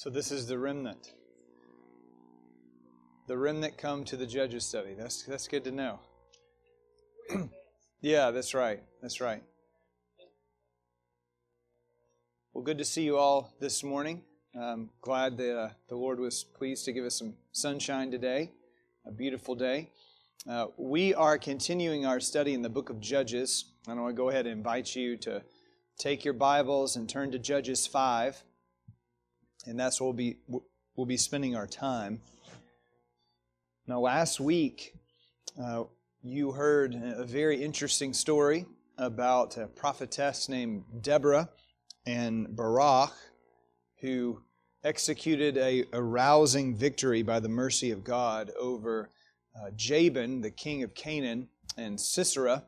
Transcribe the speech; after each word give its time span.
So 0.00 0.08
this 0.08 0.32
is 0.32 0.46
the 0.46 0.58
remnant. 0.58 1.12
The 3.26 3.36
remnant 3.36 3.76
come 3.76 4.02
to 4.04 4.16
the 4.16 4.26
judges 4.26 4.64
study. 4.64 4.94
That's 4.98 5.24
that's 5.24 5.46
good 5.46 5.62
to 5.64 5.70
know. 5.70 5.98
yeah, 8.00 8.30
that's 8.30 8.54
right. 8.54 8.82
That's 9.02 9.20
right. 9.20 9.42
Well, 12.54 12.64
good 12.64 12.78
to 12.78 12.84
see 12.86 13.02
you 13.02 13.18
all 13.18 13.52
this 13.60 13.84
morning. 13.84 14.22
I'm 14.58 14.88
glad 15.02 15.36
that 15.36 15.54
uh, 15.54 15.68
the 15.90 15.96
Lord 15.96 16.18
was 16.18 16.44
pleased 16.44 16.86
to 16.86 16.92
give 16.92 17.04
us 17.04 17.18
some 17.18 17.34
sunshine 17.52 18.10
today, 18.10 18.52
a 19.06 19.12
beautiful 19.12 19.54
day. 19.54 19.90
Uh, 20.48 20.68
we 20.78 21.12
are 21.12 21.36
continuing 21.36 22.06
our 22.06 22.20
study 22.20 22.54
in 22.54 22.62
the 22.62 22.70
book 22.70 22.88
of 22.88 23.00
Judges. 23.00 23.66
I 23.86 23.92
want 23.92 24.08
to 24.08 24.14
go 24.14 24.30
ahead 24.30 24.46
and 24.46 24.56
invite 24.56 24.96
you 24.96 25.18
to 25.18 25.42
take 25.98 26.24
your 26.24 26.32
Bibles 26.32 26.96
and 26.96 27.06
turn 27.06 27.32
to 27.32 27.38
Judges 27.38 27.86
5 27.86 28.44
and 29.66 29.78
that's 29.78 30.00
where 30.00 30.06
we'll 30.06 30.14
be 30.14 30.38
we'll 30.96 31.06
be 31.06 31.16
spending 31.16 31.56
our 31.56 31.66
time. 31.66 32.20
Now, 33.86 34.00
last 34.00 34.40
week 34.40 34.94
uh, 35.60 35.84
you 36.22 36.52
heard 36.52 36.94
a 36.94 37.24
very 37.24 37.62
interesting 37.62 38.12
story 38.12 38.66
about 38.98 39.56
a 39.56 39.66
prophetess 39.66 40.48
named 40.48 40.84
Deborah 41.00 41.48
and 42.06 42.54
Barak, 42.54 43.12
who 44.00 44.42
executed 44.84 45.56
a, 45.56 45.84
a 45.92 46.02
rousing 46.02 46.76
victory 46.76 47.22
by 47.22 47.40
the 47.40 47.48
mercy 47.48 47.90
of 47.90 48.04
God 48.04 48.50
over 48.58 49.10
uh, 49.56 49.70
Jabin, 49.76 50.40
the 50.40 50.50
king 50.50 50.82
of 50.82 50.94
Canaan, 50.94 51.48
and 51.76 52.00
Sisera 52.00 52.64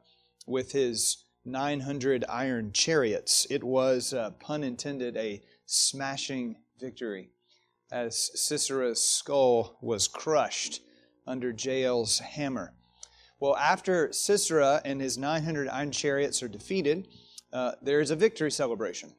with 0.47 0.73
his 0.73 1.25
900 1.45 2.25
iron 2.29 2.73
chariots. 2.73 3.47
It 3.51 3.63
was, 3.65 4.13
uh, 4.13 4.31
pun 4.41 4.65
intended, 4.65 5.17
a 5.17 5.43
smashing 5.67 6.57
victory 6.83 7.31
as 7.91 8.31
Sisera's 8.35 9.03
skull 9.03 9.79
was 9.81 10.09
crushed 10.09 10.81
under 11.27 11.53
Jael's 11.53 12.19
hammer. 12.19 12.75
Well, 13.39 13.57
after 13.57 14.13
Sisera 14.13 14.81
and 14.85 15.01
his 15.01 15.17
900 15.19 15.69
iron 15.69 15.93
chariots 15.93 16.43
are 16.43 16.49
defeated, 16.49 17.09
uh, 17.53 17.73
there 17.83 18.01
is 18.01 18.11
a 18.11 18.17
victory 18.17 18.51
celebration. 18.51 19.15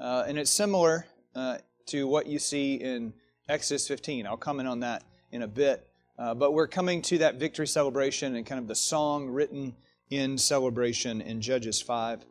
Uh, 0.00 0.24
and 0.26 0.38
it's 0.38 0.50
similar 0.50 1.06
uh, 1.34 1.58
to 1.86 2.06
what 2.06 2.26
you 2.26 2.38
see 2.38 2.74
in 2.74 3.12
Exodus 3.48 3.86
15. 3.88 4.26
I'll 4.26 4.36
comment 4.36 4.68
on 4.68 4.80
that 4.80 5.04
in 5.32 5.42
a 5.42 5.48
bit. 5.48 5.88
Uh, 6.18 6.34
but 6.34 6.52
we're 6.52 6.68
coming 6.68 7.00
to 7.02 7.18
that 7.18 7.36
victory 7.36 7.66
celebration 7.66 8.34
and 8.34 8.44
kind 8.44 8.60
of 8.60 8.66
the 8.66 8.74
song 8.74 9.28
written 9.28 9.74
in 10.10 10.36
celebration 10.36 11.20
in 11.20 11.40
Judges 11.40 11.80
5. 11.80 12.24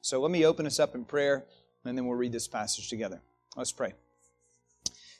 So 0.00 0.20
let 0.20 0.30
me 0.30 0.44
open 0.46 0.66
us 0.66 0.78
up 0.78 0.94
in 0.94 1.04
prayer, 1.04 1.44
and 1.84 1.96
then 1.96 2.06
we'll 2.06 2.16
read 2.16 2.32
this 2.32 2.48
passage 2.48 2.88
together. 2.88 3.20
Let's 3.56 3.72
pray. 3.72 3.94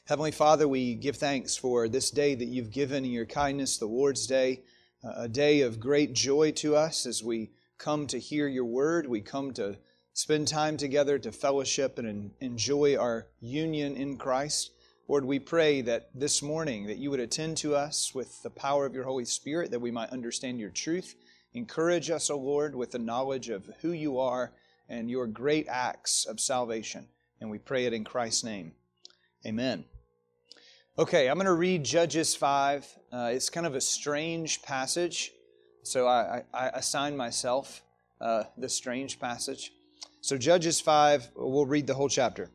Heavenly 0.05 0.31
Father, 0.31 0.67
we 0.67 0.95
give 0.95 1.15
thanks 1.15 1.55
for 1.55 1.87
this 1.87 2.11
day 2.11 2.35
that 2.35 2.49
you've 2.49 2.71
given 2.71 3.05
in 3.05 3.11
your 3.11 3.25
kindness, 3.25 3.77
the 3.77 3.85
Lord's 3.85 4.27
Day, 4.27 4.63
a 5.01 5.29
day 5.29 5.61
of 5.61 5.79
great 5.79 6.11
joy 6.11 6.51
to 6.57 6.75
us 6.75 7.05
as 7.05 7.23
we 7.23 7.51
come 7.77 8.05
to 8.07 8.19
hear 8.19 8.49
your 8.49 8.65
word. 8.65 9.07
We 9.07 9.21
come 9.21 9.53
to 9.53 9.77
spend 10.11 10.49
time 10.49 10.75
together 10.75 11.17
to 11.19 11.31
fellowship 11.31 11.99
and 11.99 12.31
enjoy 12.41 12.97
our 12.97 13.27
union 13.39 13.95
in 13.95 14.17
Christ. 14.17 14.71
Lord, 15.07 15.23
we 15.23 15.39
pray 15.39 15.79
that 15.83 16.09
this 16.13 16.41
morning 16.41 16.85
that 16.87 16.97
you 16.97 17.09
would 17.09 17.21
attend 17.21 17.55
to 17.59 17.73
us 17.73 18.13
with 18.13 18.43
the 18.43 18.49
power 18.49 18.85
of 18.85 18.93
your 18.93 19.05
Holy 19.05 19.23
Spirit, 19.23 19.71
that 19.71 19.79
we 19.79 19.89
might 19.89 20.09
understand 20.09 20.59
your 20.59 20.69
truth. 20.69 21.15
Encourage 21.53 22.09
us, 22.09 22.29
O 22.29 22.37
Lord, 22.37 22.75
with 22.75 22.91
the 22.91 22.99
knowledge 22.99 23.47
of 23.47 23.69
who 23.81 23.93
you 23.93 24.19
are 24.19 24.51
and 24.89 25.09
your 25.09 25.27
great 25.27 25.69
acts 25.69 26.25
of 26.25 26.41
salvation. 26.41 27.07
And 27.39 27.49
we 27.49 27.57
pray 27.57 27.85
it 27.85 27.93
in 27.93 28.03
Christ's 28.03 28.43
name. 28.43 28.73
Amen. 29.45 29.85
Okay, 30.95 31.27
I'm 31.27 31.37
going 31.37 31.47
to 31.47 31.53
read 31.53 31.83
Judges 31.83 32.35
5. 32.35 32.85
Uh, 33.11 33.31
it's 33.33 33.49
kind 33.49 33.65
of 33.65 33.73
a 33.73 33.81
strange 33.81 34.61
passage, 34.61 35.31
so 35.81 36.05
I, 36.05 36.43
I, 36.53 36.65
I 36.65 36.67
assign 36.67 37.17
myself 37.17 37.81
uh, 38.21 38.43
the 38.59 38.69
strange 38.69 39.19
passage. 39.19 39.71
So, 40.21 40.37
Judges 40.37 40.79
5, 40.79 41.31
we'll 41.35 41.65
read 41.65 41.87
the 41.87 41.95
whole 41.95 42.09
chapter. 42.09 42.51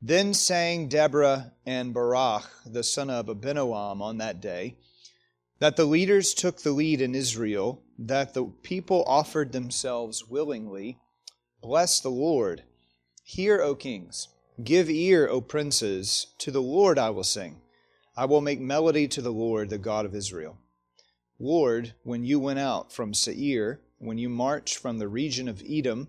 Then 0.00 0.32
sang 0.32 0.88
Deborah 0.88 1.52
and 1.66 1.92
Barak, 1.92 2.44
the 2.64 2.82
son 2.82 3.10
of 3.10 3.26
Abinoam, 3.26 4.00
on 4.00 4.16
that 4.16 4.40
day, 4.40 4.78
that 5.58 5.76
the 5.76 5.84
leaders 5.84 6.32
took 6.32 6.62
the 6.62 6.72
lead 6.72 7.02
in 7.02 7.14
Israel, 7.14 7.82
that 7.98 8.32
the 8.32 8.46
people 8.62 9.04
offered 9.06 9.52
themselves 9.52 10.30
willingly. 10.30 10.98
Bless 11.60 12.00
the 12.00 12.08
Lord. 12.08 12.62
Hear, 13.22 13.60
O 13.60 13.74
kings. 13.74 14.28
Give 14.62 14.88
ear, 14.88 15.28
O 15.28 15.40
princes, 15.40 16.28
to 16.38 16.52
the 16.52 16.62
Lord 16.62 16.96
I 16.96 17.10
will 17.10 17.24
sing. 17.24 17.60
I 18.16 18.26
will 18.26 18.40
make 18.40 18.60
melody 18.60 19.08
to 19.08 19.20
the 19.20 19.32
Lord, 19.32 19.68
the 19.68 19.78
God 19.78 20.06
of 20.06 20.14
Israel. 20.14 20.58
Lord, 21.40 21.94
when 22.04 22.22
you 22.22 22.38
went 22.38 22.60
out 22.60 22.92
from 22.92 23.14
Seir, 23.14 23.80
when 23.98 24.16
you 24.16 24.28
marched 24.28 24.76
from 24.76 24.98
the 24.98 25.08
region 25.08 25.48
of 25.48 25.62
Edom, 25.68 26.08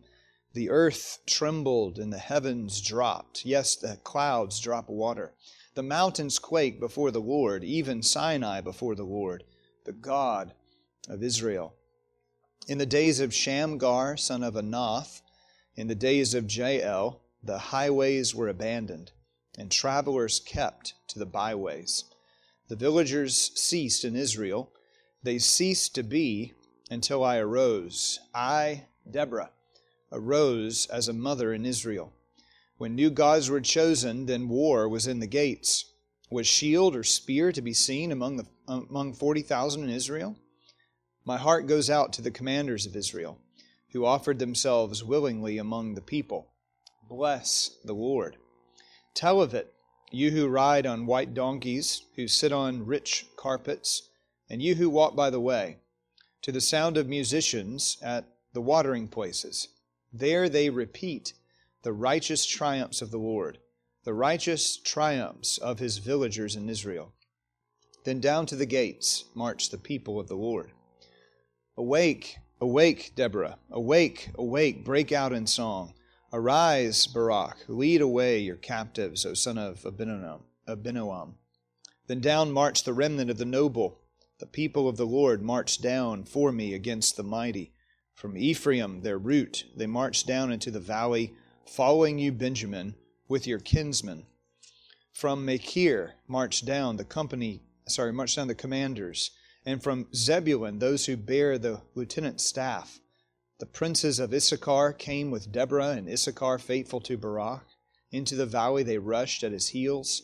the 0.53 0.69
earth 0.69 1.19
trembled 1.25 1.97
and 1.97 2.13
the 2.13 2.19
heavens 2.19 2.81
dropped. 2.81 3.45
Yes, 3.45 3.75
the 3.75 3.97
clouds 4.03 4.59
drop 4.59 4.89
water. 4.89 5.33
The 5.73 5.81
mountains 5.81 6.37
quake 6.37 6.79
before 6.79 7.09
the 7.09 7.19
Lord, 7.19 7.63
even 7.63 8.03
Sinai 8.03 8.61
before 8.61 8.93
the 8.93 9.03
Lord, 9.03 9.43
the 9.85 9.91
God 9.91 10.53
of 11.09 11.23
Israel. 11.23 11.73
In 12.67 12.77
the 12.77 12.85
days 12.85 13.19
of 13.19 13.33
Shamgar, 13.33 14.17
son 14.17 14.43
of 14.43 14.53
Anath, 14.53 15.21
in 15.75 15.87
the 15.87 15.95
days 15.95 16.35
of 16.35 16.49
Jael, 16.49 17.21
the 17.45 17.59
highways 17.59 18.33
were 18.33 18.49
abandoned, 18.49 19.11
and 19.55 19.71
travelers 19.71 20.39
kept 20.39 20.95
to 21.07 21.19
the 21.19 21.27
byways. 21.27 22.05
The 22.69 22.75
villagers 22.75 23.51
ceased 23.53 24.03
in 24.03 24.15
Israel. 24.15 24.71
They 25.21 25.37
ceased 25.37 25.93
to 25.95 26.03
be 26.03 26.53
until 26.89 27.23
I 27.23 27.37
arose. 27.37 28.19
I, 28.33 28.85
Deborah, 29.09 29.51
arose 30.11 30.87
as 30.87 31.07
a 31.07 31.13
mother 31.13 31.53
in 31.53 31.67
Israel. 31.67 32.13
When 32.77 32.95
new 32.95 33.11
gods 33.11 33.47
were 33.47 33.61
chosen, 33.61 34.25
then 34.25 34.49
war 34.49 34.89
was 34.89 35.05
in 35.05 35.19
the 35.19 35.27
gates. 35.27 35.85
Was 36.31 36.47
shield 36.47 36.95
or 36.95 37.03
spear 37.03 37.51
to 37.51 37.61
be 37.61 37.73
seen 37.73 38.11
among, 38.11 38.37
the, 38.37 38.47
among 38.67 39.13
40,000 39.13 39.83
in 39.83 39.89
Israel? 39.91 40.35
My 41.23 41.37
heart 41.37 41.67
goes 41.67 41.91
out 41.91 42.11
to 42.13 42.23
the 42.23 42.31
commanders 42.31 42.87
of 42.87 42.95
Israel, 42.95 43.39
who 43.91 44.03
offered 44.03 44.39
themselves 44.39 45.03
willingly 45.03 45.59
among 45.59 45.93
the 45.93 46.01
people. 46.01 46.51
Bless 47.07 47.69
the 47.83 47.93
Lord. 47.93 48.37
Tell 49.13 49.41
of 49.41 49.53
it, 49.53 49.73
you 50.11 50.31
who 50.31 50.47
ride 50.47 50.85
on 50.85 51.05
white 51.05 51.33
donkeys, 51.33 52.01
who 52.15 52.27
sit 52.27 52.51
on 52.51 52.85
rich 52.85 53.27
carpets, 53.35 54.09
and 54.49 54.61
you 54.61 54.75
who 54.75 54.89
walk 54.89 55.15
by 55.15 55.29
the 55.29 55.39
way, 55.39 55.77
to 56.41 56.51
the 56.51 56.61
sound 56.61 56.97
of 56.97 57.07
musicians 57.07 57.97
at 58.01 58.25
the 58.53 58.61
watering 58.61 59.07
places. 59.07 59.67
There 60.11 60.49
they 60.49 60.69
repeat 60.69 61.33
the 61.83 61.93
righteous 61.93 62.45
triumphs 62.45 63.01
of 63.01 63.11
the 63.11 63.19
Lord, 63.19 63.59
the 64.03 64.13
righteous 64.13 64.77
triumphs 64.77 65.57
of 65.59 65.77
his 65.77 65.99
villagers 65.99 66.55
in 66.55 66.69
Israel. 66.69 67.13
Then 68.03 68.19
down 68.19 68.45
to 68.47 68.55
the 68.55 68.65
gates 68.65 69.25
march 69.35 69.69
the 69.69 69.77
people 69.77 70.19
of 70.19 70.27
the 70.27 70.35
Lord. 70.35 70.71
Awake, 71.77 72.37
awake, 72.61 73.13
Deborah, 73.15 73.57
awake, 73.69 74.29
awake, 74.35 74.85
break 74.85 75.11
out 75.11 75.33
in 75.33 75.45
song. 75.45 75.93
Arise, 76.37 77.07
Barak, 77.07 77.63
lead 77.69 78.01
away 78.01 78.39
your 78.39 78.57
captives, 78.57 79.25
O 79.25 79.33
son 79.33 79.57
of 79.57 79.83
Abinoam. 79.83 81.35
Then 82.07 82.19
down 82.19 82.51
marched 82.51 82.83
the 82.83 82.91
remnant 82.91 83.29
of 83.29 83.37
the 83.37 83.45
noble. 83.45 84.01
The 84.39 84.45
people 84.45 84.89
of 84.89 84.97
the 84.97 85.05
Lord 85.05 85.41
marched 85.41 85.81
down 85.81 86.25
for 86.25 86.51
me 86.51 86.73
against 86.73 87.15
the 87.15 87.23
mighty. 87.23 87.71
From 88.13 88.35
Ephraim, 88.35 88.99
their 88.99 89.17
root, 89.17 89.63
they 89.77 89.87
marched 89.87 90.27
down 90.27 90.51
into 90.51 90.71
the 90.71 90.81
valley, 90.81 91.33
following 91.65 92.19
you, 92.19 92.33
Benjamin, 92.33 92.95
with 93.29 93.47
your 93.47 93.59
kinsmen. 93.59 94.25
From 95.13 95.45
Machir 95.45 96.15
marched 96.27 96.65
down 96.65 96.97
the 96.97 97.05
company, 97.05 97.61
sorry, 97.87 98.11
marched 98.11 98.35
down 98.35 98.49
the 98.49 98.55
commanders, 98.55 99.31
and 99.65 99.81
from 99.81 100.07
Zebulun 100.13 100.79
those 100.79 101.05
who 101.05 101.15
bear 101.15 101.57
the 101.57 101.81
lieutenant's 101.95 102.43
staff. 102.43 102.99
The 103.57 103.65
princes 103.65 104.19
of 104.19 104.33
Issachar 104.33 104.91
came 104.91 105.31
with 105.31 105.51
Deborah 105.51 105.91
and 105.91 106.09
Issachar, 106.09 106.59
faithful 106.59 106.99
to 107.01 107.17
Barak. 107.17 107.65
Into 108.11 108.35
the 108.35 108.45
valley 108.45 108.83
they 108.83 108.97
rushed 108.97 109.43
at 109.43 109.53
his 109.53 109.69
heels. 109.69 110.23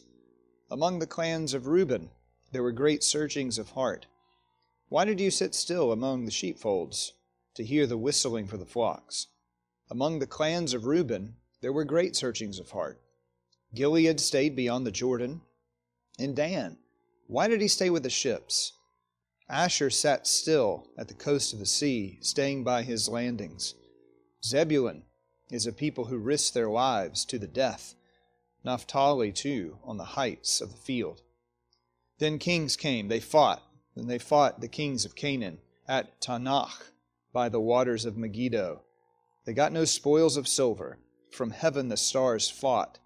Among 0.70 1.00
the 1.00 1.08
clans 1.08 1.54
of 1.54 1.68
Reuben 1.68 2.10
there 2.52 2.62
were 2.62 2.74
great 2.74 3.04
searchings 3.04 3.58
of 3.58 3.70
heart. 3.70 4.06
Why 4.90 5.06
did 5.06 5.22
you 5.22 5.32
sit 5.32 5.56
still 5.56 5.94
among 5.94 6.26
the 6.26 6.32
sheepfolds 6.32 7.14
to 7.56 7.64
hear 7.64 7.88
the 7.88 7.98
whistling 7.98 8.48
for 8.48 8.58
the 8.58 8.66
flocks? 8.66 9.28
Among 9.90 10.20
the 10.20 10.28
clans 10.28 10.74
of 10.74 10.86
Reuben 10.86 11.36
there 11.62 11.72
were 11.72 11.86
great 11.86 12.18
searchings 12.18 12.60
of 12.60 12.72
heart. 12.72 13.02
Gilead 13.74 14.20
stayed 14.20 14.58
beyond 14.58 14.86
the 14.86 14.92
Jordan. 14.92 15.42
And 16.20 16.36
Dan, 16.36 16.78
why 17.28 17.48
did 17.48 17.62
he 17.62 17.70
stay 17.70 17.90
with 17.90 18.04
the 18.04 18.10
ships? 18.10 18.74
Asher 19.52 19.90
sat 19.90 20.26
still 20.26 20.88
at 20.98 21.10
the 21.10 21.14
coast 21.14 21.52
of 21.52 21.60
the 21.60 21.66
sea, 21.66 22.18
staying 22.22 22.64
by 22.64 22.84
his 22.84 23.10
landings. 23.10 23.76
Zebulun 24.46 25.04
is 25.52 25.68
a 25.68 25.74
people 25.74 26.06
who 26.06 26.18
risk 26.18 26.54
their 26.54 26.70
lives 26.70 27.26
to 27.26 27.38
the 27.38 27.48
death. 27.48 27.96
Naphtali 28.64 29.34
too, 29.34 29.78
on 29.84 29.98
the 29.98 30.16
heights 30.16 30.62
of 30.62 30.72
the 30.72 30.78
field. 30.78 31.22
Then 32.18 32.40
kings 32.40 32.78
came, 32.78 33.10
they 33.10 33.20
fought, 33.20 33.62
and 33.94 34.10
they 34.10 34.20
fought 34.20 34.62
the 34.62 34.70
kings 34.70 35.04
of 35.04 35.16
Canaan 35.16 35.60
at 35.86 36.22
Taanach 36.22 36.94
by 37.34 37.50
the 37.50 37.60
waters 37.60 38.06
of 38.06 38.16
Megiddo. 38.16 38.84
They 39.44 39.54
got 39.54 39.74
no 39.74 39.84
spoils 39.84 40.38
of 40.38 40.48
silver. 40.48 40.98
From 41.30 41.52
heaven 41.52 41.90
the 41.90 41.98
stars 41.98 42.50
fought. 42.50 43.00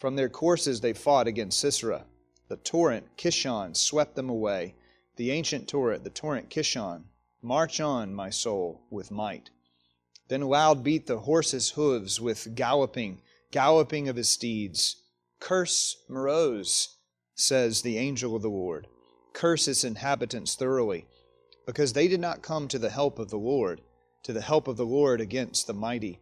From 0.00 0.16
their 0.16 0.30
courses 0.30 0.80
they 0.80 0.94
fought 0.94 1.26
against 1.26 1.60
Sisera. 1.60 2.06
The 2.48 2.56
torrent 2.56 3.18
Kishon 3.18 3.76
swept 3.76 4.16
them 4.16 4.30
away. 4.30 4.74
The 5.16 5.30
ancient 5.30 5.68
torrent, 5.68 6.04
the 6.04 6.10
torrent 6.10 6.48
Kishon. 6.48 7.04
March 7.42 7.80
on, 7.80 8.14
my 8.14 8.30
soul, 8.30 8.82
with 8.90 9.10
might. 9.10 9.50
Then 10.28 10.42
loud 10.42 10.82
beat 10.82 11.06
the 11.06 11.20
horse's 11.20 11.70
hooves 11.70 12.20
with 12.20 12.54
galloping, 12.54 13.20
galloping 13.50 14.08
of 14.08 14.16
his 14.16 14.30
steeds. 14.30 14.96
Curse 15.40 15.96
Meroz, 16.08 16.96
says 17.34 17.82
the 17.82 17.98
angel 17.98 18.36
of 18.36 18.42
the 18.42 18.48
Lord. 18.48 18.86
Curse 19.32 19.66
its 19.66 19.84
inhabitants 19.84 20.54
thoroughly, 20.54 21.06
because 21.66 21.92
they 21.92 22.06
did 22.06 22.20
not 22.20 22.42
come 22.42 22.68
to 22.68 22.78
the 22.78 22.90
help 22.90 23.18
of 23.18 23.30
the 23.30 23.38
Lord, 23.38 23.80
to 24.22 24.32
the 24.32 24.40
help 24.40 24.68
of 24.68 24.76
the 24.76 24.86
Lord 24.86 25.20
against 25.20 25.66
the 25.66 25.74
mighty. 25.74 26.20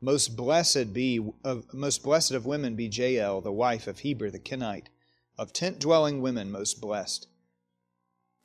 Most 0.00 0.36
blessed 0.36 0.92
be 0.92 1.20
of 1.42 1.72
most 1.72 2.02
blessed 2.02 2.32
of 2.32 2.44
women 2.44 2.76
be 2.76 2.86
Jael, 2.86 3.40
the 3.40 3.50
wife 3.50 3.86
of 3.86 4.00
Heber 4.00 4.30
the 4.30 4.38
Kenite, 4.38 4.90
of 5.38 5.52
tent 5.52 5.78
dwelling 5.78 6.20
women 6.20 6.50
most 6.50 6.80
blessed. 6.80 7.26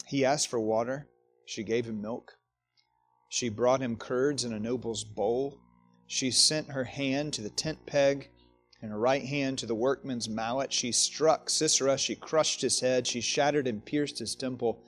He 0.07 0.23
asked 0.23 0.47
for 0.47 0.59
water, 0.59 1.09
she 1.45 1.63
gave 1.63 1.85
him 1.85 2.01
milk. 2.01 2.37
She 3.29 3.49
brought 3.49 3.81
him 3.81 3.97
curds 3.97 4.45
in 4.45 4.53
a 4.53 4.59
noble's 4.59 5.03
bowl. 5.03 5.59
She 6.05 6.31
sent 6.31 6.71
her 6.71 6.85
hand 6.85 7.33
to 7.33 7.41
the 7.41 7.49
tent 7.49 7.85
peg, 7.85 8.29
and 8.81 8.91
her 8.91 8.97
right 8.97 9.23
hand 9.23 9.57
to 9.59 9.65
the 9.65 9.75
workman's 9.75 10.29
mallet. 10.29 10.71
She 10.71 10.93
struck 10.93 11.49
Sisera, 11.49 11.97
she 11.97 12.15
crushed 12.15 12.61
his 12.61 12.79
head, 12.79 13.05
she 13.05 13.19
shattered 13.19 13.67
and 13.67 13.83
pierced 13.83 14.19
his 14.19 14.33
temple. 14.33 14.81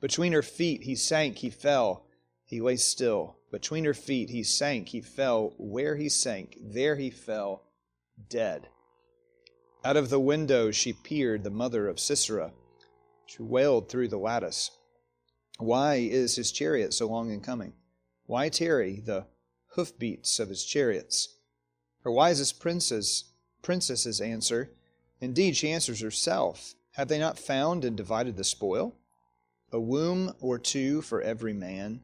Between 0.00 0.32
her 0.32 0.42
feet 0.42 0.82
he 0.82 0.96
sank, 0.96 1.38
he 1.38 1.50
fell, 1.50 2.06
he 2.44 2.60
lay 2.60 2.76
still. 2.76 3.36
Between 3.52 3.84
her 3.84 3.94
feet 3.94 4.30
he 4.30 4.42
sank, 4.42 4.88
he 4.88 5.00
fell. 5.00 5.54
Where 5.56 5.94
he 5.94 6.08
sank, 6.08 6.56
there 6.60 6.96
he 6.96 7.10
fell, 7.10 7.62
dead. 8.28 8.68
Out 9.84 9.96
of 9.96 10.10
the 10.10 10.18
window 10.18 10.72
she 10.72 10.92
peered, 10.92 11.44
the 11.44 11.50
mother 11.50 11.86
of 11.86 12.00
Sisera. 12.00 12.52
She 13.26 13.42
wailed 13.42 13.88
through 13.88 14.08
the 14.08 14.18
lattice. 14.18 14.70
Why 15.58 15.96
is 15.96 16.36
his 16.36 16.52
chariot 16.52 16.92
so 16.92 17.06
long 17.06 17.30
in 17.30 17.40
coming? 17.40 17.74
Why 18.26 18.48
tarry 18.48 19.00
the 19.00 19.26
hoofbeats 19.74 20.38
of 20.38 20.48
his 20.48 20.64
chariots? 20.64 21.36
Her 22.02 22.10
wisest 22.10 22.60
princes, 22.60 23.24
princesses 23.62 24.20
answer. 24.20 24.72
Indeed, 25.20 25.56
she 25.56 25.70
answers 25.70 26.00
herself. 26.00 26.74
Have 26.92 27.08
they 27.08 27.18
not 27.18 27.38
found 27.38 27.84
and 27.84 27.96
divided 27.96 28.36
the 28.36 28.44
spoil? 28.44 28.94
A 29.72 29.80
womb 29.80 30.34
or 30.40 30.58
two 30.58 31.00
for 31.02 31.20
every 31.22 31.52
man. 31.52 32.02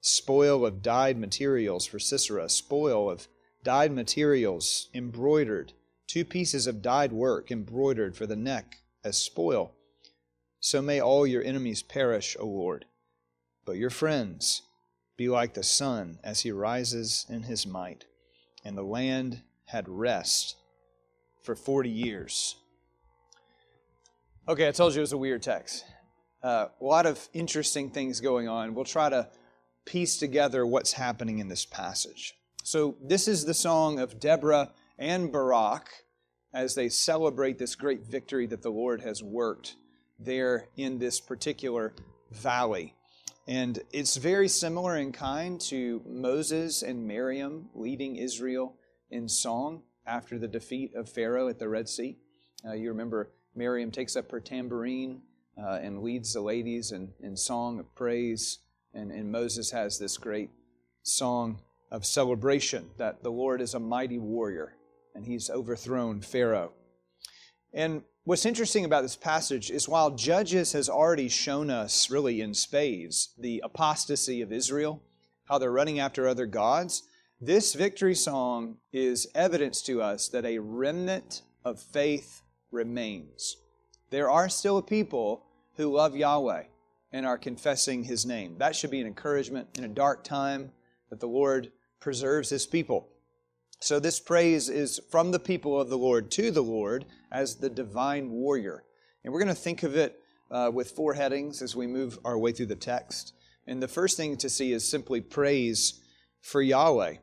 Spoil 0.00 0.66
of 0.66 0.82
dyed 0.82 1.18
materials 1.18 1.86
for 1.86 1.98
Sisera. 1.98 2.48
Spoil 2.48 3.10
of 3.10 3.28
dyed 3.62 3.92
materials 3.92 4.88
embroidered. 4.94 5.72
Two 6.06 6.24
pieces 6.24 6.66
of 6.66 6.82
dyed 6.82 7.12
work 7.12 7.50
embroidered 7.50 8.16
for 8.16 8.26
the 8.26 8.36
neck 8.36 8.78
as 9.04 9.16
spoil. 9.16 9.73
So 10.64 10.80
may 10.80 10.98
all 10.98 11.26
your 11.26 11.44
enemies 11.44 11.82
perish, 11.82 12.38
O 12.40 12.46
Lord. 12.46 12.86
But 13.66 13.76
your 13.76 13.90
friends, 13.90 14.62
be 15.14 15.28
like 15.28 15.52
the 15.52 15.62
sun 15.62 16.18
as 16.24 16.40
he 16.40 16.52
rises 16.52 17.26
in 17.28 17.42
his 17.42 17.66
might. 17.66 18.06
And 18.64 18.74
the 18.74 18.82
land 18.82 19.42
had 19.66 19.86
rest 19.90 20.56
for 21.42 21.54
40 21.54 21.90
years. 21.90 22.56
Okay, 24.48 24.66
I 24.66 24.70
told 24.70 24.94
you 24.94 25.00
it 25.00 25.02
was 25.02 25.12
a 25.12 25.18
weird 25.18 25.42
text. 25.42 25.84
Uh, 26.42 26.68
a 26.80 26.84
lot 26.84 27.04
of 27.04 27.28
interesting 27.34 27.90
things 27.90 28.22
going 28.22 28.48
on. 28.48 28.74
We'll 28.74 28.86
try 28.86 29.10
to 29.10 29.28
piece 29.84 30.16
together 30.16 30.64
what's 30.64 30.94
happening 30.94 31.40
in 31.40 31.48
this 31.48 31.66
passage. 31.66 32.32
So, 32.62 32.96
this 33.02 33.28
is 33.28 33.44
the 33.44 33.52
song 33.52 33.98
of 33.98 34.18
Deborah 34.18 34.70
and 34.98 35.30
Barak 35.30 35.90
as 36.54 36.74
they 36.74 36.88
celebrate 36.88 37.58
this 37.58 37.74
great 37.74 38.06
victory 38.06 38.46
that 38.46 38.62
the 38.62 38.70
Lord 38.70 39.02
has 39.02 39.22
worked 39.22 39.76
there 40.24 40.68
in 40.76 40.98
this 40.98 41.20
particular 41.20 41.94
valley. 42.30 42.94
And 43.46 43.78
it's 43.92 44.16
very 44.16 44.48
similar 44.48 44.96
in 44.96 45.12
kind 45.12 45.60
to 45.62 46.02
Moses 46.06 46.82
and 46.82 47.06
Miriam 47.06 47.68
leading 47.74 48.16
Israel 48.16 48.76
in 49.10 49.28
song 49.28 49.82
after 50.06 50.38
the 50.38 50.48
defeat 50.48 50.94
of 50.94 51.08
Pharaoh 51.08 51.48
at 51.48 51.58
the 51.58 51.68
Red 51.68 51.88
Sea. 51.88 52.16
Uh, 52.66 52.72
you 52.72 52.88
remember 52.88 53.30
Miriam 53.54 53.90
takes 53.90 54.16
up 54.16 54.30
her 54.30 54.40
tambourine 54.40 55.20
uh, 55.62 55.78
and 55.82 56.02
leads 56.02 56.32
the 56.32 56.40
ladies 56.40 56.92
in, 56.92 57.12
in 57.20 57.36
song 57.36 57.78
of 57.78 57.94
praise. 57.94 58.58
And, 58.94 59.10
and 59.10 59.30
Moses 59.30 59.70
has 59.70 59.98
this 59.98 60.16
great 60.16 60.50
song 61.02 61.60
of 61.90 62.06
celebration 62.06 62.90
that 62.96 63.22
the 63.22 63.30
Lord 63.30 63.60
is 63.60 63.74
a 63.74 63.80
mighty 63.80 64.18
warrior 64.18 64.74
and 65.14 65.26
he's 65.26 65.50
overthrown 65.50 66.20
Pharaoh. 66.20 66.72
And 67.72 68.02
what's 68.24 68.46
interesting 68.46 68.84
about 68.86 69.02
this 69.02 69.16
passage 69.16 69.70
is 69.70 69.88
while 69.88 70.10
Judges 70.10 70.72
has 70.72 70.88
already 70.88 71.28
shown 71.28 71.70
us, 71.70 72.10
really 72.10 72.40
in 72.40 72.54
spades, 72.54 73.34
the 73.38 73.60
apostasy 73.62 74.40
of 74.40 74.52
Israel, 74.52 75.02
how 75.44 75.58
they're 75.58 75.70
running 75.70 76.00
after 76.00 76.26
other 76.26 76.46
gods, 76.46 77.02
this 77.40 77.74
victory 77.74 78.14
song 78.14 78.78
is 78.92 79.26
evidence 79.34 79.82
to 79.82 80.00
us 80.00 80.28
that 80.28 80.46
a 80.46 80.58
remnant 80.58 81.42
of 81.64 81.80
faith 81.80 82.42
remains. 82.70 83.58
There 84.08 84.30
are 84.30 84.48
still 84.48 84.80
people 84.80 85.44
who 85.76 85.92
love 85.92 86.16
Yahweh 86.16 86.64
and 87.12 87.26
are 87.26 87.36
confessing 87.36 88.04
his 88.04 88.24
name. 88.24 88.56
That 88.58 88.74
should 88.74 88.90
be 88.90 89.00
an 89.00 89.06
encouragement 89.06 89.68
in 89.76 89.84
a 89.84 89.88
dark 89.88 90.24
time 90.24 90.72
that 91.10 91.20
the 91.20 91.28
Lord 91.28 91.72
preserves 92.00 92.48
his 92.48 92.66
people. 92.66 93.08
So, 93.80 93.98
this 93.98 94.18
praise 94.18 94.70
is 94.70 95.00
from 95.10 95.30
the 95.30 95.38
people 95.38 95.78
of 95.78 95.90
the 95.90 95.98
Lord 95.98 96.30
to 96.32 96.50
the 96.50 96.62
Lord 96.62 97.04
as 97.34 97.56
the 97.56 97.68
divine 97.68 98.30
warrior. 98.30 98.84
And 99.24 99.32
we're 99.32 99.40
going 99.40 99.48
to 99.48 99.60
think 99.60 99.82
of 99.82 99.96
it 99.96 100.20
uh, 100.50 100.70
with 100.72 100.92
four 100.92 101.14
headings 101.14 101.60
as 101.60 101.74
we 101.74 101.86
move 101.86 102.18
our 102.24 102.38
way 102.38 102.52
through 102.52 102.66
the 102.66 102.76
text. 102.76 103.34
And 103.66 103.82
the 103.82 103.88
first 103.88 104.16
thing 104.16 104.36
to 104.36 104.48
see 104.48 104.72
is 104.72 104.88
simply 104.88 105.20
praise 105.20 106.00
for 106.40 106.62
Yahweh. 106.62 107.16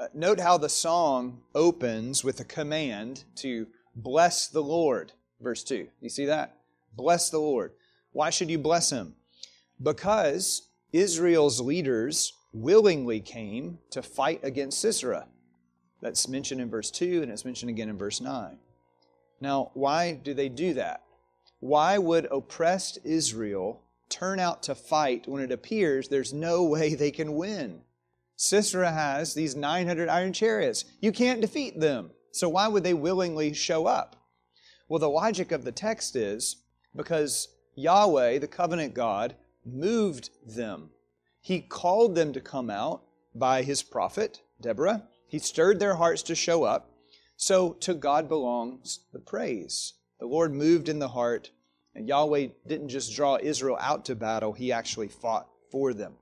Uh, 0.00 0.06
note 0.14 0.40
how 0.40 0.56
the 0.56 0.68
song 0.68 1.42
opens 1.54 2.24
with 2.24 2.40
a 2.40 2.44
command 2.44 3.24
to 3.36 3.66
bless 3.94 4.48
the 4.48 4.62
Lord. 4.62 5.12
Verse 5.40 5.62
2. 5.64 5.88
You 6.00 6.08
see 6.08 6.24
that? 6.24 6.56
Bless 6.96 7.28
the 7.28 7.38
Lord. 7.38 7.72
Why 8.12 8.30
should 8.30 8.50
you 8.50 8.58
bless 8.58 8.90
him? 8.90 9.14
Because 9.82 10.68
Israel's 10.92 11.60
leaders 11.60 12.32
willingly 12.54 13.20
came 13.20 13.78
to 13.90 14.02
fight 14.02 14.40
against 14.42 14.80
Sisera. 14.80 15.26
That's 16.00 16.26
mentioned 16.26 16.60
in 16.60 16.70
verse 16.70 16.90
2 16.90 17.22
and 17.22 17.30
it's 17.30 17.44
mentioned 17.44 17.70
again 17.70 17.90
in 17.90 17.98
verse 17.98 18.20
9. 18.20 18.58
Now, 19.40 19.70
why 19.74 20.12
do 20.14 20.34
they 20.34 20.48
do 20.48 20.74
that? 20.74 21.02
Why 21.60 21.98
would 21.98 22.26
oppressed 22.30 22.98
Israel 23.04 23.82
turn 24.08 24.40
out 24.40 24.62
to 24.64 24.74
fight 24.74 25.28
when 25.28 25.42
it 25.42 25.52
appears 25.52 26.08
there's 26.08 26.32
no 26.32 26.64
way 26.74 26.94
they 26.94 27.10
can 27.10 27.34
win? 27.34 27.82
Sisera 28.36 28.92
has 28.92 29.34
these 29.34 29.56
900 29.56 30.08
iron 30.08 30.32
chariots. 30.32 30.84
You 31.00 31.10
can't 31.10 31.40
defeat 31.40 31.80
them. 31.80 32.10
So 32.30 32.48
why 32.48 32.68
would 32.68 32.84
they 32.84 32.94
willingly 32.94 33.52
show 33.52 33.86
up? 33.86 34.16
Well, 34.88 35.00
the 35.00 35.10
logic 35.10 35.50
of 35.50 35.64
the 35.64 35.72
text 35.72 36.14
is 36.14 36.56
because 36.94 37.48
Yahweh, 37.74 38.38
the 38.38 38.46
covenant 38.46 38.94
God, 38.94 39.34
moved 39.64 40.30
them. 40.46 40.90
He 41.40 41.60
called 41.60 42.14
them 42.14 42.32
to 42.32 42.40
come 42.40 42.70
out 42.70 43.02
by 43.34 43.62
his 43.62 43.82
prophet, 43.82 44.40
Deborah. 44.60 45.04
He 45.26 45.38
stirred 45.38 45.78
their 45.78 45.96
hearts 45.96 46.22
to 46.24 46.34
show 46.34 46.64
up. 46.64 46.87
So 47.40 47.74
to 47.74 47.94
God 47.94 48.28
belongs 48.28 48.98
the 49.12 49.20
praise. 49.20 49.94
The 50.18 50.26
Lord 50.26 50.52
moved 50.52 50.88
in 50.88 50.98
the 50.98 51.08
heart, 51.08 51.52
and 51.94 52.08
Yahweh 52.08 52.48
didn't 52.66 52.88
just 52.88 53.14
draw 53.14 53.38
Israel 53.40 53.78
out 53.80 54.04
to 54.06 54.16
battle, 54.16 54.52
He 54.52 54.72
actually 54.72 55.06
fought 55.06 55.46
for 55.70 55.94
them. 55.94 56.14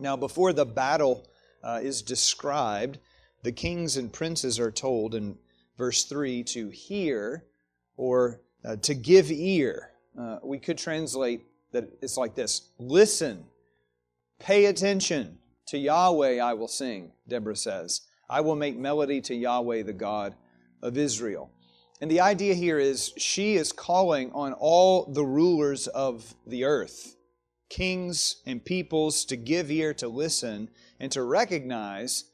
Now, 0.00 0.16
before 0.16 0.52
the 0.52 0.66
battle 0.66 1.28
uh, 1.62 1.78
is 1.80 2.02
described, 2.02 2.98
the 3.44 3.52
kings 3.52 3.96
and 3.96 4.12
princes 4.12 4.58
are 4.58 4.72
told 4.72 5.14
in 5.14 5.38
verse 5.78 6.04
3 6.04 6.42
to 6.42 6.70
hear 6.70 7.44
or 7.96 8.40
uh, 8.64 8.76
to 8.76 8.94
give 8.94 9.30
ear. 9.30 9.90
Uh, 10.18 10.38
we 10.42 10.58
could 10.58 10.76
translate 10.76 11.46
that 11.70 11.88
it's 12.02 12.16
like 12.16 12.34
this 12.34 12.70
listen, 12.80 13.44
pay 14.40 14.64
attention. 14.64 15.38
To 15.66 15.78
Yahweh 15.78 16.40
I 16.40 16.54
will 16.54 16.68
sing, 16.68 17.12
Deborah 17.28 17.54
says. 17.54 18.00
I 18.32 18.40
will 18.40 18.56
make 18.56 18.78
melody 18.78 19.20
to 19.20 19.34
Yahweh, 19.34 19.82
the 19.82 19.92
God 19.92 20.34
of 20.80 20.96
Israel. 20.96 21.50
And 22.00 22.10
the 22.10 22.20
idea 22.20 22.54
here 22.54 22.78
is 22.78 23.12
she 23.18 23.56
is 23.56 23.72
calling 23.72 24.32
on 24.32 24.54
all 24.54 25.04
the 25.04 25.24
rulers 25.24 25.86
of 25.86 26.34
the 26.46 26.64
earth, 26.64 27.14
kings 27.68 28.36
and 28.46 28.64
peoples, 28.64 29.26
to 29.26 29.36
give 29.36 29.70
ear, 29.70 29.92
to 29.94 30.08
listen, 30.08 30.70
and 30.98 31.12
to 31.12 31.22
recognize 31.22 32.24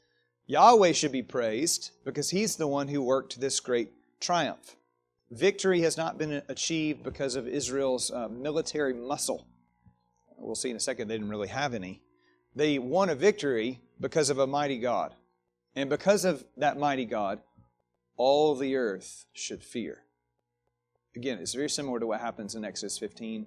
Yahweh 0.46 0.92
should 0.92 1.10
be 1.10 1.24
praised 1.24 1.90
because 2.04 2.30
He's 2.30 2.54
the 2.54 2.68
one 2.68 2.86
who 2.86 3.02
worked 3.02 3.40
this 3.40 3.58
great 3.58 3.90
triumph. 4.20 4.76
Victory 5.32 5.80
has 5.80 5.96
not 5.96 6.16
been 6.16 6.42
achieved 6.48 7.02
because 7.02 7.34
of 7.34 7.48
Israel's 7.48 8.12
uh, 8.12 8.28
military 8.28 8.94
muscle. 8.94 9.48
We'll 10.36 10.54
see 10.54 10.70
in 10.70 10.76
a 10.76 10.80
second, 10.80 11.08
they 11.08 11.14
didn't 11.14 11.28
really 11.28 11.48
have 11.48 11.74
any. 11.74 12.02
They 12.54 12.78
won 12.78 13.08
a 13.08 13.16
victory 13.16 13.80
because 14.00 14.30
of 14.30 14.38
a 14.38 14.46
mighty 14.46 14.78
God. 14.78 15.12
And 15.78 15.88
because 15.88 16.24
of 16.24 16.44
that 16.56 16.76
mighty 16.76 17.04
God, 17.04 17.38
all 18.16 18.56
the 18.56 18.74
earth 18.74 19.26
should 19.32 19.62
fear. 19.62 20.02
Again, 21.14 21.38
it's 21.38 21.54
very 21.54 21.70
similar 21.70 22.00
to 22.00 22.06
what 22.08 22.20
happens 22.20 22.56
in 22.56 22.64
Exodus 22.64 22.98
15. 22.98 23.46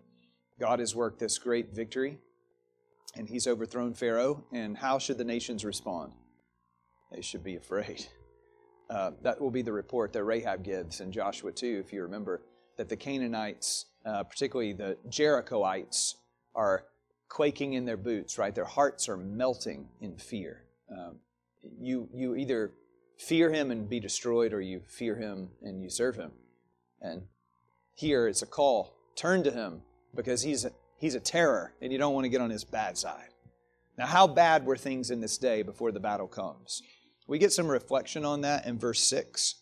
God 0.58 0.80
has 0.80 0.96
worked 0.96 1.20
this 1.20 1.38
great 1.38 1.76
victory, 1.76 2.20
and 3.18 3.28
he's 3.28 3.48
overthrown 3.48 3.94
Pharaoh. 3.94 4.46
And 4.54 4.78
how 4.78 4.98
should 4.98 5.18
the 5.18 5.26
nations 5.26 5.66
respond? 5.66 6.14
They 7.12 7.22
should 7.22 7.44
be 7.44 7.58
afraid. 7.58 8.08
Uh, 8.90 9.12
that 9.24 9.42
will 9.42 9.52
be 9.52 9.62
the 9.62 9.74
report 9.74 10.14
that 10.14 10.24
Rahab 10.24 10.64
gives 10.64 11.02
in 11.02 11.12
Joshua 11.12 11.52
2, 11.52 11.84
if 11.86 11.92
you 11.92 12.02
remember, 12.02 12.44
that 12.78 12.88
the 12.88 12.96
Canaanites, 12.96 13.88
uh, 14.06 14.24
particularly 14.24 14.72
the 14.72 14.98
Jerichoites, 15.10 16.16
are 16.56 16.86
quaking 17.28 17.74
in 17.74 17.84
their 17.84 17.98
boots, 17.98 18.38
right? 18.38 18.56
Their 18.56 18.64
hearts 18.64 19.10
are 19.10 19.18
melting 19.18 19.90
in 20.00 20.16
fear. 20.16 20.64
Um, 20.90 21.18
you, 21.80 22.10
you 22.14 22.36
either 22.36 22.72
fear 23.18 23.52
him 23.52 23.72
and 23.72 23.90
be 23.90 24.00
destroyed, 24.00 24.54
or 24.54 24.62
you 24.62 24.82
fear 24.88 25.16
him 25.16 25.50
and 25.62 25.82
you 25.84 25.90
serve 25.90 26.16
him. 26.16 26.32
And 27.02 27.24
here 27.94 28.28
it's 28.28 28.42
a 28.42 28.48
call 28.48 28.96
turn 29.16 29.44
to 29.44 29.52
him 29.52 29.82
because 30.16 30.42
he's 30.42 30.66
a, 30.66 30.72
he's 30.98 31.16
a 31.16 31.20
terror 31.20 31.74
and 31.82 31.92
you 31.92 31.98
don't 31.98 32.14
want 32.14 32.26
to 32.26 32.30
get 32.30 32.42
on 32.42 32.50
his 32.50 32.64
bad 32.64 32.98
side. 32.98 33.30
Now, 33.98 34.08
how 34.08 34.28
bad 34.28 34.66
were 34.66 34.78
things 34.78 35.12
in 35.12 35.22
this 35.22 35.38
day 35.38 35.62
before 35.62 35.92
the 35.92 36.00
battle 36.00 36.28
comes? 36.28 36.82
We 37.28 37.38
get 37.38 37.52
some 37.52 37.68
reflection 37.68 38.26
on 38.26 38.42
that 38.42 38.66
in 38.66 38.80
verse 38.80 39.02
6 39.04 39.56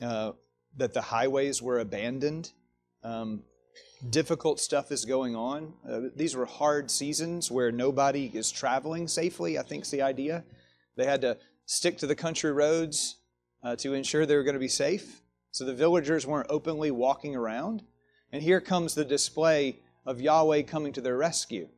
uh, 0.00 0.32
that 0.76 0.94
the 0.94 1.02
highways 1.02 1.60
were 1.60 1.80
abandoned. 1.80 2.52
Um, 3.02 3.42
difficult 4.10 4.60
stuff 4.60 4.92
is 4.92 5.04
going 5.04 5.34
on. 5.34 5.72
Uh, 5.88 6.00
these 6.14 6.36
were 6.36 6.46
hard 6.46 6.90
seasons 6.90 7.50
where 7.50 7.72
nobody 7.72 8.30
is 8.32 8.50
traveling 8.50 9.08
safely, 9.08 9.58
I 9.58 9.62
think 9.62 9.84
is 9.84 9.90
the 9.90 10.02
idea. 10.02 10.44
They 10.98 11.06
had 11.06 11.20
to 11.20 11.38
stick 11.64 11.96
to 11.98 12.08
the 12.08 12.16
country 12.16 12.50
roads 12.50 13.16
uh, 13.62 13.76
to 13.76 13.94
ensure 13.94 14.26
they 14.26 14.34
were 14.34 14.42
going 14.42 14.54
to 14.54 14.60
be 14.60 14.66
safe. 14.68 15.22
So 15.52 15.64
the 15.64 15.74
villagers 15.74 16.26
weren't 16.26 16.50
openly 16.50 16.90
walking 16.90 17.36
around. 17.36 17.84
And 18.32 18.42
here 18.42 18.60
comes 18.60 18.94
the 18.94 19.04
display 19.04 19.78
of 20.04 20.20
Yahweh 20.20 20.62
coming 20.62 20.92
to 20.94 21.00
their 21.00 21.16
rescue. 21.16 21.68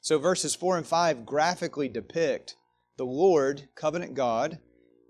So 0.00 0.18
verses 0.18 0.54
4 0.54 0.78
and 0.78 0.86
5 0.86 1.26
graphically 1.26 1.88
depict 1.88 2.56
the 2.96 3.04
Lord, 3.04 3.68
covenant 3.74 4.14
God, 4.14 4.58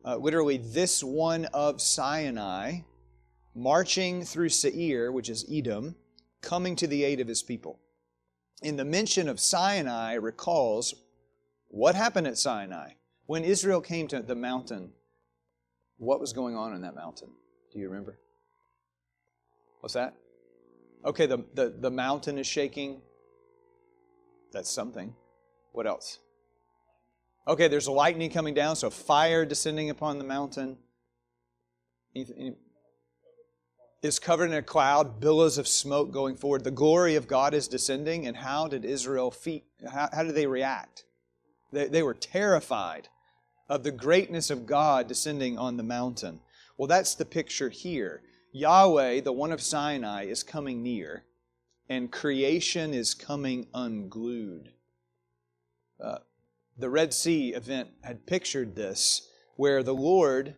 uh, 0.04 0.16
literally 0.16 0.56
this 0.56 1.04
one 1.04 1.44
of 1.46 1.80
Sinai, 1.80 2.80
marching 3.54 4.24
through 4.24 4.48
Seir, 4.48 5.12
which 5.12 5.28
is 5.28 5.46
Edom, 5.50 5.94
coming 6.40 6.74
to 6.74 6.88
the 6.88 7.04
aid 7.04 7.20
of 7.20 7.28
his 7.28 7.42
people. 7.42 7.78
In 8.62 8.76
the 8.76 8.84
mention 8.84 9.28
of 9.28 9.38
Sinai 9.38 10.14
recalls 10.14 10.94
what 11.68 11.94
happened 11.94 12.26
at 12.26 12.36
Sinai. 12.36 12.94
When 13.30 13.44
Israel 13.44 13.80
came 13.80 14.08
to 14.08 14.22
the 14.22 14.34
mountain, 14.34 14.90
what 15.98 16.18
was 16.18 16.32
going 16.32 16.56
on 16.56 16.74
in 16.74 16.80
that 16.80 16.96
mountain? 16.96 17.28
Do 17.72 17.78
you 17.78 17.88
remember? 17.88 18.18
What's 19.78 19.94
that? 19.94 20.16
Okay, 21.04 21.26
the, 21.26 21.44
the, 21.54 21.72
the 21.78 21.92
mountain 21.92 22.38
is 22.38 22.48
shaking. 22.48 23.02
That's 24.52 24.68
something. 24.68 25.14
What 25.70 25.86
else? 25.86 26.18
Okay, 27.46 27.68
there's 27.68 27.86
lightning 27.86 28.30
coming 28.30 28.52
down, 28.52 28.74
so 28.74 28.90
fire 28.90 29.44
descending 29.44 29.90
upon 29.90 30.18
the 30.18 30.24
mountain. 30.24 30.76
Is 34.02 34.18
covered 34.18 34.46
in 34.46 34.54
a 34.54 34.62
cloud, 34.62 35.20
billows 35.20 35.56
of 35.56 35.68
smoke 35.68 36.10
going 36.10 36.34
forward. 36.34 36.64
The 36.64 36.72
glory 36.72 37.14
of 37.14 37.28
God 37.28 37.54
is 37.54 37.68
descending, 37.68 38.26
and 38.26 38.38
how 38.38 38.66
did 38.66 38.84
Israel 38.84 39.30
feet? 39.30 39.66
How, 39.88 40.08
how 40.12 40.24
did 40.24 40.34
they 40.34 40.48
react? 40.48 41.04
They, 41.72 41.86
they 41.86 42.02
were 42.02 42.14
terrified 42.14 43.08
of 43.70 43.84
the 43.84 43.92
greatness 43.92 44.50
of 44.50 44.66
God 44.66 45.06
descending 45.06 45.56
on 45.56 45.76
the 45.76 45.84
mountain. 45.84 46.40
Well, 46.76 46.88
that's 46.88 47.14
the 47.14 47.24
picture 47.24 47.70
here. 47.70 48.20
Yahweh, 48.52 49.20
the 49.20 49.32
one 49.32 49.52
of 49.52 49.62
Sinai, 49.62 50.24
is 50.24 50.42
coming 50.42 50.82
near, 50.82 51.24
and 51.88 52.10
creation 52.10 52.92
is 52.92 53.14
coming 53.14 53.68
unglued. 53.72 54.72
Uh, 56.02 56.18
the 56.76 56.90
Red 56.90 57.14
Sea 57.14 57.50
event 57.50 57.90
had 58.02 58.26
pictured 58.26 58.74
this, 58.74 59.28
where 59.54 59.84
the 59.84 59.94
Lord 59.94 60.56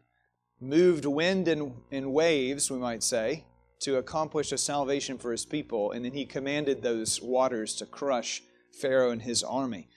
moved 0.58 1.04
wind 1.04 1.48
and, 1.48 1.74
and 1.90 2.14
waves, 2.14 2.70
we 2.70 2.78
might 2.78 3.02
say, 3.02 3.44
to 3.80 3.98
accomplish 3.98 4.52
a 4.52 4.58
salvation 4.58 5.18
for 5.18 5.32
his 5.32 5.44
people, 5.44 5.90
and 5.90 6.04
then 6.04 6.12
he 6.12 6.24
commanded 6.24 6.80
those 6.80 7.20
waters 7.20 7.74
to 7.74 7.84
crush 7.84 8.42
Pharaoh 8.80 9.10
and 9.10 9.20
his 9.20 9.42
army. 9.42 9.90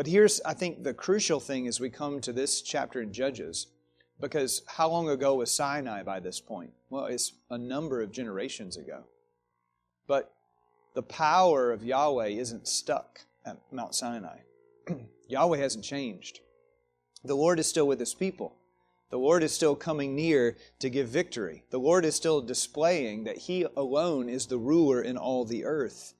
But 0.00 0.06
here's, 0.06 0.40
I 0.46 0.54
think, 0.54 0.82
the 0.82 0.94
crucial 0.94 1.40
thing 1.40 1.68
as 1.68 1.78
we 1.78 1.90
come 1.90 2.22
to 2.22 2.32
this 2.32 2.62
chapter 2.62 3.02
in 3.02 3.12
Judges, 3.12 3.66
because 4.18 4.62
how 4.66 4.88
long 4.88 5.10
ago 5.10 5.34
was 5.34 5.50
Sinai 5.52 6.02
by 6.04 6.20
this 6.20 6.40
point? 6.40 6.72
Well, 6.88 7.04
it's 7.04 7.34
a 7.50 7.58
number 7.58 8.00
of 8.00 8.10
generations 8.10 8.78
ago. 8.78 9.04
But 10.06 10.32
the 10.94 11.02
power 11.02 11.70
of 11.70 11.84
Yahweh 11.84 12.28
isn't 12.28 12.66
stuck 12.66 13.26
at 13.44 13.58
Mount 13.70 13.94
Sinai. 13.94 14.38
Yahweh 15.28 15.58
hasn't 15.58 15.84
changed. 15.84 16.40
The 17.22 17.36
Lord 17.36 17.58
is 17.58 17.66
still 17.66 17.86
with 17.86 18.00
his 18.00 18.14
people. 18.14 18.56
The 19.10 19.18
Lord 19.18 19.42
is 19.42 19.52
still 19.52 19.76
coming 19.76 20.16
near 20.16 20.56
to 20.78 20.88
give 20.88 21.08
victory. 21.08 21.64
The 21.68 21.78
Lord 21.78 22.06
is 22.06 22.14
still 22.14 22.40
displaying 22.40 23.24
that 23.24 23.36
he 23.36 23.66
alone 23.76 24.30
is 24.30 24.46
the 24.46 24.56
ruler 24.56 25.02
in 25.02 25.18
all 25.18 25.44
the 25.44 25.66
earth. 25.66 26.14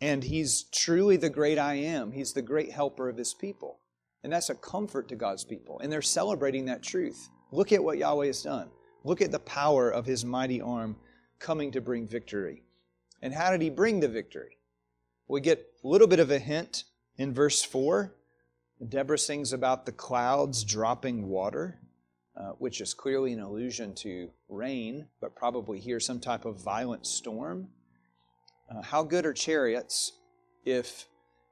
And 0.00 0.24
he's 0.24 0.64
truly 0.64 1.16
the 1.16 1.30
great 1.30 1.58
I 1.58 1.74
am. 1.74 2.12
He's 2.12 2.32
the 2.32 2.42
great 2.42 2.72
helper 2.72 3.08
of 3.08 3.16
his 3.16 3.34
people. 3.34 3.80
And 4.22 4.32
that's 4.32 4.50
a 4.50 4.54
comfort 4.54 5.08
to 5.08 5.16
God's 5.16 5.44
people. 5.44 5.78
And 5.80 5.92
they're 5.92 6.02
celebrating 6.02 6.66
that 6.66 6.82
truth. 6.82 7.28
Look 7.52 7.72
at 7.72 7.82
what 7.82 7.98
Yahweh 7.98 8.26
has 8.26 8.42
done. 8.42 8.70
Look 9.04 9.22
at 9.22 9.30
the 9.30 9.38
power 9.38 9.90
of 9.90 10.04
his 10.04 10.24
mighty 10.24 10.60
arm 10.60 10.96
coming 11.38 11.70
to 11.72 11.80
bring 11.80 12.06
victory. 12.06 12.62
And 13.22 13.32
how 13.32 13.50
did 13.50 13.62
he 13.62 13.70
bring 13.70 14.00
the 14.00 14.08
victory? 14.08 14.58
We 15.28 15.40
get 15.40 15.64
a 15.82 15.88
little 15.88 16.08
bit 16.08 16.20
of 16.20 16.30
a 16.30 16.38
hint 16.38 16.84
in 17.16 17.32
verse 17.32 17.62
4 17.62 18.14
Deborah 18.88 19.18
sings 19.18 19.54
about 19.54 19.86
the 19.86 19.92
clouds 19.92 20.62
dropping 20.62 21.28
water, 21.28 21.80
uh, 22.36 22.50
which 22.58 22.82
is 22.82 22.92
clearly 22.92 23.32
an 23.32 23.40
allusion 23.40 23.94
to 23.94 24.28
rain, 24.50 25.08
but 25.18 25.34
probably 25.34 25.80
here 25.80 25.98
some 25.98 26.20
type 26.20 26.44
of 26.44 26.62
violent 26.62 27.06
storm. 27.06 27.68
Uh, 28.68 28.82
how 28.82 29.02
good 29.02 29.26
are 29.26 29.32
chariots 29.32 30.12
if 30.64 31.06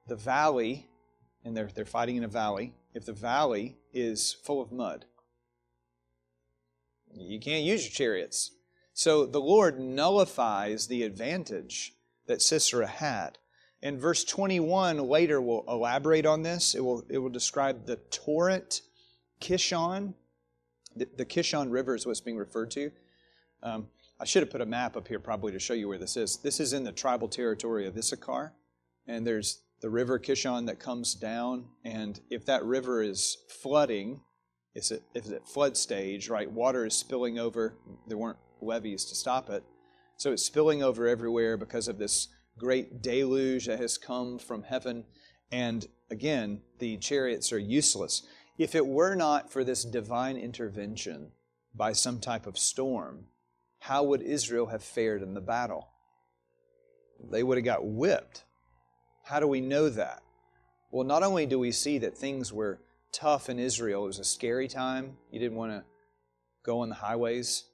the 0.09 0.16
valley, 0.16 0.88
and 1.44 1.56
they're, 1.56 1.68
they're 1.75 1.85
fighting 1.85 2.16
in 2.16 2.25
a 2.25 2.28
valley, 2.28 2.75
if 2.92 3.04
the 3.04 3.12
valley 3.12 3.76
is 3.92 4.37
full 4.44 4.61
of 4.61 4.73
mud? 4.73 5.04
You 7.16 7.38
can't 7.38 7.64
use 7.64 7.85
your 7.85 7.92
chariots. 7.92 8.50
So 8.92 9.26
the 9.26 9.40
Lord 9.40 9.78
nullifies 9.78 10.87
the 10.87 11.02
advantage 11.02 11.92
that 12.26 12.42
Sisera 12.42 12.87
had. 12.87 13.38
And 13.83 14.00
verse 14.00 14.25
21 14.25 14.99
later 14.99 15.40
will 15.40 15.64
elaborate 15.68 16.26
on 16.26 16.42
this. 16.42 16.75
It 16.75 16.83
will, 16.83 17.04
it 17.11 17.18
will 17.18 17.28
describe 17.28 17.87
the 17.87 17.97
torrent 17.97 18.80
Kishon. 19.40 20.14
The, 20.97 21.09
the 21.16 21.26
Kishon 21.26 21.71
River 21.71 21.94
is 21.94 22.06
what's 22.06 22.21
being 22.21 22.38
referred 22.38 22.71
to. 22.73 22.90
Um, 23.62 23.88
I 24.21 24.25
should 24.25 24.42
have 24.42 24.50
put 24.50 24.61
a 24.61 24.66
map 24.66 24.97
up 24.97 25.09
here 25.09 25.18
probably 25.18 25.52
to 25.52 25.59
show 25.59 25.75
you 25.75 25.88
where 25.88 25.99
this 25.99 26.16
is. 26.16 26.38
This 26.38 26.61
is 26.61 26.73
in 26.73 26.85
the 26.85 26.92
tribal 26.92 27.28
territory 27.28 27.87
of 27.87 27.97
Issachar. 27.97 28.52
And 29.06 29.26
there's 29.26 29.62
the 29.80 29.90
river 29.90 30.18
Kishon 30.18 30.66
that 30.66 30.78
comes 30.78 31.14
down. 31.14 31.66
And 31.85 32.21
if 32.30 32.47
that 32.47 32.64
river 32.64 33.02
is 33.02 33.38
flooding, 33.49 34.21
at, 34.76 35.00
it's 35.14 35.30
at 35.30 35.49
flood 35.49 35.76
stage, 35.76 36.28
right? 36.28 36.50
Water 36.50 36.87
is 36.87 36.94
spilling 36.94 37.38
over. 37.38 37.76
There 38.06 38.18
weren't 38.18 38.38
levees 38.61 39.04
to 39.06 39.14
stop 39.14 39.50
it. 39.50 39.64
So 40.16 40.33
it's 40.33 40.44
spilling 40.44 40.83
over 40.83 41.09
everywhere 41.09 41.56
because 41.56 41.88
of 41.88 41.99
this 41.99 42.28
great 42.56 43.02
deluge 43.02 43.66
that 43.66 43.80
has 43.80 43.99
come 43.99 44.38
from 44.38 44.62
heaven. 44.62 45.04
And 45.50 45.87
again, 46.11 46.61
the 46.78 46.97
chariots 46.99 47.52
are 47.52 47.59
useless. 47.59 48.23
If 48.59 48.76
it 48.76 48.87
were 48.87 49.16
not 49.16 49.52
for 49.52 49.64
this 49.64 49.85
divine 49.85 50.37
intervention 50.37 51.33
by 51.75 51.92
some 51.92 52.21
type 52.21 52.47
of 52.47 52.56
storm, 52.56 53.26
how 53.84 54.02
would 54.02 54.22
Israel 54.22 54.64
have 54.68 54.82
fared 54.82 55.20
in 55.20 55.34
the 55.34 55.42
battle? 55.42 55.90
They 57.30 57.42
would 57.42 57.58
have 57.58 57.66
got 57.66 57.84
whipped. 57.84 58.44
How 59.24 59.40
do 59.40 59.46
we 59.46 59.60
know 59.60 59.90
that? 59.90 60.22
Well, 60.90 61.06
not 61.06 61.22
only 61.22 61.44
do 61.44 61.58
we 61.58 61.70
see 61.70 61.98
that 61.98 62.16
things 62.16 62.50
were 62.50 62.80
tough 63.12 63.50
in 63.50 63.58
Israel, 63.58 64.04
it 64.04 64.06
was 64.06 64.18
a 64.18 64.24
scary 64.24 64.68
time. 64.68 65.18
You 65.30 65.38
didn't 65.38 65.58
want 65.58 65.72
to 65.72 65.84
go 66.64 66.80
on 66.80 66.88
the 66.88 66.94
highways. 66.94 67.64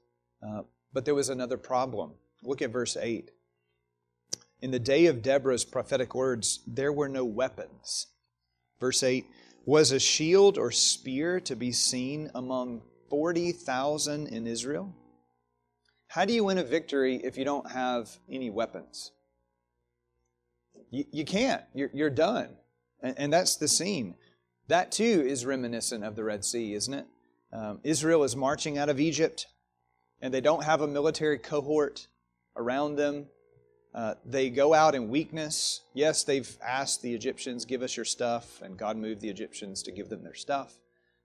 Uh, 0.45 0.63
but 0.93 1.05
there 1.05 1.15
was 1.15 1.29
another 1.29 1.57
problem. 1.57 2.15
Look 2.43 2.61
at 2.61 2.73
verse 2.73 2.97
8. 2.97 3.31
In 4.63 4.73
the 4.73 4.81
day 4.81 5.07
of 5.07 5.23
Deborah's 5.23 5.65
prophetic 5.65 6.13
words, 6.13 6.59
there 6.67 6.93
were 6.93 7.09
no 7.09 7.25
weapons. 7.25 8.09
Verse 8.81 9.05
8 9.05 9.27
Was 9.65 9.93
a 9.93 10.01
shield 10.01 10.59
or 10.59 10.73
spear 10.73 11.39
to 11.43 11.55
be 11.55 11.71
seen 11.71 12.33
among 12.35 12.83
40,000 13.11 14.27
in 14.27 14.49
Israel? 14.49 14.97
How 16.11 16.25
do 16.25 16.33
you 16.33 16.43
win 16.43 16.59
a 16.59 16.65
victory 16.65 17.21
if 17.23 17.39
you 17.39 17.45
don't 17.45 17.71
have 17.71 18.11
any 18.29 18.51
weapons? 18.51 19.13
You, 20.91 21.05
you 21.13 21.25
can't. 21.25 21.63
You're, 21.73 21.91
you're 21.93 22.11
done. 22.11 22.49
And, 23.01 23.17
and 23.17 23.33
that's 23.33 23.55
the 23.55 23.69
scene. 23.69 24.17
That 24.67 24.91
too 24.91 25.25
is 25.25 25.47
reminiscent 25.47 26.03
of 26.03 26.17
the 26.17 26.25
Red 26.25 26.45
Sea, 26.45 26.75
isn't 26.75 26.93
it? 26.93 27.07
Um, 27.53 27.79
Israel 27.85 28.25
is 28.25 28.35
marching 28.35 28.77
out 28.77 28.89
of 28.89 28.99
Egypt, 28.99 29.47
and 30.21 30.35
they 30.35 30.41
don't 30.41 30.65
have 30.65 30.81
a 30.81 30.89
military 30.89 31.39
cohort 31.39 32.09
around 32.57 32.97
them. 32.97 33.27
Uh, 33.95 34.15
they 34.25 34.51
go 34.51 34.75
out 34.75 34.97
in 34.97 35.11
weakness. 35.11 35.83
Yes, 35.95 36.25
they've 36.25 36.59
asked 36.61 37.03
the 37.03 37.15
Egyptians, 37.15 37.65
Give 37.65 37.83
us 37.83 37.97
your 37.97 38.05
stuff, 38.05 38.61
and 38.63 38.77
God 38.77 38.97
moved 38.97 39.21
the 39.21 39.31
Egyptians 39.31 39.81
to 39.85 39.93
give 39.93 40.09
them 40.09 40.25
their 40.25 40.35
stuff. 40.35 40.75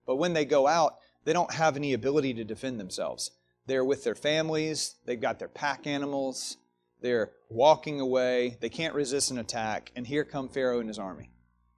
But 0.05 0.17
when 0.17 0.33
they 0.33 0.45
go 0.45 0.67
out, 0.67 0.97
they 1.23 1.33
don't 1.33 1.55
have 1.55 1.75
any 1.75 1.93
ability 1.93 2.35
to 2.35 2.43
defend 2.43 2.79
themselves. 2.79 3.31
They're 3.67 3.85
with 3.85 4.03
their 4.03 4.15
families, 4.15 4.95
they've 5.05 5.19
got 5.19 5.39
their 5.39 5.47
pack 5.47 5.87
animals, 5.87 6.57
they're 7.01 7.31
walking 7.49 7.99
away, 7.99 8.57
they 8.61 8.69
can't 8.69 8.93
resist 8.93 9.31
an 9.31 9.37
attack, 9.37 9.91
and 9.95 10.05
here 10.05 10.23
come 10.23 10.49
Pharaoh 10.49 10.79
and 10.79 10.87
his 10.87 10.99
army. 10.99 11.31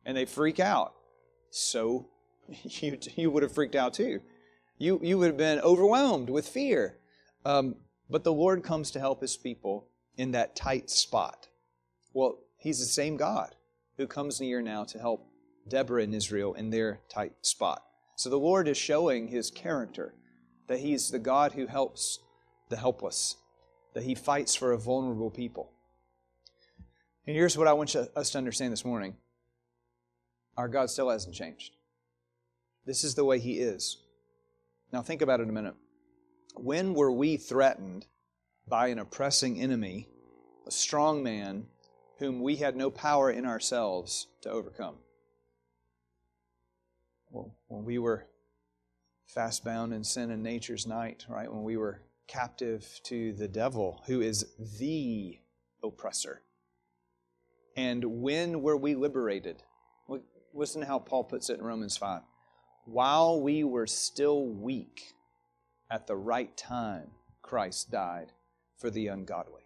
And 0.06 0.16
they 0.16 0.26
freak 0.26 0.60
out. 0.60 0.94
So 1.50 2.10
you, 2.48 2.98
you 3.16 3.32
would 3.32 3.44
have 3.44 3.54
freaked 3.54 3.76
out 3.76 3.94
too. 3.94 4.22
You, 4.78 5.00
you 5.02 5.18
would 5.18 5.28
have 5.28 5.38
been 5.38 5.60
overwhelmed 5.62 6.30
with 6.30 6.48
fear. 6.48 6.98
Um, 7.46 7.76
but 8.10 8.24
the 8.24 8.34
Lord 8.34 8.64
comes 8.64 8.92
to 8.92 9.00
help 9.00 9.22
his 9.22 9.38
people 9.38 9.88
in 10.18 10.32
that 10.32 10.56
tight 10.56 10.90
spot. 10.90 11.48
Well, 12.14 12.40
he's 12.58 12.80
the 12.80 12.86
same 12.86 13.18
God 13.18 13.56
who 13.98 14.08
comes 14.08 14.40
near 14.40 14.62
now 14.62 14.84
to 14.86 15.00
help 15.00 15.28
Deborah 15.68 16.04
and 16.04 16.16
Israel 16.16 16.54
in 16.54 16.70
their 16.70 17.02
tight 17.10 17.34
spot. 17.42 17.84
So 18.16 18.30
the 18.30 18.40
Lord 18.40 18.68
is 18.68 18.78
showing 18.78 19.28
his 19.28 19.52
character 19.52 20.14
that 20.68 20.80
he's 20.80 21.10
the 21.10 21.20
God 21.20 21.54
who 21.54 21.68
helps 21.68 22.20
the 22.70 22.78
helpless, 22.78 23.38
that 23.94 24.04
he 24.04 24.16
fights 24.16 24.56
for 24.56 24.72
a 24.72 24.78
vulnerable 24.78 25.32
people. 25.32 25.72
And 27.26 27.36
here's 27.36 27.58
what 27.58 27.68
I 27.68 27.74
want 27.74 27.96
us 27.96 28.30
to 28.32 28.38
understand 28.38 28.72
this 28.72 28.86
morning 28.86 29.16
our 30.58 30.68
God 30.68 30.90
still 30.90 31.10
hasn't 31.10 31.36
changed. 31.36 31.76
This 32.86 33.04
is 33.04 33.16
the 33.16 33.26
way 33.26 33.40
he 33.40 33.60
is. 33.60 33.98
Now, 34.92 35.02
think 35.02 35.22
about 35.22 35.40
it 35.40 35.50
a 35.50 35.52
minute. 35.52 35.76
When 36.56 36.94
were 36.94 37.12
we 37.12 37.38
threatened 37.38 38.08
by 38.68 38.88
an 38.88 38.98
oppressing 38.98 39.62
enemy, 39.62 40.08
a 40.66 40.72
strong 40.72 41.22
man 41.22 41.68
whom 42.18 42.42
we 42.42 42.56
had 42.56 42.76
no 42.76 42.90
power 42.90 43.30
in 43.30 43.46
ourselves 43.46 44.28
to 44.42 44.50
overcome? 44.50 44.96
Well, 47.30 47.54
when 47.68 47.84
we 47.84 48.00
were 48.00 48.26
fast 49.28 49.64
bound 49.64 49.94
in 49.94 50.04
sin 50.04 50.32
and 50.32 50.42
nature's 50.42 50.88
night, 50.88 51.26
right? 51.30 51.52
When 51.52 51.64
we 51.64 51.78
were 51.78 52.02
captive 52.28 53.00
to 53.04 53.34
the 53.34 53.48
devil, 53.48 54.04
who 54.08 54.22
is 54.22 54.46
the 54.80 55.38
oppressor. 55.84 56.42
And 57.76 58.22
when 58.22 58.62
were 58.62 58.78
we 58.78 58.96
liberated? 58.96 59.64
Listen 60.54 60.82
to 60.82 60.88
how 60.88 61.00
Paul 61.00 61.24
puts 61.24 61.50
it 61.50 61.60
in 61.60 61.66
Romans 61.66 61.96
5. 61.98 62.22
While 62.86 63.42
we 63.42 63.64
were 63.64 63.86
still 63.86 64.48
weak, 64.48 65.14
at 65.90 66.08
the 66.08 66.16
right 66.16 66.56
time, 66.58 67.12
Christ 67.42 67.92
died 67.92 68.32
for 68.78 68.90
the 68.90 69.08
ungodly. 69.08 69.62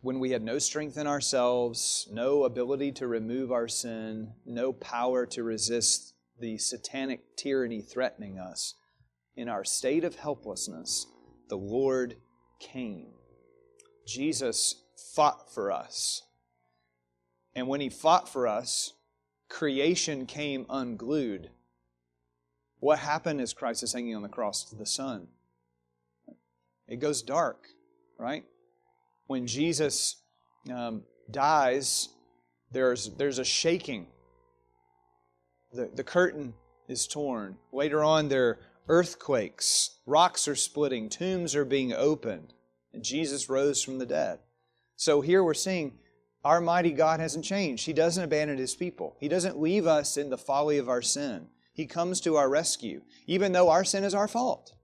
When 0.00 0.20
we 0.20 0.30
had 0.30 0.42
no 0.42 0.58
strength 0.58 0.98
in 0.98 1.06
ourselves, 1.06 2.08
no 2.10 2.44
ability 2.44 2.92
to 2.92 3.06
remove 3.06 3.52
our 3.52 3.68
sin, 3.68 4.32
no 4.44 4.72
power 4.72 5.24
to 5.26 5.42
resist 5.42 6.13
the 6.38 6.58
satanic 6.58 7.36
tyranny 7.36 7.80
threatening 7.80 8.38
us, 8.38 8.74
in 9.36 9.48
our 9.48 9.64
state 9.64 10.04
of 10.04 10.16
helplessness, 10.16 11.06
the 11.48 11.56
Lord 11.56 12.16
came. 12.60 13.12
Jesus 14.06 14.82
fought 15.14 15.52
for 15.52 15.72
us. 15.72 16.22
And 17.54 17.68
when 17.68 17.80
he 17.80 17.88
fought 17.88 18.28
for 18.28 18.46
us, 18.46 18.92
creation 19.48 20.26
came 20.26 20.66
unglued. 20.68 21.50
What 22.80 22.98
happened 22.98 23.40
as 23.40 23.52
Christ 23.52 23.82
is 23.82 23.92
hanging 23.92 24.14
on 24.14 24.22
the 24.22 24.28
cross 24.28 24.64
to 24.64 24.76
the 24.76 24.86
sun? 24.86 25.28
It 26.86 26.96
goes 26.96 27.22
dark, 27.22 27.68
right? 28.18 28.44
When 29.26 29.46
Jesus 29.46 30.16
um, 30.70 31.04
dies, 31.30 32.10
there's, 32.72 33.10
there's 33.16 33.38
a 33.38 33.44
shaking. 33.44 34.08
The, 35.74 35.90
the 35.92 36.04
curtain 36.04 36.54
is 36.88 37.06
torn. 37.06 37.56
Later 37.72 38.04
on, 38.04 38.28
there 38.28 38.48
are 38.48 38.58
earthquakes, 38.88 39.98
rocks 40.06 40.46
are 40.46 40.54
splitting, 40.54 41.08
tombs 41.08 41.56
are 41.56 41.64
being 41.64 41.92
opened, 41.92 42.52
and 42.92 43.02
Jesus 43.02 43.48
rose 43.48 43.82
from 43.82 43.98
the 43.98 44.06
dead. 44.06 44.38
So 44.96 45.20
here 45.20 45.42
we're 45.42 45.54
seeing 45.54 45.98
our 46.44 46.60
mighty 46.60 46.92
God 46.92 47.20
hasn't 47.20 47.44
changed. 47.44 47.86
He 47.86 47.92
doesn't 47.92 48.22
abandon 48.22 48.58
his 48.58 48.74
people, 48.74 49.16
He 49.18 49.28
doesn't 49.28 49.60
leave 49.60 49.86
us 49.86 50.16
in 50.16 50.30
the 50.30 50.38
folly 50.38 50.78
of 50.78 50.88
our 50.88 51.02
sin. 51.02 51.48
He 51.72 51.86
comes 51.86 52.20
to 52.20 52.36
our 52.36 52.48
rescue, 52.48 53.02
even 53.26 53.50
though 53.50 53.68
our 53.68 53.84
sin 53.84 54.04
is 54.04 54.14
our 54.14 54.28
fault. 54.28 54.74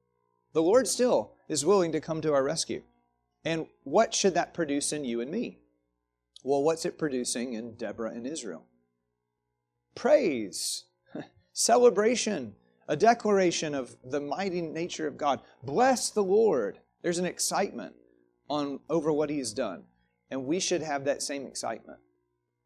The 0.55 0.63
Lord 0.63 0.89
still 0.89 1.35
is 1.49 1.65
willing 1.65 1.93
to 1.93 2.01
come 2.01 2.21
to 2.23 2.33
our 2.33 2.43
rescue. 2.43 2.83
And 3.45 3.67
what 3.85 4.13
should 4.13 4.35
that 4.35 4.55
produce 4.55 4.93
in 4.93 5.05
you 5.05 5.21
and 5.21 5.31
me? 5.31 5.61
Well, 6.43 6.65
what's 6.65 6.85
it 6.85 6.99
producing 6.99 7.53
in 7.53 7.75
Deborah 7.75 8.11
and 8.11 8.27
Israel? 8.27 8.65
Praise, 9.95 10.85
celebration, 11.53 12.55
a 12.89 12.97
declaration 12.97 13.75
of 13.75 13.97
the 14.05 14.21
mighty 14.21 14.61
nature 14.61 15.07
of 15.07 15.17
God. 15.17 15.41
Bless 15.63 16.11
the 16.11 16.23
Lord. 16.23 16.79
There's 17.03 17.19
an 17.19 17.27
excitement 17.27 17.95
on 18.49 18.81
over 18.89 19.13
what 19.13 19.31
he's 19.31 19.53
done. 19.53 19.85
And 20.31 20.45
we 20.45 20.61
should 20.61 20.83
have 20.83 21.05
that 21.05 21.23
same 21.23 21.47
excitement. 21.47 21.99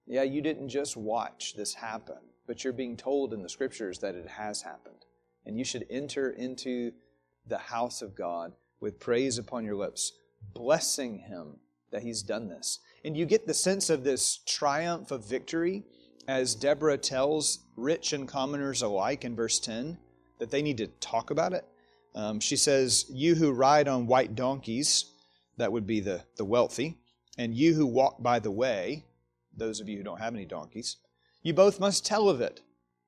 Yeah, 0.07 0.23
you 0.23 0.43
didn't 0.43 0.69
just 0.69 0.97
watch 0.97 1.55
this 1.57 1.75
happen, 1.75 2.19
but 2.47 2.63
you're 2.63 2.73
being 2.73 2.97
told 2.97 3.33
in 3.33 3.43
the 3.43 3.49
scriptures 3.49 3.99
that 4.01 4.15
it 4.15 4.29
has 4.29 4.63
happened. 4.63 5.05
And 5.47 5.59
you 5.59 5.65
should 5.65 5.87
enter 5.91 6.31
into 6.31 6.93
the 7.47 7.59
house 7.59 8.03
of 8.03 8.15
God 8.15 8.53
with 8.81 9.01
praise 9.01 9.39
upon 9.39 9.65
your 9.65 9.77
lips, 9.77 10.13
blessing 10.53 11.19
Him 11.19 11.57
that 11.91 12.03
He's 12.03 12.23
done 12.23 12.49
this. 12.49 12.81
And 13.05 13.17
you 13.17 13.25
get 13.25 13.47
the 13.47 13.55
sense 13.55 13.89
of 13.89 14.05
this 14.05 14.39
triumph 14.47 15.11
of 15.11 15.27
victory 15.27 15.85
as 16.27 16.55
Deborah 16.55 16.99
tells 16.99 17.61
rich 17.77 18.13
and 18.13 18.27
commoners 18.29 18.83
alike 18.83 19.25
in 19.25 19.37
verse 19.37 19.59
10 19.59 19.99
that 20.39 20.51
they 20.51 20.63
need 20.63 20.79
to 20.79 20.87
talk 20.87 21.31
about 21.31 21.53
it. 21.53 21.65
Um, 22.15 22.41
she 22.41 22.57
says, 22.57 23.07
You 23.11 23.35
who 23.35 23.53
ride 23.53 23.89
on 23.89 24.07
white 24.07 24.35
donkeys, 24.35 25.07
that 25.57 25.73
would 25.73 25.87
be 25.87 26.01
the, 26.01 26.23
the 26.37 26.45
wealthy, 26.45 26.99
and 27.39 27.55
you 27.55 27.75
who 27.75 27.87
walk 27.87 28.23
by 28.23 28.39
the 28.39 28.51
way, 28.51 29.05
those 29.57 29.81
of 29.81 29.89
you 29.89 29.97
who 29.97 30.03
don't 30.03 30.21
have 30.21 30.35
any 30.35 30.45
donkeys, 30.45 30.97
you 31.43 31.53
both 31.53 31.81
must 31.81 32.07
tell 32.07 32.29
of 32.29 32.41
it. 32.41 32.61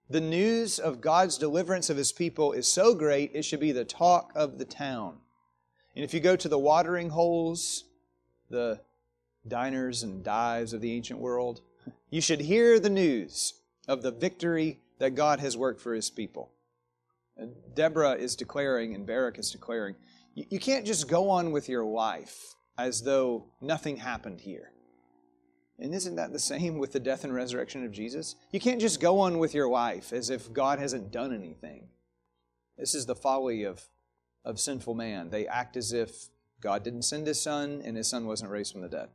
The 0.09 0.21
news 0.21 0.79
of 0.79 1.01
God's 1.01 1.39
deliverance 1.39 1.91
of 1.91 1.97
his 1.97 2.13
people 2.13 2.53
is 2.53 2.69
so 2.69 2.95
great, 2.95 3.33
it 3.35 3.45
should 3.45 3.61
be 3.61 3.73
the 3.73 3.85
talk 3.85 4.33
of 4.37 4.59
the 4.59 4.65
town. 4.65 5.19
And 5.95 6.05
if 6.05 6.13
you 6.15 6.21
go 6.21 6.37
to 6.37 6.49
the 6.49 6.59
watering 6.59 7.11
holes, 7.11 7.85
the 8.51 8.81
diners 9.49 10.03
and 10.03 10.23
dives 10.23 10.73
of 10.73 10.81
the 10.81 10.93
ancient 10.93 11.19
world, 11.19 11.63
you 12.11 12.21
should 12.21 12.41
hear 12.41 12.79
the 12.79 12.91
news 12.91 13.55
of 13.89 14.03
the 14.03 14.11
victory 14.13 14.81
that 14.99 15.15
God 15.15 15.41
has 15.41 15.57
worked 15.57 15.81
for 15.81 15.95
his 15.95 16.11
people. 16.11 16.51
And 17.37 17.53
Deborah 17.75 18.15
is 18.15 18.35
declaring, 18.37 18.95
and 18.95 19.07
Barak 19.07 19.39
is 19.39 19.51
declaring, 19.51 19.95
you 20.35 20.59
can't 20.59 20.87
just 20.87 21.09
go 21.09 21.31
on 21.31 21.51
with 21.51 21.69
your 21.69 21.85
life 21.85 22.55
as 22.79 23.03
though 23.03 23.47
nothing 23.61 23.97
happened 23.97 24.41
here. 24.41 24.71
And 25.79 25.95
isn't 25.95 26.17
that 26.17 26.33
the 26.33 26.39
same 26.39 26.79
with 26.79 26.93
the 26.93 27.01
death 27.01 27.25
and 27.25 27.35
resurrection 27.35 27.85
of 27.85 27.93
Jesus? 27.93 28.37
You 28.51 28.61
can't 28.61 28.81
just 28.81 29.01
go 29.01 29.21
on 29.21 29.39
with 29.39 29.55
your 29.55 29.69
life 29.69 30.13
as 30.13 30.31
if 30.31 30.53
God 30.53 30.79
hasn't 30.79 31.13
done 31.13 31.35
anything. 31.35 31.89
This 32.79 32.95
is 32.95 33.07
the 33.07 33.15
folly 33.15 33.63
of, 33.63 33.89
of 34.45 34.61
sinful 34.61 34.95
man. 34.95 35.31
They 35.31 35.47
act 35.47 35.77
as 35.77 35.93
if 35.93 36.29
God 36.61 36.83
didn't 36.83 37.03
send 37.03 37.27
his 37.27 37.41
son 37.41 37.83
and 37.85 37.97
his 37.97 38.09
son 38.09 38.27
wasn't 38.27 38.51
raised 38.51 38.73
from 38.73 38.81
the 38.81 38.89
dead. 38.89 39.09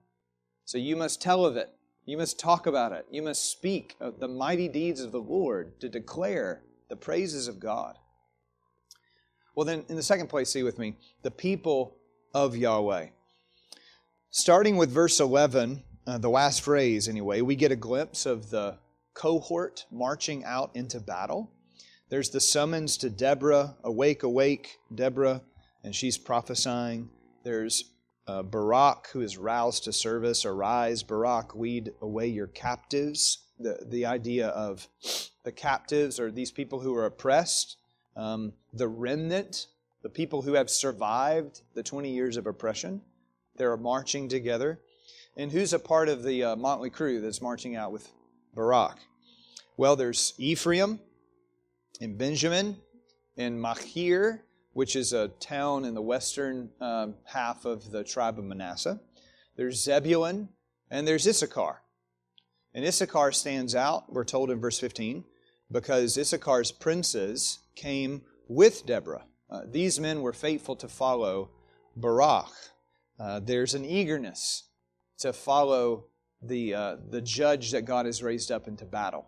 So 0.66 0.78
you 0.78 0.96
must 0.96 1.22
tell 1.22 1.46
of 1.46 1.58
it. 1.58 1.72
You 2.12 2.18
must 2.18 2.38
talk 2.38 2.68
about 2.68 2.92
it. 2.92 3.06
You 3.10 3.22
must 3.22 3.50
speak 3.50 3.96
of 4.02 4.20
the 4.20 4.28
mighty 4.28 4.68
deeds 4.68 5.00
of 5.00 5.14
the 5.14 5.22
Lord 5.22 5.80
to 5.80 5.88
declare 5.88 6.62
the 6.90 6.98
praises 6.98 7.48
of 7.48 7.58
God. 7.58 7.96
Well, 9.56 9.66
then, 9.66 9.86
in 9.88 9.96
the 9.96 10.04
second 10.04 10.28
place, 10.28 10.50
see 10.50 10.62
with 10.62 10.78
me 10.78 10.98
the 11.22 11.32
people 11.32 11.96
of 12.34 12.58
Yahweh. 12.58 13.12
Starting 14.30 14.76
with 14.76 14.92
verse 14.92 15.22
11, 15.22 15.84
uh, 16.06 16.18
the 16.18 16.30
last 16.30 16.64
phrase 16.64 17.08
anyway, 17.08 17.40
we 17.40 17.56
get 17.56 17.72
a 17.72 17.78
glimpse 17.78 18.26
of 18.26 18.50
the 18.50 18.78
cohort 19.14 19.86
marching 19.90 20.44
out 20.44 20.72
into 20.74 21.00
battle. 21.00 21.50
There's 22.10 22.30
the 22.30 22.42
summons 22.42 22.98
to 22.98 23.10
Deborah, 23.10 23.78
awake, 23.86 24.24
awake, 24.24 24.80
Deborah, 24.94 25.44
and 25.82 25.96
she's 25.96 26.18
prophesying. 26.18 27.10
There's 27.46 27.91
uh, 28.28 28.44
Barak, 28.44 29.08
who 29.14 29.22
is 29.22 29.38
roused 29.38 29.84
to 29.86 29.94
service. 29.94 30.46
Arise, 30.46 31.04
Barak, 31.04 31.56
lead 31.56 31.94
away 32.02 32.28
your 32.28 32.48
captives. 32.48 33.40
The, 33.60 33.86
the 33.88 34.06
idea 34.06 34.48
of 34.50 34.88
the 35.44 35.52
captives 35.52 36.20
or 36.20 36.32
these 36.32 36.52
people 36.52 36.80
who 36.80 36.96
are 36.96 37.06
oppressed. 37.06 37.78
Um, 38.16 38.54
the 38.74 38.88
remnant 38.88 39.68
the 40.02 40.10
people 40.10 40.42
who 40.42 40.54
have 40.54 40.70
survived 40.70 41.62
the 41.74 41.84
20 41.84 42.12
years 42.12 42.38
of 42.38 42.48
oppression. 42.48 43.02
They're 43.56 43.78
marching 43.78 44.28
together. 44.28 44.80
And 45.38 45.52
who's 45.52 45.74
a 45.74 45.80
part 45.80 46.10
of 46.10 46.24
the 46.24 46.44
uh, 46.44 46.56
motley 46.56 46.90
crew 46.90 47.22
that's 47.22 47.42
marching 47.42 47.76
out 47.76 47.92
with 47.92 48.10
Barak? 48.54 48.98
Well, 49.78 49.96
there's 49.96 50.34
Ephraim 50.38 51.00
and 52.02 52.18
Benjamin 52.18 52.78
and 53.38 53.62
Machir, 53.62 54.44
which 54.74 54.96
is 54.96 55.14
a 55.14 55.28
town 55.28 55.86
in 55.86 55.94
the 55.94 56.02
western 56.02 56.70
um, 56.80 57.16
half 57.26 57.66
of 57.66 57.92
the 57.92 58.04
tribe 58.04 58.40
of 58.40 58.46
Manasseh. 58.46 59.00
There's 59.56 59.84
Zebulun 59.84 60.50
and 60.90 61.08
there's 61.08 61.28
Issachar. 61.28 61.82
And 62.74 62.86
Issachar 62.86 63.32
stands 63.34 63.76
out, 63.76 64.12
we're 64.12 64.24
told 64.24 64.50
in 64.50 64.60
verse 64.60 64.80
15, 64.80 65.26
because 65.72 66.18
Issachar's 66.18 66.72
princes 66.72 67.60
came 67.76 68.22
with 68.48 68.86
Deborah. 68.86 69.26
Uh, 69.50 69.62
these 69.70 70.00
men 70.00 70.22
were 70.22 70.34
faithful 70.34 70.76
to 70.78 70.88
follow 70.88 71.50
Barak. 71.96 72.52
Uh, 73.20 73.40
there's 73.40 73.74
an 73.74 73.84
eagerness 73.84 74.64
to 75.20 75.34
follow 75.34 76.06
the, 76.42 76.74
uh, 76.74 76.96
the 77.10 77.22
judge 77.22 77.72
that 77.72 77.84
God 77.84 78.06
has 78.06 78.24
raised 78.24 78.52
up 78.52 78.68
into 78.68 78.86
battle. 78.86 79.28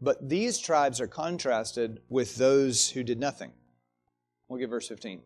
But 0.00 0.28
these 0.28 0.58
tribes 0.58 1.00
are 1.00 1.08
contrasted 1.08 2.00
with 2.08 2.36
those 2.36 2.90
who 2.90 3.02
did 3.02 3.18
nothing. 3.18 3.52
Look 4.48 4.62
at 4.62 4.70
verse 4.70 4.88
15. 4.88 5.20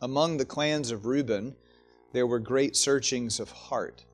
Among 0.00 0.36
the 0.36 0.44
clans 0.44 0.90
of 0.90 1.06
Reuben, 1.06 1.54
there 2.12 2.26
were 2.26 2.38
great 2.38 2.76
searchings 2.76 3.38
of 3.40 3.50
heart. 3.50 4.04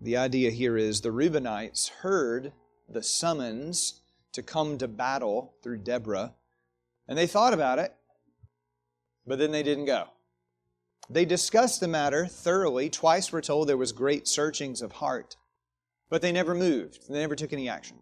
The 0.00 0.16
idea 0.16 0.50
here 0.50 0.76
is 0.76 1.00
the 1.00 1.10
Reubenites 1.10 1.88
heard 1.88 2.52
the 2.88 3.02
summons 3.02 4.02
to 4.32 4.42
come 4.42 4.78
to 4.78 4.86
battle 4.86 5.54
through 5.62 5.78
Deborah, 5.78 6.34
and 7.08 7.16
they 7.18 7.26
thought 7.26 7.54
about 7.54 7.78
it, 7.78 7.94
but 9.26 9.38
then 9.38 9.50
they 9.50 9.62
didn't 9.62 9.86
go. 9.86 10.08
They 11.08 11.24
discussed 11.24 11.80
the 11.80 11.88
matter 11.88 12.26
thoroughly. 12.26 12.90
Twice 12.90 13.32
we're 13.32 13.40
told 13.40 13.68
there 13.68 13.76
was 13.76 13.92
great 13.92 14.28
searchings 14.28 14.82
of 14.82 14.92
heart, 14.92 15.36
but 16.08 16.20
they 16.20 16.32
never 16.32 16.54
moved. 16.54 17.08
They 17.08 17.20
never 17.20 17.36
took 17.36 17.52
any 17.52 17.68
action. 17.68 17.96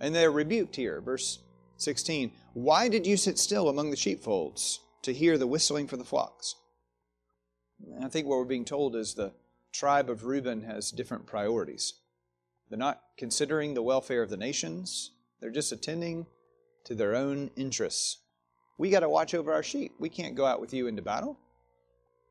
And 0.00 0.14
they're 0.14 0.30
rebuked 0.30 0.76
here, 0.76 1.00
verse 1.00 1.40
16. 1.78 2.32
Why 2.52 2.88
did 2.88 3.06
you 3.06 3.16
sit 3.16 3.38
still 3.38 3.68
among 3.68 3.90
the 3.90 3.96
sheepfolds 3.96 4.80
to 5.02 5.12
hear 5.12 5.38
the 5.38 5.46
whistling 5.46 5.86
for 5.86 5.96
the 5.96 6.04
flocks? 6.04 6.54
I 8.02 8.08
think 8.08 8.26
what 8.26 8.38
we're 8.38 8.44
being 8.44 8.64
told 8.64 8.96
is 8.96 9.14
the 9.14 9.32
tribe 9.72 10.10
of 10.10 10.24
Reuben 10.24 10.62
has 10.62 10.90
different 10.90 11.26
priorities. 11.26 11.94
They're 12.68 12.78
not 12.78 13.00
considering 13.16 13.74
the 13.74 13.82
welfare 13.82 14.22
of 14.22 14.30
the 14.30 14.36
nations, 14.36 15.12
they're 15.40 15.50
just 15.50 15.72
attending 15.72 16.26
to 16.84 16.94
their 16.94 17.14
own 17.14 17.50
interests. 17.56 18.18
We 18.76 18.90
got 18.90 19.00
to 19.00 19.08
watch 19.08 19.34
over 19.34 19.52
our 19.52 19.62
sheep. 19.62 19.92
We 19.98 20.08
can't 20.08 20.34
go 20.34 20.46
out 20.46 20.60
with 20.60 20.72
you 20.72 20.86
into 20.86 21.02
battle. 21.02 21.38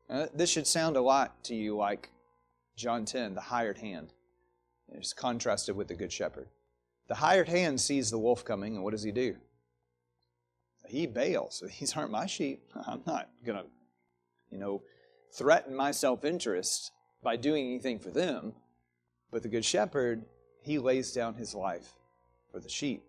Uh, 0.08 0.26
this 0.34 0.50
should 0.50 0.66
sound 0.66 0.96
a 0.96 1.02
lot 1.02 1.44
to 1.44 1.54
you 1.54 1.76
like 1.76 2.10
John 2.76 3.04
10, 3.04 3.34
the 3.34 3.40
hired 3.40 3.78
hand. 3.78 4.12
It's 4.88 5.12
contrasted 5.12 5.76
with 5.76 5.88
the 5.88 5.94
good 5.94 6.12
shepherd. 6.12 6.48
The 7.08 7.16
hired 7.16 7.48
hand 7.48 7.80
sees 7.80 8.10
the 8.10 8.18
wolf 8.18 8.44
coming, 8.44 8.74
and 8.74 8.84
what 8.84 8.92
does 8.92 9.02
he 9.02 9.12
do? 9.12 9.36
He 10.86 11.06
bails. 11.06 11.62
These 11.80 11.96
aren't 11.96 12.10
my 12.10 12.26
sheep. 12.26 12.62
I'm 12.86 13.02
not 13.06 13.30
going 13.44 13.58
to, 13.58 13.64
you 14.50 14.58
know, 14.58 14.82
threaten 15.32 15.74
my 15.74 15.90
self 15.90 16.24
interest 16.24 16.92
by 17.22 17.36
doing 17.36 17.66
anything 17.66 17.98
for 17.98 18.10
them. 18.10 18.52
But 19.30 19.42
the 19.42 19.48
Good 19.48 19.64
Shepherd, 19.64 20.24
he 20.62 20.78
lays 20.78 21.12
down 21.12 21.34
his 21.34 21.54
life 21.54 21.94
for 22.50 22.60
the 22.60 22.68
sheep. 22.68 23.02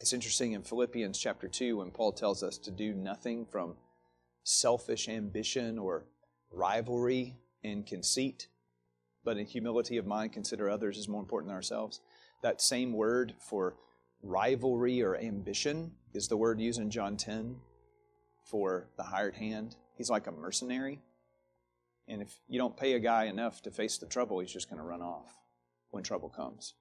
It's 0.00 0.12
interesting 0.12 0.52
in 0.52 0.62
Philippians 0.62 1.18
chapter 1.18 1.48
2 1.48 1.78
when 1.78 1.90
Paul 1.90 2.12
tells 2.12 2.42
us 2.42 2.58
to 2.58 2.70
do 2.70 2.92
nothing 2.92 3.46
from 3.46 3.76
selfish 4.42 5.08
ambition 5.08 5.78
or 5.78 6.04
rivalry 6.50 7.36
and 7.62 7.86
conceit, 7.86 8.48
but 9.24 9.36
in 9.36 9.46
humility 9.46 9.96
of 9.96 10.06
mind 10.06 10.32
consider 10.32 10.68
others 10.68 10.98
as 10.98 11.08
more 11.08 11.20
important 11.20 11.48
than 11.48 11.56
ourselves. 11.56 12.00
That 12.42 12.60
same 12.60 12.92
word 12.92 13.34
for 13.38 13.76
rivalry 14.22 15.02
or 15.02 15.16
ambition 15.16 15.92
is 16.12 16.28
the 16.28 16.36
word 16.36 16.60
used 16.60 16.80
in 16.80 16.90
John 16.90 17.16
10 17.16 17.56
for 18.44 18.88
the 18.96 19.04
hired 19.04 19.36
hand. 19.36 19.76
He's 19.96 20.10
like 20.10 20.26
a 20.26 20.32
mercenary. 20.32 21.00
And 22.08 22.20
if 22.20 22.40
you 22.48 22.58
don't 22.58 22.76
pay 22.76 22.94
a 22.94 22.98
guy 22.98 23.24
enough 23.24 23.62
to 23.62 23.70
face 23.70 23.98
the 23.98 24.06
trouble, 24.06 24.40
he's 24.40 24.52
just 24.52 24.68
going 24.68 24.78
to 24.78 24.84
run 24.84 25.02
off 25.02 25.32
when 25.90 26.02
trouble 26.02 26.28
comes. 26.28 26.74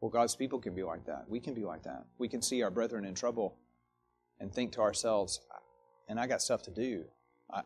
Well, 0.00 0.10
God's 0.10 0.34
people 0.34 0.58
can 0.58 0.74
be 0.74 0.82
like 0.82 1.06
that. 1.06 1.24
We 1.28 1.40
can 1.40 1.54
be 1.54 1.64
like 1.64 1.84
that. 1.84 2.04
We 2.18 2.28
can 2.28 2.42
see 2.42 2.62
our 2.62 2.70
brethren 2.70 3.04
in 3.04 3.14
trouble 3.14 3.56
and 4.40 4.52
think 4.52 4.72
to 4.72 4.80
ourselves, 4.80 5.40
and 6.08 6.18
I 6.18 6.26
got 6.26 6.42
stuff 6.42 6.62
to 6.64 6.70
do. 6.70 7.04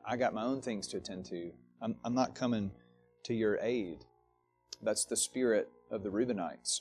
I, 0.06 0.16
got 0.16 0.34
my 0.34 0.44
own 0.44 0.60
things 0.60 0.86
to 0.88 0.98
attend 0.98 1.24
to. 1.26 1.50
I'm, 1.80 1.96
I'm 2.04 2.14
not 2.14 2.34
coming 2.34 2.72
to 3.24 3.34
your 3.34 3.58
aid. 3.62 4.04
That's 4.82 5.04
the 5.04 5.16
spirit 5.16 5.68
of 5.90 6.02
the 6.02 6.10
Reubenites. 6.10 6.80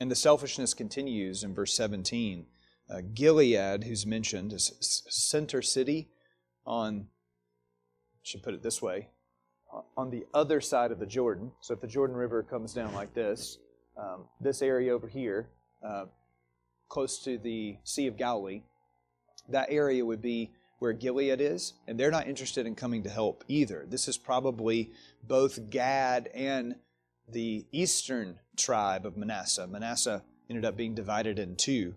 And 0.00 0.10
the 0.10 0.16
selfishness 0.16 0.74
continues 0.74 1.42
in 1.42 1.54
verse 1.54 1.74
17. 1.74 2.46
Uh, 2.88 3.00
Gilead, 3.14 3.84
who's 3.84 4.06
mentioned, 4.06 4.52
is 4.52 4.72
center 5.08 5.62
city 5.62 6.08
on, 6.64 7.08
I 8.14 8.22
should 8.22 8.42
put 8.42 8.54
it 8.54 8.62
this 8.62 8.80
way, 8.80 9.08
on 9.96 10.10
the 10.10 10.24
other 10.32 10.60
side 10.60 10.92
of 10.92 10.98
the 10.98 11.06
Jordan. 11.06 11.50
So 11.60 11.74
if 11.74 11.80
the 11.80 11.86
Jordan 11.86 12.16
River 12.16 12.42
comes 12.42 12.72
down 12.72 12.94
like 12.94 13.14
this, 13.14 13.58
um, 13.96 14.24
this 14.40 14.62
area 14.62 14.92
over 14.92 15.08
here, 15.08 15.48
uh, 15.82 16.04
close 16.88 17.22
to 17.24 17.38
the 17.38 17.78
Sea 17.84 18.06
of 18.06 18.16
Galilee, 18.16 18.62
that 19.48 19.68
area 19.70 20.04
would 20.04 20.22
be 20.22 20.52
where 20.78 20.92
Gilead 20.92 21.40
is, 21.40 21.72
and 21.86 21.98
they're 21.98 22.10
not 22.10 22.28
interested 22.28 22.66
in 22.66 22.74
coming 22.74 23.02
to 23.04 23.10
help 23.10 23.44
either. 23.48 23.86
This 23.88 24.08
is 24.08 24.18
probably 24.18 24.92
both 25.22 25.70
Gad 25.70 26.28
and 26.34 26.76
the 27.28 27.66
eastern 27.72 28.38
tribe 28.56 29.06
of 29.06 29.16
Manasseh. 29.16 29.66
Manasseh 29.66 30.22
ended 30.48 30.64
up 30.64 30.76
being 30.76 30.94
divided 30.94 31.38
in 31.38 31.56
two. 31.56 31.94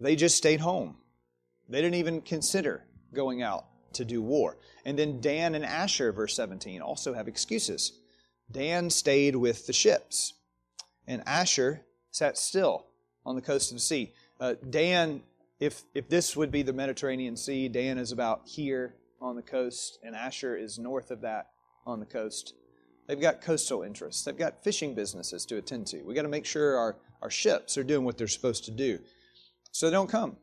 They 0.00 0.16
just 0.16 0.36
stayed 0.36 0.60
home. 0.60 0.96
They 1.68 1.80
didn't 1.80 1.96
even 1.96 2.20
consider 2.20 2.84
going 3.12 3.42
out 3.42 3.66
to 3.94 4.04
do 4.04 4.22
war. 4.22 4.58
And 4.84 4.98
then 4.98 5.20
Dan 5.20 5.54
and 5.54 5.64
Asher, 5.64 6.12
verse 6.12 6.34
17, 6.34 6.80
also 6.80 7.14
have 7.14 7.28
excuses. 7.28 7.92
Dan 8.50 8.90
stayed 8.90 9.34
with 9.34 9.66
the 9.66 9.72
ships, 9.72 10.34
and 11.06 11.22
Asher 11.26 11.82
sat 12.10 12.38
still 12.38 12.86
on 13.24 13.34
the 13.34 13.42
coast 13.42 13.72
of 13.72 13.76
the 13.76 13.80
sea. 13.80 14.12
Uh, 14.38 14.54
Dan, 14.70 15.22
if, 15.58 15.82
if 15.94 16.08
this 16.08 16.36
would 16.36 16.52
be 16.52 16.62
the 16.62 16.72
Mediterranean 16.72 17.36
Sea, 17.36 17.68
Dan 17.68 17.98
is 17.98 18.12
about 18.12 18.42
here 18.46 18.94
on 19.20 19.34
the 19.34 19.42
coast, 19.42 19.98
and 20.04 20.14
Asher 20.14 20.56
is 20.56 20.78
north 20.78 21.10
of 21.10 21.22
that 21.22 21.48
on 21.84 21.98
the 21.98 22.06
coast. 22.06 22.54
They've 23.06 23.20
got 23.20 23.40
coastal 23.40 23.82
interests. 23.82 24.24
They've 24.24 24.36
got 24.36 24.64
fishing 24.64 24.94
businesses 24.94 25.46
to 25.46 25.56
attend 25.56 25.86
to. 25.88 26.02
We've 26.02 26.16
got 26.16 26.22
to 26.22 26.28
make 26.28 26.44
sure 26.44 26.76
our, 26.76 26.96
our 27.22 27.30
ships 27.30 27.78
are 27.78 27.84
doing 27.84 28.04
what 28.04 28.18
they're 28.18 28.26
supposed 28.26 28.64
to 28.64 28.70
do. 28.70 28.98
So 29.70 29.86
they 29.86 29.92
don't 29.92 30.10
come. 30.10 30.36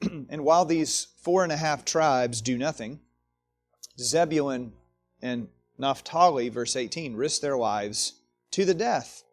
and 0.28 0.44
while 0.44 0.64
these 0.64 1.08
four 1.22 1.42
and 1.42 1.52
a 1.52 1.56
half 1.56 1.84
tribes 1.84 2.40
do 2.40 2.56
nothing, 2.56 3.00
Zebulun 3.98 4.72
and 5.20 5.48
Naphtali, 5.78 6.48
verse 6.48 6.76
18, 6.76 7.16
risk 7.16 7.40
their 7.40 7.56
lives 7.56 8.20
to 8.52 8.64
the 8.64 8.74
death. 8.74 9.24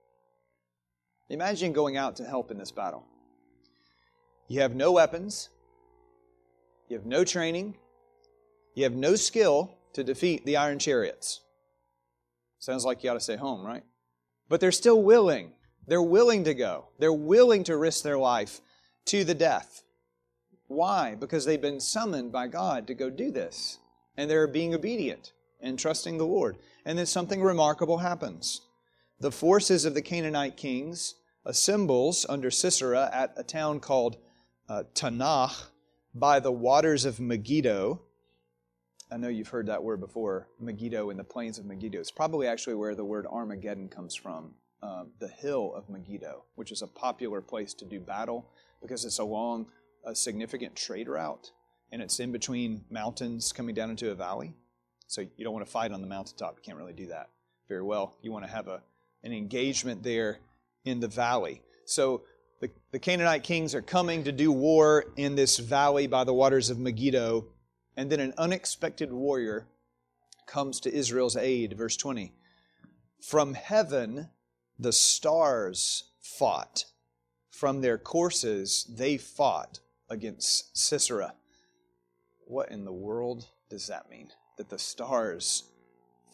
Imagine 1.30 1.74
going 1.74 1.98
out 1.98 2.16
to 2.18 2.26
help 2.26 2.52
in 2.52 2.58
this 2.58 2.72
battle. 2.72 3.06
You 4.48 4.62
have 4.62 4.76
no 4.76 4.92
weapons, 4.92 5.50
you 6.88 6.98
have 6.98 7.06
no 7.06 7.24
training, 7.24 7.78
you 8.76 8.84
have 8.84 8.94
no 8.94 9.16
skill 9.16 9.78
to 9.94 10.04
defeat 10.04 10.46
the 10.46 10.58
iron 10.58 10.78
chariots. 10.78 11.42
Sounds 12.65 12.84
like 12.84 13.04
you 13.04 13.12
ought 13.12 13.13
to 13.13 13.19
stay 13.19 13.36
home, 13.36 13.63
right? 13.63 13.84
But 14.49 14.60
they're 14.60 14.71
still 14.71 15.04
willing. 15.04 15.51
They're 15.86 16.01
willing 16.01 16.45
to 16.45 16.56
go. 16.56 16.88
They're 16.97 17.13
willing 17.13 17.63
to 17.65 17.78
risk 17.78 18.04
their 18.04 18.17
life 18.17 18.60
to 19.06 19.23
the 19.23 19.36
death. 19.36 19.84
Why? 20.65 21.13
Because 21.13 21.45
they've 21.45 21.62
been 21.62 21.80
summoned 21.80 22.32
by 22.32 22.47
God 22.47 22.88
to 22.88 22.95
go 22.95 23.12
do 23.12 23.30
this. 23.30 23.78
And 24.17 24.28
they're 24.28 24.47
being 24.47 24.73
obedient 24.73 25.32
and 25.62 25.78
trusting 25.78 26.17
the 26.17 26.25
Lord. 26.25 26.58
And 26.86 26.97
then 26.97 27.06
something 27.06 27.43
remarkable 27.43 27.99
happens. 27.99 28.62
The 29.19 29.32
forces 29.32 29.86
of 29.86 29.93
the 29.93 30.01
Canaanite 30.01 30.58
kings 30.58 31.13
assembles 31.45 32.25
under 32.28 32.49
Sisera 32.49 33.12
at 33.13 33.32
a 33.38 33.43
town 33.43 33.80
called 33.80 34.17
uh, 34.67 34.86
Taanach 34.95 35.67
by 36.15 36.39
the 36.39 36.51
waters 36.51 37.06
of 37.06 37.19
Megiddo. 37.19 38.01
I 39.15 39.17
know 39.17 39.30
you've 39.30 39.47
heard 39.47 39.67
that 39.67 39.82
word 39.82 40.01
before, 40.01 40.49
Megiddo 40.60 41.10
in 41.10 41.15
the 41.15 41.23
plains 41.23 41.58
of 41.58 41.63
Megiddo. 41.63 42.01
It's 42.01 42.12
probably 42.12 42.47
actually 42.47 42.75
where 42.75 42.95
the 42.95 43.06
word 43.06 43.25
Armageddon 43.25 43.88
comes 43.88 44.13
from, 44.13 44.56
uh, 44.84 45.06
the 45.19 45.30
hill 45.30 45.73
of 45.73 45.89
Megiddo, 45.89 46.43
which 46.56 46.69
is 46.69 46.82
a 46.82 46.88
popular 46.88 47.39
place 47.39 47.73
to 47.75 47.86
do 47.86 48.01
battle 48.01 48.45
because 48.82 49.06
it's 49.06 49.19
along 49.19 49.67
a 50.06 50.13
significant 50.13 50.75
trade 50.75 51.08
route 51.08 51.49
and 51.93 52.01
it's 52.01 52.19
in 52.19 52.34
between 52.34 52.84
mountains 52.89 53.54
coming 53.54 53.73
down 53.73 53.89
into 53.89 54.12
a 54.12 54.15
valley. 54.15 54.54
So 55.08 55.21
you 55.21 55.45
don't 55.45 55.54
want 55.54 55.65
to 55.65 55.71
fight 55.71 55.93
on 55.93 56.01
the 56.01 56.08
mountaintop. 56.08 56.58
You 56.58 56.63
can't 56.65 56.78
really 56.78 56.91
do 56.91 57.08
that 57.08 57.30
very 57.69 57.84
well. 57.84 58.17
You 58.21 58.34
want 58.34 58.43
to 58.43 58.51
have 58.51 58.67
a, 58.67 58.82
an 59.23 59.32
engagement 59.32 60.04
there 60.04 60.39
in 60.84 60.99
the 60.99 61.08
valley. 61.08 61.62
So 61.86 62.23
the, 62.60 62.69
the 62.91 62.99
Canaanite 62.99 63.43
kings 63.43 63.75
are 63.75 63.82
coming 63.82 64.25
to 64.25 64.34
do 64.34 64.51
war 64.51 65.06
in 65.15 65.36
this 65.36 65.58
valley 65.58 66.06
by 66.06 66.25
the 66.25 66.34
waters 66.34 66.69
of 66.69 66.80
Megiddo, 66.80 67.45
and 67.98 68.12
then 68.12 68.20
an 68.20 68.34
unexpected 68.38 69.12
warrior 69.12 69.68
comes 70.46 70.80
to 70.82 70.94
Israel's 70.94 71.36
aid. 71.36 71.78
Verse 71.78 71.98
20. 71.98 72.34
From 73.22 73.54
heaven, 73.54 74.30
the 74.78 74.92
stars 74.92 76.12
fought. 76.22 76.86
From 77.50 77.82
their 77.82 77.98
courses, 77.98 78.86
they 78.98 79.18
fought 79.18 79.80
against 80.10 80.78
Sisera. 80.78 81.34
What 82.46 82.70
in 82.70 82.86
the 82.86 82.94
world 82.94 83.48
does 83.70 83.88
that 83.88 84.10
mean? 84.10 84.30
That 84.58 84.70
the 84.70 84.78
stars 84.78 85.64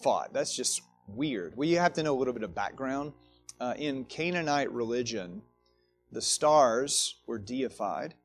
fought. 0.02 0.34
That's 0.34 0.56
just 0.56 0.82
weird. 1.08 1.56
Well, 1.56 1.68
you 1.68 1.80
have 1.80 1.94
to 1.94 2.04
know 2.04 2.16
a 2.16 2.20
little 2.20 2.34
bit 2.34 2.44
of 2.44 2.56
background. 2.56 3.14
Uh, 3.60 3.76
in 3.78 4.06
Canaanite 4.06 4.72
religion, 4.72 5.44
the 6.12 6.22
stars 6.22 7.16
were 7.28 7.38
deified, 7.38 8.16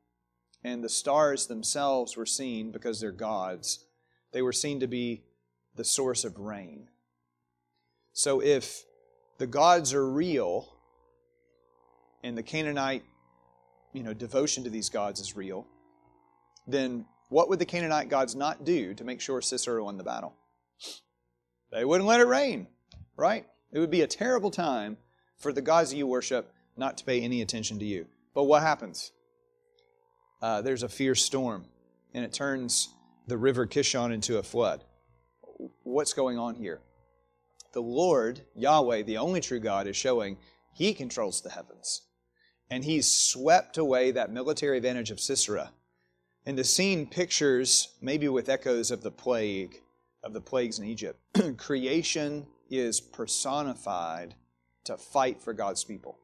and 0.67 0.83
the 0.83 0.89
stars 0.89 1.47
themselves 1.47 2.17
were 2.17 2.25
seen 2.25 2.71
because 2.71 2.99
they're 2.99 3.11
gods. 3.11 3.85
They 4.33 4.41
were 4.41 4.51
seen 4.53 4.81
to 4.81 4.87
be 4.87 5.23
the 5.75 5.85
source 5.85 6.25
of 6.25 6.37
rain. 6.37 6.89
So 8.11 8.41
if 8.41 8.83
the 9.37 9.47
gods 9.47 9.93
are 9.93 10.09
real, 10.09 10.73
and 12.23 12.37
the 12.37 12.43
Canaanite, 12.43 13.03
you 13.93 14.03
know, 14.03 14.13
devotion 14.13 14.63
to 14.65 14.69
these 14.69 14.89
gods 14.89 15.21
is 15.21 15.37
real, 15.37 15.65
then 16.67 17.05
what 17.29 17.47
would 17.47 17.59
the 17.59 17.65
Canaanite 17.65 18.09
gods 18.09 18.35
not 18.35 18.65
do 18.65 18.93
to 18.93 19.03
make 19.03 19.21
sure 19.21 19.41
Sisera 19.41 19.83
won 19.83 19.97
the 19.97 20.03
battle? 20.03 20.33
They 21.71 21.85
wouldn't 21.85 22.07
let 22.07 22.19
it 22.19 22.27
rain, 22.27 22.67
right? 23.15 23.45
It 23.71 23.79
would 23.79 23.91
be 23.91 24.01
a 24.01 24.07
terrible 24.07 24.51
time 24.51 24.97
for 25.37 25.53
the 25.53 25.61
gods 25.61 25.93
you 25.93 26.07
worship 26.07 26.53
not 26.75 26.97
to 26.97 27.05
pay 27.05 27.21
any 27.21 27.41
attention 27.41 27.79
to 27.79 27.85
you. 27.85 28.07
But 28.33 28.43
what 28.43 28.63
happens? 28.63 29.11
Uh, 30.41 30.61
there's 30.61 30.83
a 30.83 30.89
fierce 30.89 31.23
storm, 31.23 31.65
and 32.13 32.23
it 32.23 32.33
turns 32.33 32.89
the 33.27 33.37
river 33.37 33.65
Kishon 33.65 34.13
into 34.13 34.37
a 34.37 34.43
flood. 34.43 34.83
What's 35.83 36.13
going 36.13 36.37
on 36.37 36.55
here? 36.55 36.81
The 37.73 37.81
Lord, 37.81 38.41
Yahweh, 38.55 39.03
the 39.03 39.17
only 39.17 39.41
true 39.41 39.59
God, 39.59 39.87
is 39.87 39.95
showing 39.95 40.37
He 40.73 40.93
controls 40.93 41.41
the 41.41 41.49
heavens. 41.49 42.03
And 42.69 42.83
He's 42.83 43.11
swept 43.11 43.77
away 43.77 44.11
that 44.11 44.31
military 44.31 44.77
advantage 44.77 45.11
of 45.11 45.19
Sisera. 45.19 45.71
And 46.45 46.57
the 46.57 46.63
scene 46.63 47.07
pictures, 47.07 47.95
maybe 48.01 48.29
with 48.29 48.49
echoes 48.49 48.91
of 48.91 49.01
the 49.01 49.11
plague, 49.11 49.81
of 50.23 50.33
the 50.33 50.41
plagues 50.41 50.79
in 50.79 50.85
Egypt. 50.85 51.19
Creation 51.57 52.45
is 52.69 53.01
personified 53.01 54.35
to 54.85 54.97
fight 54.97 55.41
for 55.41 55.53
God's 55.53 55.83
people. 55.83 56.17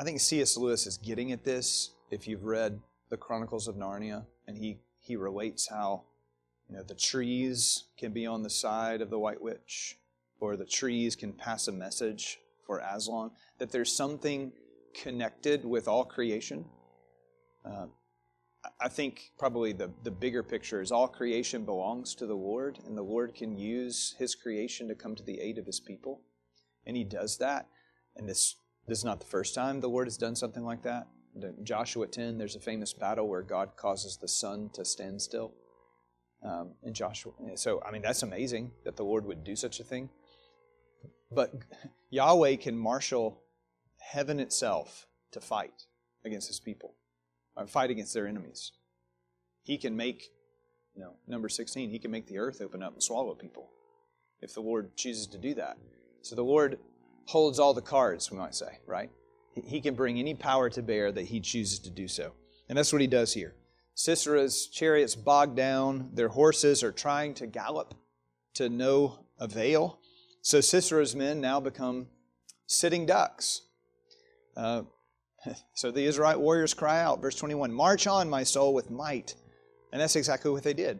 I 0.00 0.02
think 0.02 0.18
C.S. 0.18 0.56
Lewis 0.56 0.86
is 0.86 0.96
getting 0.96 1.30
at 1.30 1.44
this 1.44 1.90
if 2.10 2.26
you've 2.26 2.44
read 2.44 2.80
the 3.10 3.18
Chronicles 3.18 3.68
of 3.68 3.74
Narnia, 3.74 4.24
and 4.46 4.56
he, 4.56 4.78
he 4.98 5.14
relates 5.14 5.68
how 5.68 6.04
you 6.66 6.74
know 6.74 6.82
the 6.82 6.94
trees 6.94 7.84
can 7.98 8.10
be 8.10 8.24
on 8.24 8.42
the 8.42 8.48
side 8.48 9.02
of 9.02 9.10
the 9.10 9.18
White 9.18 9.42
Witch, 9.42 9.98
or 10.40 10.56
the 10.56 10.64
trees 10.64 11.14
can 11.14 11.34
pass 11.34 11.68
a 11.68 11.72
message 11.72 12.38
for 12.64 12.78
Aslan, 12.78 13.32
that 13.58 13.72
there's 13.72 13.94
something 13.94 14.52
connected 14.94 15.66
with 15.66 15.86
all 15.86 16.06
creation. 16.06 16.64
Uh, 17.62 17.88
I 18.80 18.88
think 18.88 19.32
probably 19.38 19.74
the, 19.74 19.90
the 20.02 20.10
bigger 20.10 20.42
picture 20.42 20.80
is 20.80 20.90
all 20.90 21.08
creation 21.08 21.66
belongs 21.66 22.14
to 22.14 22.26
the 22.26 22.34
Lord, 22.34 22.78
and 22.86 22.96
the 22.96 23.02
Lord 23.02 23.34
can 23.34 23.58
use 23.58 24.14
his 24.18 24.34
creation 24.34 24.88
to 24.88 24.94
come 24.94 25.14
to 25.14 25.22
the 25.22 25.40
aid 25.40 25.58
of 25.58 25.66
his 25.66 25.78
people. 25.78 26.22
And 26.86 26.96
he 26.96 27.04
does 27.04 27.36
that. 27.36 27.66
And 28.16 28.26
this 28.26 28.56
this 28.90 28.98
is 28.98 29.04
not 29.04 29.20
the 29.20 29.26
first 29.26 29.54
time 29.54 29.80
the 29.80 29.88
Lord 29.88 30.06
has 30.06 30.16
done 30.16 30.34
something 30.34 30.64
like 30.64 30.82
that. 30.82 31.06
In 31.36 31.64
Joshua 31.64 32.06
10, 32.06 32.38
there's 32.38 32.56
a 32.56 32.60
famous 32.60 32.92
battle 32.92 33.28
where 33.28 33.42
God 33.42 33.76
causes 33.76 34.16
the 34.16 34.26
sun 34.28 34.68
to 34.74 34.84
stand 34.84 35.22
still. 35.22 35.52
Um, 36.42 36.70
in 36.82 36.94
Joshua. 36.94 37.32
So, 37.56 37.82
I 37.86 37.90
mean, 37.90 38.00
that's 38.00 38.22
amazing 38.22 38.70
that 38.84 38.96
the 38.96 39.02
Lord 39.02 39.26
would 39.26 39.44
do 39.44 39.54
such 39.54 39.78
a 39.78 39.84
thing. 39.84 40.08
But 41.30 41.52
Yahweh 42.10 42.56
can 42.56 42.78
marshal 42.78 43.42
heaven 43.98 44.40
itself 44.40 45.06
to 45.32 45.40
fight 45.42 45.84
against 46.24 46.48
his 46.48 46.58
people, 46.58 46.94
or 47.56 47.66
fight 47.66 47.90
against 47.90 48.14
their 48.14 48.26
enemies. 48.26 48.72
He 49.64 49.76
can 49.76 49.94
make, 49.94 50.30
you 50.94 51.02
know, 51.02 51.12
number 51.28 51.50
16, 51.50 51.90
he 51.90 51.98
can 51.98 52.10
make 52.10 52.26
the 52.26 52.38
earth 52.38 52.62
open 52.62 52.82
up 52.82 52.94
and 52.94 53.02
swallow 53.02 53.34
people 53.34 53.68
if 54.40 54.54
the 54.54 54.62
Lord 54.62 54.96
chooses 54.96 55.26
to 55.26 55.38
do 55.38 55.52
that. 55.54 55.76
So 56.22 56.34
the 56.34 56.42
Lord 56.42 56.78
holds 57.30 57.60
all 57.60 57.72
the 57.72 57.80
cards, 57.80 58.30
we 58.30 58.38
might 58.38 58.56
say, 58.56 58.78
right? 58.86 59.08
He 59.64 59.80
can 59.80 59.94
bring 59.94 60.18
any 60.18 60.34
power 60.34 60.68
to 60.70 60.82
bear 60.82 61.12
that 61.12 61.26
he 61.26 61.40
chooses 61.40 61.78
to 61.80 61.90
do 61.90 62.08
so. 62.08 62.32
And 62.68 62.76
that's 62.76 62.92
what 62.92 63.00
he 63.00 63.06
does 63.06 63.32
here. 63.32 63.54
Sisera's 63.96 64.66
chariots 64.66 65.14
bogged 65.14 65.56
down, 65.56 66.10
their 66.12 66.28
horses 66.28 66.82
are 66.82 66.90
trying 66.90 67.34
to 67.34 67.46
gallop 67.46 67.94
to 68.54 68.68
no 68.68 69.26
avail. 69.38 70.00
So 70.42 70.58
Sisera's 70.58 71.14
men 71.14 71.40
now 71.40 71.60
become 71.60 72.08
sitting 72.66 73.06
ducks. 73.06 73.62
Uh, 74.56 74.82
so 75.74 75.92
the 75.92 76.04
Israelite 76.04 76.40
warriors 76.40 76.74
cry 76.74 77.00
out, 77.00 77.22
verse 77.22 77.36
21 77.36 77.72
March 77.72 78.08
on, 78.08 78.28
my 78.28 78.42
soul, 78.42 78.74
with 78.74 78.90
might. 78.90 79.36
And 79.92 80.00
that's 80.00 80.16
exactly 80.16 80.50
what 80.50 80.64
they 80.64 80.74
did. 80.74 80.98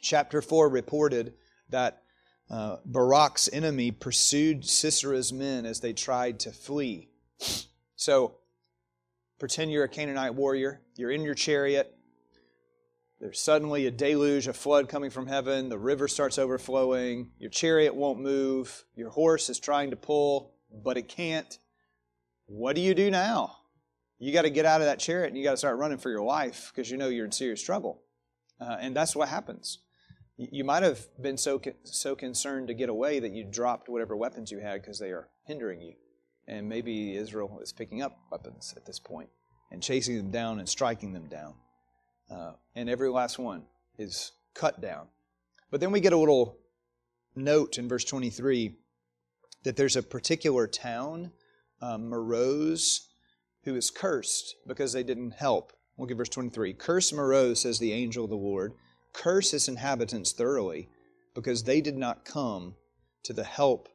Chapter 0.00 0.42
4 0.42 0.68
reported 0.68 1.34
that 1.70 2.02
uh, 2.50 2.76
Barak's 2.84 3.48
enemy 3.52 3.90
pursued 3.90 4.62
Sisera's 4.62 5.32
men 5.32 5.66
as 5.66 5.80
they 5.80 5.92
tried 5.92 6.40
to 6.40 6.52
flee. 6.52 7.08
So, 7.96 8.36
pretend 9.38 9.70
you're 9.70 9.84
a 9.84 9.88
Canaanite 9.88 10.34
warrior, 10.34 10.80
you're 10.96 11.10
in 11.10 11.22
your 11.22 11.34
chariot, 11.34 11.94
there's 13.20 13.40
suddenly 13.40 13.86
a 13.86 13.90
deluge, 13.90 14.46
a 14.46 14.52
flood 14.52 14.88
coming 14.88 15.10
from 15.10 15.26
heaven, 15.26 15.68
the 15.68 15.78
river 15.78 16.06
starts 16.06 16.38
overflowing, 16.38 17.32
your 17.38 17.50
chariot 17.50 17.94
won't 17.94 18.20
move, 18.20 18.84
your 18.94 19.10
horse 19.10 19.50
is 19.50 19.58
trying 19.58 19.90
to 19.90 19.96
pull, 19.96 20.54
but 20.72 20.96
it 20.96 21.08
can't. 21.08 21.58
What 22.46 22.76
do 22.76 22.80
you 22.80 22.94
do 22.94 23.10
now? 23.10 23.56
You 24.18 24.32
got 24.32 24.42
to 24.42 24.50
get 24.50 24.64
out 24.64 24.80
of 24.80 24.86
that 24.86 25.00
chariot 25.00 25.28
and 25.28 25.36
you 25.36 25.44
got 25.44 25.52
to 25.52 25.56
start 25.56 25.78
running 25.78 25.98
for 25.98 26.10
your 26.10 26.22
life 26.22 26.72
because 26.72 26.90
you 26.90 26.96
know 26.96 27.08
you're 27.08 27.24
in 27.24 27.32
serious 27.32 27.62
trouble. 27.62 28.02
Uh, 28.60 28.76
and 28.80 28.94
that's 28.94 29.14
what 29.14 29.28
happens. 29.28 29.78
You 30.40 30.62
might 30.62 30.84
have 30.84 31.00
been 31.20 31.36
so, 31.36 31.60
so 31.82 32.14
concerned 32.14 32.68
to 32.68 32.74
get 32.74 32.88
away 32.88 33.18
that 33.18 33.32
you 33.32 33.42
dropped 33.42 33.88
whatever 33.88 34.16
weapons 34.16 34.52
you 34.52 34.60
had 34.60 34.80
because 34.80 35.00
they 35.00 35.10
are 35.10 35.28
hindering 35.44 35.80
you. 35.80 35.94
And 36.46 36.68
maybe 36.68 37.16
Israel 37.16 37.58
is 37.60 37.72
picking 37.72 38.02
up 38.02 38.16
weapons 38.30 38.72
at 38.76 38.86
this 38.86 39.00
point 39.00 39.28
and 39.72 39.82
chasing 39.82 40.16
them 40.16 40.30
down 40.30 40.60
and 40.60 40.68
striking 40.68 41.12
them 41.12 41.26
down. 41.28 41.54
Uh, 42.30 42.52
and 42.76 42.88
every 42.88 43.08
last 43.08 43.40
one 43.40 43.64
is 43.98 44.30
cut 44.54 44.80
down. 44.80 45.08
But 45.72 45.80
then 45.80 45.90
we 45.90 45.98
get 45.98 46.12
a 46.12 46.16
little 46.16 46.56
note 47.34 47.76
in 47.76 47.88
verse 47.88 48.04
23 48.04 48.76
that 49.64 49.76
there's 49.76 49.96
a 49.96 50.02
particular 50.04 50.68
town, 50.68 51.32
uh, 51.82 51.98
Meroz, 51.98 53.08
who 53.64 53.74
is 53.74 53.90
cursed 53.90 54.54
because 54.68 54.92
they 54.92 55.02
didn't 55.02 55.32
help. 55.32 55.72
Look 55.98 56.12
at 56.12 56.16
verse 56.16 56.28
23. 56.28 56.74
Curse 56.74 57.10
Meroz, 57.10 57.58
says 57.58 57.80
the 57.80 57.92
angel 57.92 58.22
of 58.22 58.30
the 58.30 58.36
Lord 58.36 58.74
curse 59.12 59.52
its 59.54 59.68
inhabitants 59.68 60.32
thoroughly, 60.32 60.88
because 61.34 61.62
they 61.62 61.80
did 61.80 61.96
not 61.96 62.24
come 62.24 62.74
to 63.22 63.32
the 63.32 63.44
help 63.44 63.88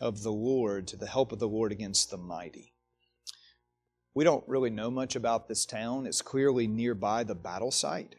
of 0.00 0.22
the 0.22 0.32
Lord, 0.32 0.86
to 0.88 0.96
the 0.96 1.06
help 1.06 1.32
of 1.32 1.38
the 1.38 1.48
Lord 1.48 1.72
against 1.72 2.10
the 2.10 2.16
mighty. 2.16 2.72
We 4.14 4.24
don't 4.24 4.46
really 4.48 4.70
know 4.70 4.90
much 4.90 5.16
about 5.16 5.48
this 5.48 5.64
town. 5.64 6.06
It's 6.06 6.22
clearly 6.22 6.66
nearby 6.66 7.24
the 7.24 7.34
battle 7.34 7.70
site, 7.70 8.16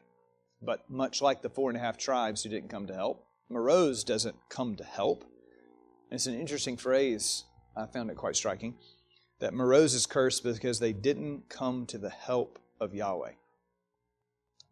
but 0.62 0.90
much 0.90 1.22
like 1.22 1.42
the 1.42 1.50
four 1.50 1.70
and 1.70 1.78
a 1.78 1.82
half 1.82 1.98
tribes 1.98 2.44
who 2.44 2.50
didn't 2.50 2.70
come 2.70 2.88
to 2.88 2.96
help, 2.96 3.26
Meroz 3.52 4.04
doesn't 4.04 4.38
come 4.50 4.76
to 4.78 4.84
help. 4.84 5.26
It's 6.10 6.26
an 6.26 6.40
interesting 6.40 6.78
phrase. 6.78 7.44
I 7.76 7.86
found 7.86 8.10
it 8.10 8.18
quite 8.18 8.36
striking 8.36 8.76
that 9.40 9.54
Meroz 9.54 9.94
is 9.94 10.06
cursed 10.06 10.44
because 10.44 10.80
they 10.80 10.94
didn't 10.94 11.50
come 11.50 11.86
to 11.88 11.98
the 11.98 12.10
help 12.10 12.60
of 12.80 12.96
Yahweh. 12.96 13.34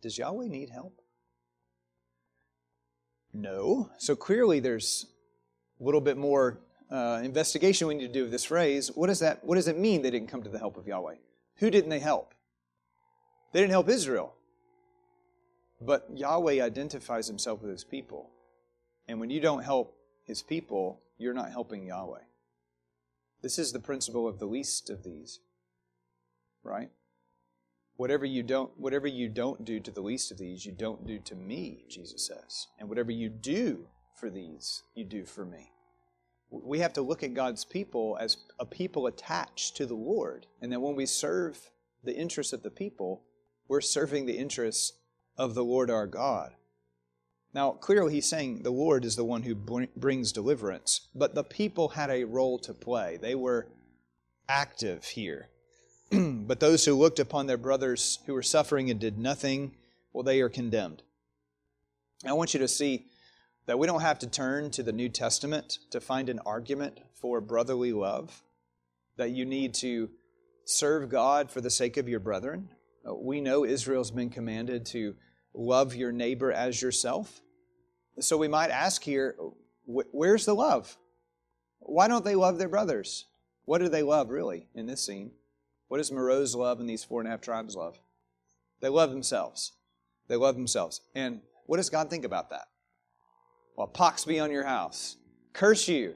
Does 0.01 0.17
Yahweh 0.17 0.47
need 0.47 0.69
help? 0.69 1.00
No. 3.33 3.89
So 3.97 4.15
clearly 4.15 4.59
there's 4.59 5.05
a 5.79 5.83
little 5.83 6.01
bit 6.01 6.17
more 6.17 6.59
uh, 6.91 7.21
investigation 7.23 7.87
we 7.87 7.95
need 7.95 8.07
to 8.07 8.13
do 8.13 8.23
with 8.23 8.31
this 8.31 8.45
phrase. 8.45 8.91
What 8.93 9.07
does 9.07 9.19
that 9.19 9.43
what 9.43 9.55
does 9.55 9.67
it 9.67 9.77
mean 9.77 10.01
they 10.01 10.11
didn't 10.11 10.29
come 10.29 10.43
to 10.43 10.49
the 10.49 10.59
help 10.59 10.77
of 10.77 10.87
Yahweh? 10.87 11.15
Who 11.57 11.69
didn't 11.69 11.89
they 11.89 11.99
help? 11.99 12.33
They 13.53 13.61
didn't 13.61 13.71
help 13.71 13.89
Israel. 13.89 14.33
But 15.79 16.07
Yahweh 16.13 16.63
identifies 16.63 17.27
himself 17.27 17.61
with 17.61 17.71
his 17.71 17.83
people. 17.83 18.29
And 19.07 19.19
when 19.19 19.29
you 19.29 19.39
don't 19.39 19.63
help 19.63 19.95
his 20.25 20.41
people, 20.41 21.01
you're 21.17 21.33
not 21.33 21.51
helping 21.51 21.87
Yahweh. 21.87 22.21
This 23.41 23.57
is 23.57 23.71
the 23.71 23.79
principle 23.79 24.27
of 24.27 24.39
the 24.39 24.45
least 24.45 24.89
of 24.89 25.03
these. 25.03 25.39
Right? 26.63 26.91
Whatever 28.01 28.25
you 28.25 28.41
don't 28.41 28.71
whatever 28.79 29.05
you 29.05 29.29
don't 29.29 29.63
do 29.63 29.79
to 29.79 29.91
the 29.91 30.01
least 30.01 30.31
of 30.31 30.39
these, 30.39 30.65
you 30.65 30.71
don't 30.71 31.05
do 31.05 31.19
to 31.19 31.35
me, 31.35 31.85
Jesus 31.87 32.25
says. 32.25 32.65
And 32.79 32.89
whatever 32.89 33.11
you 33.11 33.29
do 33.29 33.85
for 34.15 34.31
these, 34.31 34.81
you 34.95 35.05
do 35.05 35.23
for 35.23 35.45
me. 35.45 35.69
We 36.49 36.79
have 36.79 36.93
to 36.93 37.03
look 37.03 37.21
at 37.21 37.35
God's 37.35 37.63
people 37.63 38.17
as 38.19 38.37
a 38.59 38.65
people 38.65 39.05
attached 39.05 39.77
to 39.77 39.85
the 39.85 39.93
Lord. 39.93 40.47
And 40.63 40.71
that 40.71 40.81
when 40.81 40.95
we 40.95 41.05
serve 41.05 41.69
the 42.03 42.15
interests 42.15 42.53
of 42.53 42.63
the 42.63 42.71
people, 42.71 43.21
we're 43.67 43.81
serving 43.81 44.25
the 44.25 44.39
interests 44.39 44.93
of 45.37 45.53
the 45.53 45.63
Lord 45.63 45.91
our 45.91 46.07
God. 46.07 46.55
Now, 47.53 47.69
clearly, 47.69 48.15
he's 48.15 48.27
saying 48.27 48.63
the 48.63 48.71
Lord 48.71 49.05
is 49.05 49.15
the 49.15 49.23
one 49.23 49.43
who 49.43 49.53
brings 49.53 50.31
deliverance, 50.31 51.07
but 51.13 51.35
the 51.35 51.43
people 51.43 51.89
had 51.89 52.09
a 52.09 52.23
role 52.23 52.57
to 52.61 52.73
play. 52.73 53.19
They 53.21 53.35
were 53.35 53.67
active 54.49 55.03
here. 55.03 55.50
but 56.47 56.59
those 56.59 56.83
who 56.83 56.93
looked 56.95 57.19
upon 57.19 57.47
their 57.47 57.57
brothers 57.57 58.19
who 58.25 58.33
were 58.33 58.43
suffering 58.43 58.89
and 58.89 58.99
did 58.99 59.17
nothing, 59.17 59.75
well, 60.11 60.23
they 60.23 60.41
are 60.41 60.49
condemned. 60.49 61.03
I 62.25 62.33
want 62.33 62.53
you 62.53 62.59
to 62.59 62.67
see 62.67 63.07
that 63.65 63.79
we 63.79 63.87
don't 63.87 64.01
have 64.01 64.19
to 64.19 64.27
turn 64.27 64.71
to 64.71 64.83
the 64.83 64.91
New 64.91 65.09
Testament 65.09 65.79
to 65.91 66.01
find 66.01 66.27
an 66.29 66.39
argument 66.45 66.99
for 67.13 67.39
brotherly 67.39 67.93
love, 67.93 68.43
that 69.17 69.31
you 69.31 69.45
need 69.45 69.73
to 69.75 70.09
serve 70.65 71.09
God 71.09 71.49
for 71.49 71.61
the 71.61 71.69
sake 71.69 71.97
of 71.97 72.09
your 72.09 72.19
brethren. 72.19 72.69
Uh, 73.07 73.15
we 73.15 73.39
know 73.39 73.63
Israel's 73.63 74.11
been 74.11 74.29
commanded 74.29 74.85
to 74.87 75.15
love 75.53 75.95
your 75.95 76.11
neighbor 76.11 76.51
as 76.51 76.81
yourself. 76.81 77.41
So 78.19 78.37
we 78.37 78.47
might 78.47 78.71
ask 78.71 79.03
here, 79.03 79.35
where's 79.85 80.45
the 80.45 80.53
love? 80.53 80.97
Why 81.79 82.07
don't 82.07 82.25
they 82.25 82.35
love 82.35 82.57
their 82.57 82.69
brothers? 82.69 83.25
What 83.65 83.79
do 83.79 83.89
they 83.89 84.03
love, 84.03 84.29
really, 84.29 84.67
in 84.75 84.85
this 84.85 85.05
scene? 85.05 85.31
What 85.91 85.97
does 85.97 86.09
Meroz 86.09 86.55
love 86.55 86.79
and 86.79 86.89
these 86.89 87.03
four 87.03 87.19
and 87.19 87.27
a 87.27 87.31
half 87.31 87.41
tribes 87.41 87.75
love? 87.75 87.99
They 88.79 88.87
love 88.87 89.09
themselves. 89.09 89.73
They 90.29 90.37
love 90.37 90.55
themselves. 90.55 91.01
And 91.15 91.41
what 91.65 91.75
does 91.75 91.89
God 91.89 92.09
think 92.09 92.23
about 92.23 92.49
that? 92.51 92.69
Well, 93.75 93.87
pox 93.87 94.23
be 94.23 94.39
on 94.39 94.51
your 94.51 94.63
house. 94.63 95.17
Curse 95.51 95.89
you. 95.89 96.15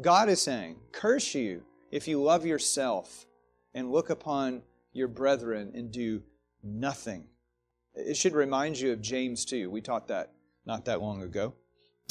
God 0.00 0.30
is 0.30 0.40
saying, 0.40 0.76
curse 0.90 1.34
you 1.34 1.64
if 1.90 2.08
you 2.08 2.22
love 2.22 2.46
yourself 2.46 3.26
and 3.74 3.92
look 3.92 4.08
upon 4.08 4.62
your 4.94 5.08
brethren 5.08 5.72
and 5.74 5.92
do 5.92 6.22
nothing. 6.62 7.26
It 7.92 8.16
should 8.16 8.32
remind 8.32 8.80
you 8.80 8.90
of 8.92 9.02
James 9.02 9.44
2. 9.44 9.68
We 9.68 9.82
taught 9.82 10.08
that 10.08 10.32
not 10.64 10.86
that 10.86 11.02
long 11.02 11.22
ago. 11.22 11.52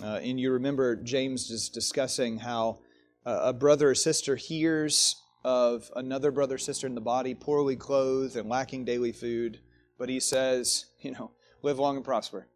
Uh, 0.03 0.19
and 0.21 0.39
you 0.39 0.51
remember 0.51 0.95
James 0.95 1.49
is 1.49 1.69
discussing 1.69 2.37
how 2.37 2.81
uh, 3.25 3.39
a 3.45 3.53
brother 3.53 3.89
or 3.89 3.95
sister 3.95 4.35
hears 4.35 5.15
of 5.43 5.89
another 5.95 6.31
brother 6.31 6.57
sister 6.57 6.87
in 6.87 6.95
the 6.95 7.01
body, 7.01 7.33
poorly 7.33 7.75
clothed 7.75 8.35
and 8.35 8.49
lacking 8.49 8.85
daily 8.85 9.11
food. 9.11 9.59
But 9.97 10.09
he 10.09 10.19
says, 10.19 10.85
you 11.01 11.11
know, 11.11 11.31
live 11.61 11.79
long 11.79 11.95
and 11.95 12.05
prosper. 12.05 12.47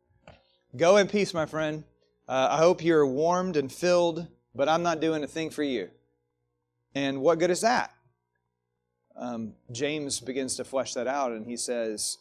Go 0.75 0.97
in 0.97 1.07
peace, 1.07 1.33
my 1.33 1.45
friend. 1.45 1.83
Uh, 2.27 2.47
I 2.51 2.57
hope 2.57 2.83
you're 2.83 3.05
warmed 3.05 3.57
and 3.57 3.71
filled, 3.71 4.27
but 4.55 4.69
I'm 4.69 4.81
not 4.81 5.01
doing 5.01 5.23
a 5.23 5.27
thing 5.27 5.49
for 5.49 5.63
you. 5.63 5.89
And 6.95 7.21
what 7.21 7.39
good 7.39 7.51
is 7.51 7.61
that? 7.61 7.93
Um, 9.15 9.53
James 9.71 10.19
begins 10.19 10.55
to 10.55 10.63
flesh 10.63 10.93
that 10.93 11.07
out, 11.07 11.31
and 11.31 11.45
he 11.45 11.57
says 11.57 12.17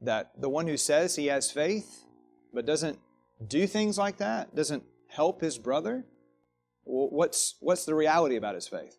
that 0.00 0.32
the 0.38 0.48
one 0.48 0.66
who 0.66 0.76
says 0.76 1.16
he 1.16 1.26
has 1.26 1.50
faith, 1.50 2.04
but 2.52 2.66
doesn't 2.66 2.98
do 3.46 3.66
things 3.66 3.96
like 3.96 4.18
that, 4.18 4.54
doesn't 4.54 4.82
help 5.08 5.40
his 5.40 5.58
brother, 5.58 6.04
what's, 6.84 7.54
what's 7.60 7.84
the 7.84 7.94
reality 7.94 8.36
about 8.36 8.54
his 8.54 8.68
faith? 8.68 8.98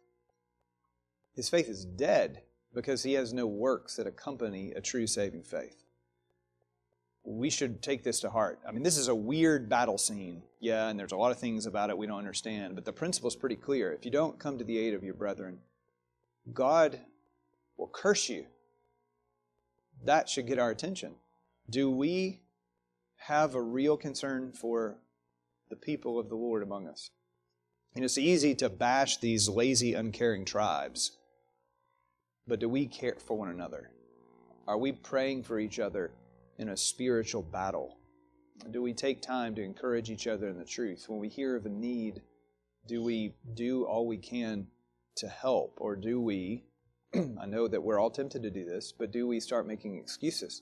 His 1.36 1.50
faith 1.50 1.70
is 1.70 1.86
dead 1.86 2.44
because 2.74 3.04
he 3.04 3.14
has 3.14 3.34
no 3.34 3.48
works 3.48 3.96
that 3.96 4.08
accompany 4.08 4.72
a 4.72 4.82
true 4.82 5.08
saving 5.08 5.44
faith. 5.44 5.84
We 7.24 7.50
should 7.50 7.84
take 7.84 8.04
this 8.04 8.20
to 8.22 8.30
heart. 8.30 8.60
I 8.68 8.72
mean, 8.72 8.84
this 8.84 8.98
is 8.98 9.08
a 9.08 9.16
weird 9.16 9.70
battle 9.70 9.98
scene, 9.98 10.42
yeah, 10.60 10.88
and 10.88 11.00
there's 11.00 11.12
a 11.12 11.18
lot 11.18 11.32
of 11.32 11.38
things 11.38 11.66
about 11.68 11.90
it 11.90 11.98
we 11.98 12.08
don't 12.08 12.18
understand, 12.18 12.74
but 12.76 12.84
the 12.84 12.94
principle 12.94 13.28
is 13.28 13.36
pretty 13.36 13.56
clear. 13.56 13.94
If 13.94 14.06
you 14.06 14.12
don't 14.12 14.40
come 14.40 14.58
to 14.58 14.64
the 14.64 14.78
aid 14.78 14.94
of 14.94 15.04
your 15.04 15.14
brethren, 15.14 15.60
God 16.52 17.00
will 17.78 17.90
curse 17.94 18.28
you. 18.28 18.46
That 20.04 20.30
should 20.30 20.48
get 20.48 20.58
our 20.58 20.72
attention. 20.72 21.16
Do 21.70 21.92
we 21.92 22.42
have 23.28 23.54
a 23.54 23.62
real 23.62 23.98
concern 23.98 24.52
for 24.52 24.98
the 25.70 25.76
people 25.76 26.18
of 26.18 26.30
the 26.30 26.36
Lord 26.36 26.64
among 26.64 26.88
us? 26.88 27.12
And 27.94 28.04
it's 28.04 28.18
easy 28.18 28.56
to 28.56 28.70
bash 28.70 29.18
these 29.18 29.48
lazy, 29.48 29.94
uncaring 29.94 30.44
tribes. 30.44 31.18
But 32.48 32.60
do 32.60 32.70
we 32.70 32.88
care 32.88 33.16
for 33.20 33.38
one 33.38 33.50
another? 33.50 33.92
Are 34.68 34.78
we 34.78 34.92
praying 34.92 35.44
for 35.44 35.60
each 35.60 35.80
other 35.80 36.12
in 36.58 36.70
a 36.70 36.78
spiritual 36.78 37.42
battle? 37.42 37.98
Do 38.72 38.82
we 38.82 38.94
take 38.94 39.22
time 39.22 39.56
to 39.56 39.64
encourage 39.64 40.10
each 40.10 40.28
other 40.28 40.48
in 40.48 40.58
the 40.58 40.66
truth? 40.66 41.06
When 41.08 41.20
we 41.20 41.30
hear 41.30 41.56
of 41.56 41.66
a 41.66 41.70
need, 41.70 42.22
do 42.88 43.04
we 43.04 43.34
do 43.54 43.86
all 43.86 44.06
we 44.06 44.18
can 44.18 44.68
to 45.18 45.28
help? 45.28 45.78
Or 45.80 45.96
do 45.96 46.20
we, 46.20 46.64
I 47.16 47.46
know 47.46 47.68
that 47.68 47.82
we're 47.82 48.00
all 48.00 48.12
tempted 48.12 48.44
to 48.44 48.52
do 48.52 48.66
this, 48.66 48.92
but 48.92 49.12
do 49.12 49.28
we 49.28 49.40
start 49.40 49.68
making 49.68 49.98
excuses? 49.98 50.62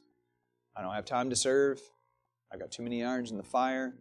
I 0.76 0.82
don't 0.82 0.94
have 0.94 1.06
time 1.06 1.30
to 1.30 1.36
serve. 1.36 1.82
I've 2.52 2.60
got 2.60 2.72
too 2.72 2.84
many 2.84 3.04
irons 3.04 3.32
in 3.32 3.38
the 3.38 3.44
fire. 3.44 3.94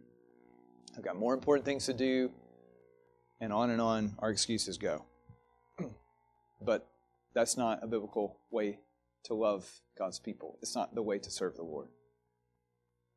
I've 0.97 1.03
got 1.03 1.15
more 1.15 1.33
important 1.33 1.65
things 1.65 1.85
to 1.85 1.93
do. 1.93 2.31
And 3.41 3.53
on 3.53 3.69
and 3.69 3.81
on 3.81 4.15
our 4.19 4.31
excuses 4.31 4.77
go. 4.77 5.05
but 6.61 6.87
that's 7.33 7.57
not 7.57 7.83
a 7.83 7.87
biblical 7.87 8.39
way 8.51 8.79
to 9.23 9.33
love 9.33 9.69
God's 9.97 10.19
people. 10.19 10.57
It's 10.61 10.75
not 10.75 10.95
the 10.95 11.01
way 11.01 11.19
to 11.19 11.31
serve 11.31 11.55
the 11.55 11.63
Lord. 11.63 11.87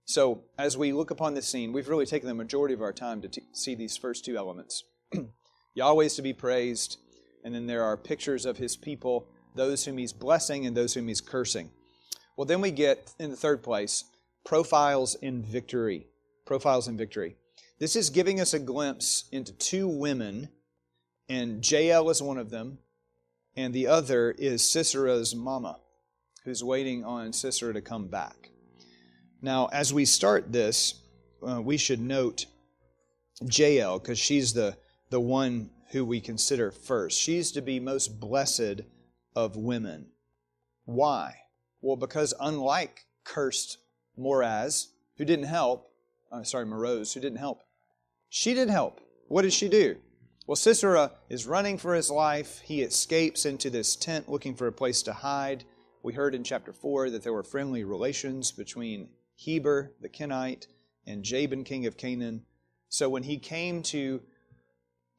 So, 0.05 0.43
as 0.59 0.77
we 0.77 0.93
look 0.93 1.11
upon 1.11 1.35
this 1.35 1.49
scene, 1.49 1.73
we've 1.73 1.89
really 1.89 2.07
taken 2.07 2.29
the 2.29 2.35
majority 2.35 2.75
of 2.75 2.83
our 2.83 2.93
time 2.93 3.23
to 3.23 3.29
t- 3.29 3.43
see 3.53 3.75
these 3.75 3.97
first 3.97 4.25
two 4.25 4.37
elements 4.37 4.85
Yahweh 5.75 6.05
is 6.05 6.17
to 6.17 6.23
be 6.23 6.33
praised, 6.33 6.99
and 7.45 7.55
then 7.55 7.67
there 7.67 7.85
are 7.85 7.97
pictures 7.97 8.45
of 8.45 8.59
his 8.59 8.77
people, 8.77 9.27
those 9.55 9.85
whom 9.85 9.99
he's 9.99 10.13
blessing 10.13 10.67
and 10.67 10.77
those 10.77 10.95
whom 10.95 11.09
he's 11.09 11.21
cursing. 11.21 11.71
Well, 12.37 12.47
then 12.47 12.61
we 12.61 12.71
get, 12.71 13.15
in 13.19 13.31
the 13.31 13.37
third 13.37 13.63
place, 13.63 14.05
profiles 14.45 15.15
in 15.17 15.43
victory. 15.43 16.07
Profiles 16.45 16.89
in 16.89 16.97
victory. 16.97 17.37
This 17.79 17.97
is 17.97 18.11
giving 18.11 18.41
us 18.41 18.55
a 18.55 18.59
glimpse 18.59 19.25
into 19.33 19.53
two 19.53 19.89
women, 19.89 20.49
and 21.29 21.69
Jael 21.69 22.11
is 22.11 22.23
one 22.23 22.39
of 22.39 22.51
them, 22.51 22.79
and 23.57 23.75
the 23.75 23.87
other 23.87 24.31
is 24.33 24.63
Sisera's 24.63 25.35
mama, 25.35 25.79
who's 26.45 26.65
waiting 26.65 27.05
on 27.05 27.33
Sisera 27.33 27.73
to 27.75 27.81
come 27.81 28.09
back. 28.09 28.51
Now, 29.41 29.67
as 29.73 29.93
we 29.93 30.05
start 30.05 30.53
this, 30.53 31.01
uh, 31.47 31.61
we 31.61 31.77
should 31.77 32.01
note 32.01 32.47
Jael, 33.41 33.99
because 33.99 34.19
she's 34.19 34.53
the, 34.53 34.77
the 35.11 35.21
one 35.21 35.71
who 35.91 36.05
we 36.05 36.21
consider 36.21 36.71
first. 36.71 37.21
She's 37.21 37.53
to 37.53 37.61
be 37.61 37.81
most 37.81 38.21
blessed 38.21 38.83
of 39.35 39.57
women. 39.57 40.07
Why? 40.85 41.35
Well, 41.81 41.97
because 41.97 42.35
unlike 42.41 43.07
cursed 43.25 43.79
Moraz, 44.19 44.89
who 45.17 45.25
didn't 45.25 45.47
help, 45.47 45.91
uh, 46.31 46.43
sorry, 46.45 46.67
Meroz, 46.67 47.13
who 47.15 47.21
didn't 47.21 47.39
help, 47.39 47.63
she 48.29 48.55
did 48.55 48.71
help. 48.71 49.01
What 49.29 49.43
did 49.43 49.53
she 49.53 49.69
do? 49.69 49.97
Well, 50.47 50.57
Sisera 50.57 51.13
is 51.29 51.47
running 51.47 51.79
for 51.79 51.95
his 51.95 52.11
life. 52.11 52.61
He 52.65 52.83
escapes 52.83 53.47
into 53.47 53.71
this 53.71 53.95
tent 53.95 54.29
looking 54.29 54.57
for 54.57 54.67
a 54.67 54.73
place 54.73 55.03
to 55.05 55.13
hide. 55.13 55.65
We 56.03 56.15
heard 56.15 56.35
in 56.35 56.43
chapter 56.43 56.73
4 56.73 57.11
that 57.11 57.23
there 57.23 57.33
were 57.33 57.45
friendly 57.45 57.85
relations 57.85 58.51
between 58.51 59.11
Heber, 59.37 59.93
the 60.01 60.09
Kenite, 60.09 60.67
and 61.07 61.23
Jabin, 61.23 61.63
king 61.63 61.87
of 61.87 61.97
Canaan. 61.97 62.43
So 62.89 63.09
when 63.09 63.23
he 63.23 63.39
came 63.39 63.83
to 63.85 64.21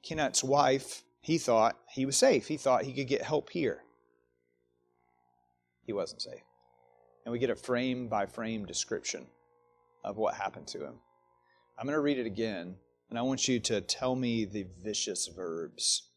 Kenite's 0.03 0.43
wife, 0.43 1.03
he 1.21 1.37
thought 1.37 1.79
he 1.89 2.05
was 2.05 2.17
safe. 2.17 2.47
He 2.47 2.57
thought 2.57 2.83
he 2.83 2.91
could 2.91 3.07
get 3.07 3.21
help 3.21 3.49
here. 3.49 3.79
He 5.85 5.93
wasn't 5.93 6.21
safe. 6.21 6.43
And 7.25 7.31
we 7.31 7.39
get 7.39 7.49
a 7.49 7.55
frame 7.55 8.09
by 8.09 8.25
frame 8.25 8.65
description 8.65 9.27
of 10.03 10.17
what 10.17 10.33
happened 10.33 10.67
to 10.67 10.79
him. 10.79 10.95
I'm 11.79 11.85
going 11.85 11.95
to 11.95 12.01
read 12.01 12.19
it 12.19 12.25
again 12.25 12.75
and 13.13 13.19
I 13.19 13.21
want 13.21 13.47
you 13.47 13.59
to 13.59 13.79
tell 13.79 14.15
me 14.15 14.43
the 14.43 14.65
vicious 14.83 15.27
verbs. 15.27 16.09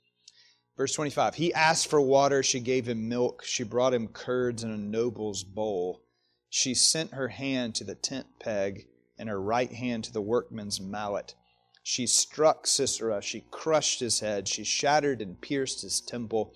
Verse 0.78 0.94
25 0.94 1.34
He 1.34 1.52
asked 1.52 1.88
for 1.88 2.00
water, 2.00 2.42
she 2.42 2.58
gave 2.58 2.88
him 2.88 3.06
milk. 3.06 3.44
She 3.44 3.64
brought 3.64 3.92
him 3.92 4.08
curds 4.08 4.64
in 4.64 4.70
a 4.70 4.78
noble's 4.78 5.44
bowl. 5.44 6.00
She 6.48 6.72
sent 6.72 7.12
her 7.12 7.28
hand 7.28 7.74
to 7.74 7.84
the 7.84 7.94
tent 7.94 8.28
peg 8.40 8.86
and 9.18 9.28
her 9.28 9.38
right 9.38 9.70
hand 9.70 10.04
to 10.04 10.12
the 10.14 10.22
workman's 10.22 10.80
mallet. 10.80 11.34
She 11.82 12.06
struck 12.06 12.66
Sisera. 12.66 13.20
She 13.20 13.44
crushed 13.50 14.00
his 14.00 14.20
head. 14.20 14.48
She 14.48 14.64
shattered 14.64 15.20
and 15.20 15.38
pierced 15.38 15.82
his 15.82 16.00
temple. 16.00 16.54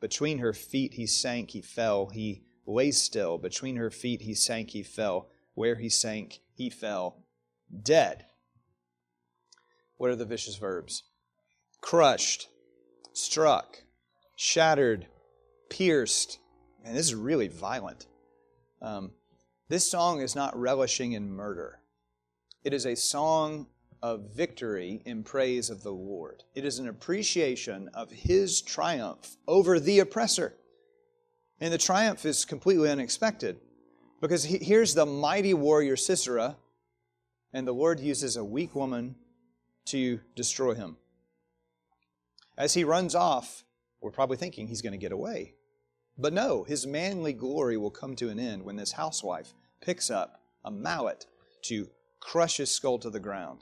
Between 0.00 0.38
her 0.38 0.52
feet 0.52 0.94
he 0.94 1.06
sank, 1.06 1.52
he 1.52 1.60
fell. 1.60 2.06
He 2.06 2.42
lay 2.66 2.90
still. 2.90 3.38
Between 3.38 3.76
her 3.76 3.90
feet 3.90 4.22
he 4.22 4.34
sank, 4.34 4.70
he 4.70 4.82
fell. 4.82 5.28
Where 5.54 5.76
he 5.76 5.88
sank, 5.90 6.40
he 6.56 6.70
fell. 6.70 7.22
Dead. 7.84 8.24
What 9.96 10.10
are 10.10 10.16
the 10.16 10.24
vicious 10.24 10.56
verbs? 10.56 11.04
Crushed, 11.80 12.48
struck, 13.12 13.82
shattered, 14.36 15.06
pierced. 15.70 16.38
And 16.84 16.96
this 16.96 17.06
is 17.06 17.14
really 17.14 17.48
violent. 17.48 18.06
Um, 18.82 19.12
this 19.68 19.90
song 19.90 20.20
is 20.20 20.36
not 20.36 20.58
relishing 20.58 21.12
in 21.12 21.30
murder. 21.30 21.80
It 22.62 22.72
is 22.72 22.86
a 22.86 22.94
song 22.94 23.66
of 24.02 24.34
victory 24.36 25.02
in 25.04 25.22
praise 25.22 25.70
of 25.70 25.82
the 25.82 25.92
Lord. 25.92 26.44
It 26.54 26.64
is 26.64 26.78
an 26.78 26.88
appreciation 26.88 27.88
of 27.94 28.10
his 28.10 28.60
triumph 28.60 29.36
over 29.48 29.80
the 29.80 29.98
oppressor. 30.00 30.54
And 31.60 31.72
the 31.72 31.78
triumph 31.78 32.24
is 32.24 32.44
completely 32.44 32.90
unexpected 32.90 33.58
because 34.20 34.44
he, 34.44 34.58
here's 34.58 34.94
the 34.94 35.06
mighty 35.06 35.54
warrior 35.54 35.96
Sisera, 35.96 36.56
and 37.52 37.66
the 37.66 37.72
Lord 37.72 37.98
uses 38.00 38.36
a 38.36 38.44
weak 38.44 38.74
woman 38.74 39.16
to 39.86 40.20
destroy 40.34 40.74
him. 40.74 40.96
As 42.56 42.74
he 42.74 42.84
runs 42.84 43.14
off, 43.14 43.64
we're 44.00 44.10
probably 44.10 44.36
thinking 44.36 44.66
he's 44.66 44.82
going 44.82 44.92
to 44.92 44.98
get 44.98 45.12
away. 45.12 45.54
But 46.18 46.32
no, 46.32 46.64
his 46.64 46.86
manly 46.86 47.32
glory 47.32 47.76
will 47.76 47.90
come 47.90 48.16
to 48.16 48.30
an 48.30 48.38
end 48.38 48.64
when 48.64 48.76
this 48.76 48.92
housewife 48.92 49.52
picks 49.80 50.10
up 50.10 50.40
a 50.64 50.70
mallet 50.70 51.26
to 51.62 51.88
crush 52.20 52.56
his 52.56 52.70
skull 52.70 52.98
to 53.00 53.10
the 53.10 53.20
ground. 53.20 53.60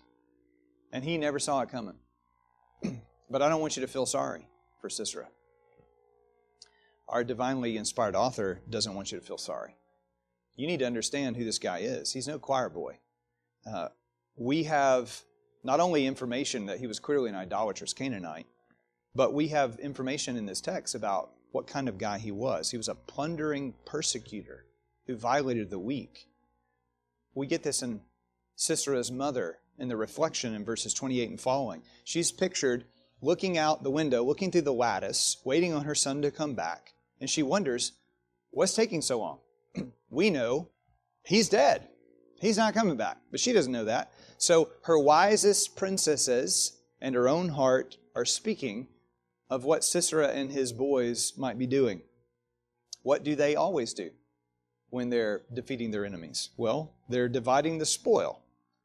And 0.93 1.05
he 1.05 1.19
never 1.19 1.39
saw 1.39 1.61
it 1.61 1.71
coming. 1.71 1.99
but 3.31 3.43
I 3.43 3.49
don't 3.49 3.61
want 3.61 3.77
you 3.77 3.83
to 3.83 3.89
feel 3.89 4.07
sorry 4.07 4.47
for 4.81 4.89
Sisera. 4.89 5.29
Our 7.09 7.25
divinely 7.25 7.77
inspired 7.77 8.15
author 8.15 8.61
doesn't 8.71 8.95
want 8.95 9.13
you 9.13 9.19
to 9.19 9.25
feel 9.25 9.39
sorry. 9.39 9.77
You 10.57 10.67
need 10.67 10.79
to 10.79 10.87
understand 10.87 11.37
who 11.37 11.45
this 11.45 11.59
guy 11.59 11.79
is. 11.79 12.13
He's 12.13 12.29
no 12.29 12.39
choir 12.39 12.69
boy. 12.69 12.99
Uh, 13.67 13.89
we 14.37 14.65
have 14.65 15.23
not 15.65 15.81
only 15.81 16.07
information 16.07 16.67
that 16.67 16.79
he 16.79 16.87
was 16.87 17.01
clearly 17.01 17.31
an 17.31 17.35
idolatrous 17.35 17.95
Canaanite, 17.95 18.47
but 19.15 19.33
we 19.33 19.49
have 19.49 19.79
information 19.79 20.37
in 20.37 20.47
this 20.47 20.61
text 20.61 20.95
about 20.95 21.31
what 21.53 21.67
kind 21.67 21.89
of 21.89 21.99
guy 21.99 22.19
he 22.19 22.31
was. 22.31 22.71
He 22.71 22.77
was 22.77 22.89
a 22.89 22.95
plundering 22.95 23.75
persecutor 23.85 24.67
who 25.07 25.17
violated 25.17 25.71
the 25.71 25.79
weak. 25.79 26.29
We 27.35 27.47
get 27.47 27.63
this 27.63 27.83
in 27.83 28.03
Sisera's 28.57 29.11
mother 29.11 29.59
in 29.79 29.89
the 29.89 29.97
reflection 29.97 30.55
in 30.55 30.65
verses 30.65 30.95
28 30.95 31.31
and 31.31 31.41
following. 31.41 31.83
She's 32.05 32.31
pictured 32.31 32.85
looking 33.21 33.57
out 33.57 33.83
the 33.83 33.91
window, 33.91 34.23
looking 34.23 34.51
through 34.51 34.63
the 34.63 34.73
lattice, 34.73 35.39
waiting 35.45 35.73
on 35.73 35.85
her 35.85 35.95
son 35.95 36.23
to 36.23 36.31
come 36.31 36.55
back, 36.55 36.93
and 37.21 37.29
she 37.29 37.43
wonders, 37.43 37.93
What's 38.51 38.75
taking 38.75 39.03
so 39.03 39.19
long? 39.19 39.39
we 40.11 40.31
know 40.31 40.69
he's 41.25 41.49
dead. 41.49 41.89
He's 42.45 42.59
not 42.59 42.75
coming 42.75 42.97
back. 42.97 43.17
But 43.31 43.41
she 43.41 43.55
doesn't 43.55 43.73
know 43.73 43.87
that. 43.87 44.13
So 44.37 44.69
her 44.83 44.99
wisest 44.99 45.77
princesses 45.77 46.79
and 47.01 47.15
her 47.15 47.27
own 47.27 47.49
heart 47.49 47.97
are 48.15 48.27
speaking 48.27 48.89
of 49.49 49.65
what 49.65 49.83
Sisera 49.83 50.29
and 50.29 50.53
his 50.53 50.71
boys 50.71 51.33
might 51.39 51.59
be 51.59 51.67
doing. 51.67 52.03
What 53.03 53.25
do 53.25 53.35
they 53.35 53.57
always 53.57 53.95
do 53.95 54.11
when 54.91 55.09
they're 55.09 55.41
defeating 55.55 55.91
their 55.91 56.05
enemies? 56.05 56.51
Well, 56.59 56.93
they're 57.09 57.31
dividing 57.31 57.79
the 57.79 57.87
spoil. 57.87 58.43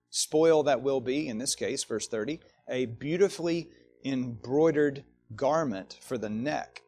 Spoil 0.09 0.63
that 0.63 0.81
will 0.81 1.01
be, 1.01 1.27
in 1.27 1.37
this 1.37 1.53
case, 1.53 1.83
verse 1.83 2.07
30, 2.07 2.39
a 2.69 2.85
beautifully 2.85 3.71
embroidered 4.05 5.03
garment 5.35 5.99
for 6.01 6.17
the 6.17 6.29
neck 6.29 6.81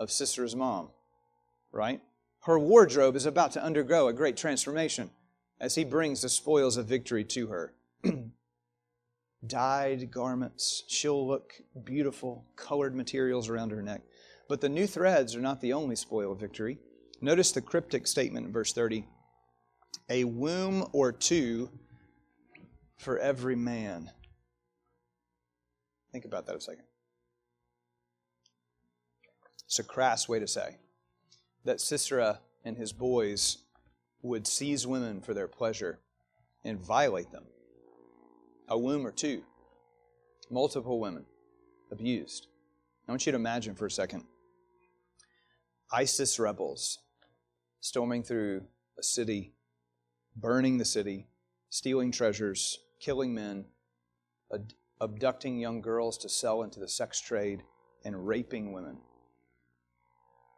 of 0.00 0.08
Sisera's 0.08 0.56
mom, 0.56 0.88
right? 1.70 2.00
Her 2.44 2.58
wardrobe 2.58 3.14
is 3.14 3.26
about 3.26 3.52
to 3.52 3.62
undergo 3.62 4.08
a 4.08 4.14
great 4.14 4.38
transformation 4.38 5.10
as 5.60 5.74
he 5.74 5.84
brings 5.84 6.22
the 6.22 6.28
spoils 6.28 6.76
of 6.76 6.86
victory 6.86 7.24
to 7.24 7.46
her. 7.48 7.74
Dyed 9.46 10.10
garments, 10.10 10.84
she'll 10.88 11.26
look 11.26 11.54
beautiful, 11.84 12.44
colored 12.56 12.94
materials 12.94 13.48
around 13.48 13.70
her 13.70 13.82
neck. 13.82 14.02
But 14.48 14.60
the 14.60 14.68
new 14.68 14.86
threads 14.86 15.34
are 15.34 15.40
not 15.40 15.60
the 15.60 15.72
only 15.72 15.96
spoil 15.96 16.32
of 16.32 16.40
victory. 16.40 16.78
Notice 17.20 17.52
the 17.52 17.60
cryptic 17.60 18.06
statement 18.06 18.46
in 18.46 18.52
verse 18.52 18.72
30 18.72 19.06
a 20.08 20.24
womb 20.24 20.86
or 20.92 21.10
two 21.10 21.68
for 22.96 23.18
every 23.18 23.56
man. 23.56 24.10
Think 26.12 26.24
about 26.24 26.46
that 26.46 26.56
a 26.56 26.60
second. 26.60 26.84
It's 29.66 29.78
a 29.78 29.84
crass 29.84 30.28
way 30.28 30.38
to 30.38 30.46
say 30.46 30.76
that 31.64 31.80
Sisera 31.80 32.40
and 32.64 32.76
his 32.76 32.92
boys 32.92 33.58
would 34.26 34.46
seize 34.46 34.86
women 34.86 35.20
for 35.20 35.34
their 35.34 35.48
pleasure 35.48 36.00
and 36.64 36.78
violate 36.78 37.30
them. 37.30 37.44
A 38.68 38.78
womb 38.78 39.06
or 39.06 39.12
two, 39.12 39.42
multiple 40.50 41.00
women 41.00 41.24
abused. 41.90 42.48
I 43.08 43.12
want 43.12 43.24
you 43.24 43.32
to 43.32 43.36
imagine 43.36 43.74
for 43.74 43.86
a 43.86 43.90
second 43.90 44.24
ISIS 45.92 46.38
rebels 46.40 46.98
storming 47.80 48.24
through 48.24 48.62
a 48.98 49.02
city, 49.02 49.54
burning 50.34 50.78
the 50.78 50.84
city, 50.84 51.28
stealing 51.70 52.10
treasures, 52.10 52.80
killing 52.98 53.32
men, 53.32 53.66
ad- 54.52 54.74
abducting 55.00 55.60
young 55.60 55.80
girls 55.80 56.18
to 56.18 56.28
sell 56.28 56.62
into 56.62 56.80
the 56.80 56.88
sex 56.88 57.20
trade, 57.20 57.62
and 58.04 58.26
raping 58.26 58.72
women. 58.72 58.98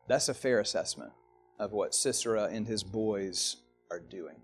That's 0.08 0.30
a 0.30 0.34
fair 0.34 0.60
assessment 0.60 1.12
of 1.58 1.72
what 1.72 1.94
Sisera 1.94 2.44
and 2.44 2.66
his 2.66 2.82
boys 2.82 3.56
are 3.90 4.00
doing. 4.00 4.42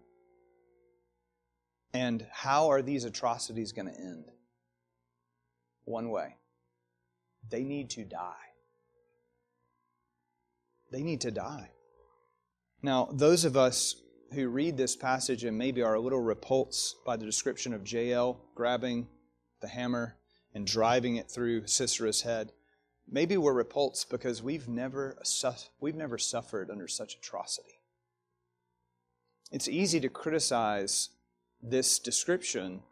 And 1.93 2.27
how 2.31 2.71
are 2.71 2.83
these 2.83 3.05
atrocities 3.05 3.73
going 3.73 3.87
to 3.87 3.99
end? 3.99 4.31
One 5.85 6.11
way 6.11 6.37
they 7.51 7.63
need 7.63 7.91
to 7.91 8.05
die. 8.05 8.33
They 10.91 11.03
need 11.03 11.21
to 11.23 11.31
die. 11.31 11.71
Now, 12.83 13.09
those 13.13 13.45
of 13.45 13.57
us 13.57 13.97
who 14.33 14.49
read 14.49 14.77
this 14.77 14.97
passage 14.97 15.45
and 15.45 15.57
maybe 15.57 15.83
are 15.83 15.95
a 15.95 16.01
little 16.01 16.21
repulsed 16.21 17.05
by 17.05 17.17
the 17.17 17.27
description 17.27 17.73
of 17.73 17.91
Jael 17.91 18.41
grabbing 18.55 19.09
the 19.61 19.69
hammer 19.69 20.17
and 20.55 20.67
driving 20.67 21.17
it 21.17 21.31
through 21.31 21.67
Sisera's 21.67 22.23
head, 22.23 22.53
maybe 23.11 23.37
we're 23.37 23.53
repulsed 23.53 24.11
because 24.11 24.43
we've 24.43 24.69
never, 24.69 25.19
we've 25.81 25.95
never 25.95 26.19
suffered 26.19 26.71
under 26.71 26.89
such 26.89 27.17
atrocity. 27.17 27.79
It's 29.53 29.69
easy 29.69 30.01
to 30.01 30.09
criticize 30.09 31.11
this 31.63 31.99
description 31.99 32.83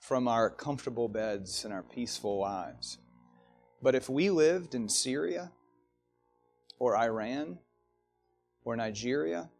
from 0.00 0.26
our 0.26 0.50
comfortable 0.50 1.08
beds 1.08 1.64
and 1.64 1.72
our 1.72 1.82
peaceful 1.82 2.38
lives. 2.38 2.98
But 3.82 3.94
if 3.94 4.08
we 4.08 4.30
lived 4.30 4.74
in 4.74 4.88
Syria 4.88 5.52
or 6.78 6.96
Iran 6.96 7.58
or 8.64 8.76
Nigeria, 8.76 9.50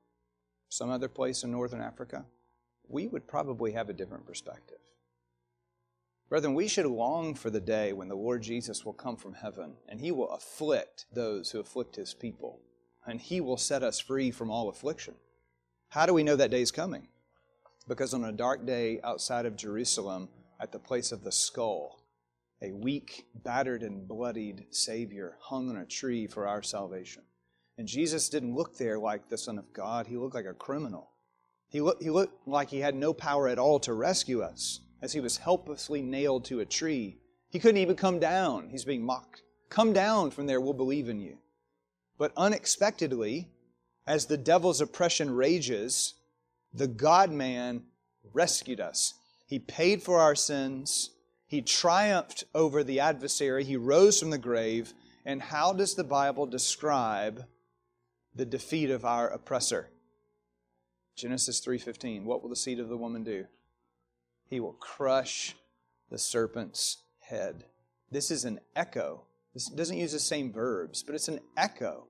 some 0.69 0.91
other 0.91 1.09
place 1.09 1.45
in 1.45 1.51
northern 1.51 1.81
Africa, 1.81 2.25
we 2.89 3.07
would 3.07 3.29
probably 3.29 3.73
have 3.73 3.89
a 3.89 3.95
different 3.95 4.27
perspective. 4.27 4.80
Brethren, 6.31 6.55
we 6.55 6.69
should 6.69 6.87
long 6.87 7.35
for 7.35 7.51
the 7.51 7.61
day 7.61 7.93
when 7.93 8.07
the 8.07 8.15
Lord 8.15 8.41
Jesus 8.41 8.85
will 8.85 8.93
come 8.93 9.17
from 9.17 9.35
heaven 9.35 9.75
and 9.89 10.01
he 10.01 10.13
will 10.13 10.31
afflict 10.31 11.07
those 11.13 11.51
who 11.51 11.59
afflict 11.59 11.97
his 11.97 12.15
people, 12.15 12.61
and 13.05 13.21
he 13.21 13.41
will 13.41 13.57
set 13.57 13.83
us 13.83 13.99
free 13.99 14.31
from 14.31 14.49
all 14.49 14.69
affliction. 14.69 15.15
How 15.89 16.07
do 16.07 16.15
we 16.15 16.23
know 16.23 16.37
that 16.37 16.53
day 16.53 16.63
is 16.63 16.71
coming? 16.71 17.09
Because 17.89 18.15
on 18.15 18.23
a 18.23 18.31
dark 18.31 18.65
day 18.65 19.01
outside 19.03 19.45
of 19.45 19.57
Jerusalem, 19.57 20.29
at 20.61 20.71
the 20.71 20.79
place 20.79 21.11
of 21.11 21.25
the 21.25 21.33
skull, 21.33 22.05
a 22.63 22.71
weak, 22.71 23.25
battered, 23.35 23.83
and 23.83 24.07
bloodied 24.07 24.67
Savior 24.71 25.37
hung 25.41 25.69
on 25.69 25.79
a 25.79 25.87
tree 25.87 26.29
for 26.29 26.47
our 26.47 26.63
salvation. 26.63 27.25
And 27.77 27.89
Jesus 27.89 28.29
didn't 28.29 28.55
look 28.55 28.77
there 28.77 29.01
like 29.01 29.29
the 29.29 29.39
Son 29.39 29.59
of 29.59 29.73
God, 29.73 30.07
he 30.07 30.17
looked 30.17 30.37
like 30.37 30.47
a 30.47 30.55
criminal. 30.55 31.11
He, 31.71 31.81
looked, 31.81 32.05
he 32.05 32.11
looked 32.11 32.47
like 32.47 32.71
he 32.71 32.81
had 32.81 32.95
no 32.95 33.13
power 33.13 33.49
at 33.49 33.59
all 33.59 33.81
to 33.81 33.95
rescue 33.95 34.43
us 34.43 34.81
as 35.03 35.13
he 35.13 35.21
was 35.21 35.39
helplessly 35.39 36.03
nailed 36.03 36.45
to 36.47 36.61
a 36.61 36.65
tree. 36.65 37.19
He 37.49 37.59
couldn't 37.59 37.81
even 37.81 37.97
come 37.97 38.19
down. 38.19 38.69
He's 38.71 38.85
being 38.85 39.05
mocked. 39.05 39.43
Come 39.69 39.93
down 39.93 40.31
from 40.31 40.47
there, 40.47 40.61
we'll 40.61 40.73
believe 40.73 41.09
in 41.09 41.21
you. 41.21 41.39
But 42.19 42.33
unexpectedly, 42.37 43.49
as 44.07 44.27
the 44.27 44.37
devil's 44.37 44.81
oppression 44.81 45.31
rages, 45.31 46.15
the 46.73 46.89
God 46.89 47.31
man 47.31 47.85
rescued 48.33 48.81
us. 48.81 49.15
He 49.47 49.59
paid 49.59 50.03
for 50.03 50.19
our 50.19 50.35
sins. 50.35 51.11
He 51.47 51.63
triumphed 51.63 52.45
over 52.55 52.85
the 52.85 53.01
adversary. 53.01 53.65
He 53.65 53.77
rose 53.77 54.21
from 54.21 54.31
the 54.31 54.39
grave. 54.39 54.93
And 55.25 55.43
how 55.43 55.73
does 55.73 55.95
the 55.95 56.05
Bible 56.05 56.47
describe 56.47 57.45
the 58.35 58.45
defeat 58.45 58.91
of 58.91 59.05
our 59.05 59.29
oppressor. 59.29 59.91
Genesis 61.17 61.61
3:15. 61.61 62.25
What 62.25 62.43
will 62.43 62.49
the 62.49 62.57
seed 62.57 62.79
of 62.79 62.89
the 62.89 62.97
woman 62.97 63.25
do? 63.25 63.47
He 64.51 64.61
will 64.61 64.73
crush 64.75 65.55
the 66.11 66.19
serpent's 66.19 66.99
head. 67.21 67.65
This 68.11 68.33
is 68.33 68.45
an 68.45 68.59
echo. 68.75 69.23
This 69.55 69.67
doesn't 69.69 69.97
use 69.97 70.13
the 70.13 70.19
same 70.19 70.53
verbs, 70.53 71.05
but 71.05 71.15
it's 71.15 71.29
an 71.29 71.41
echo 71.57 72.09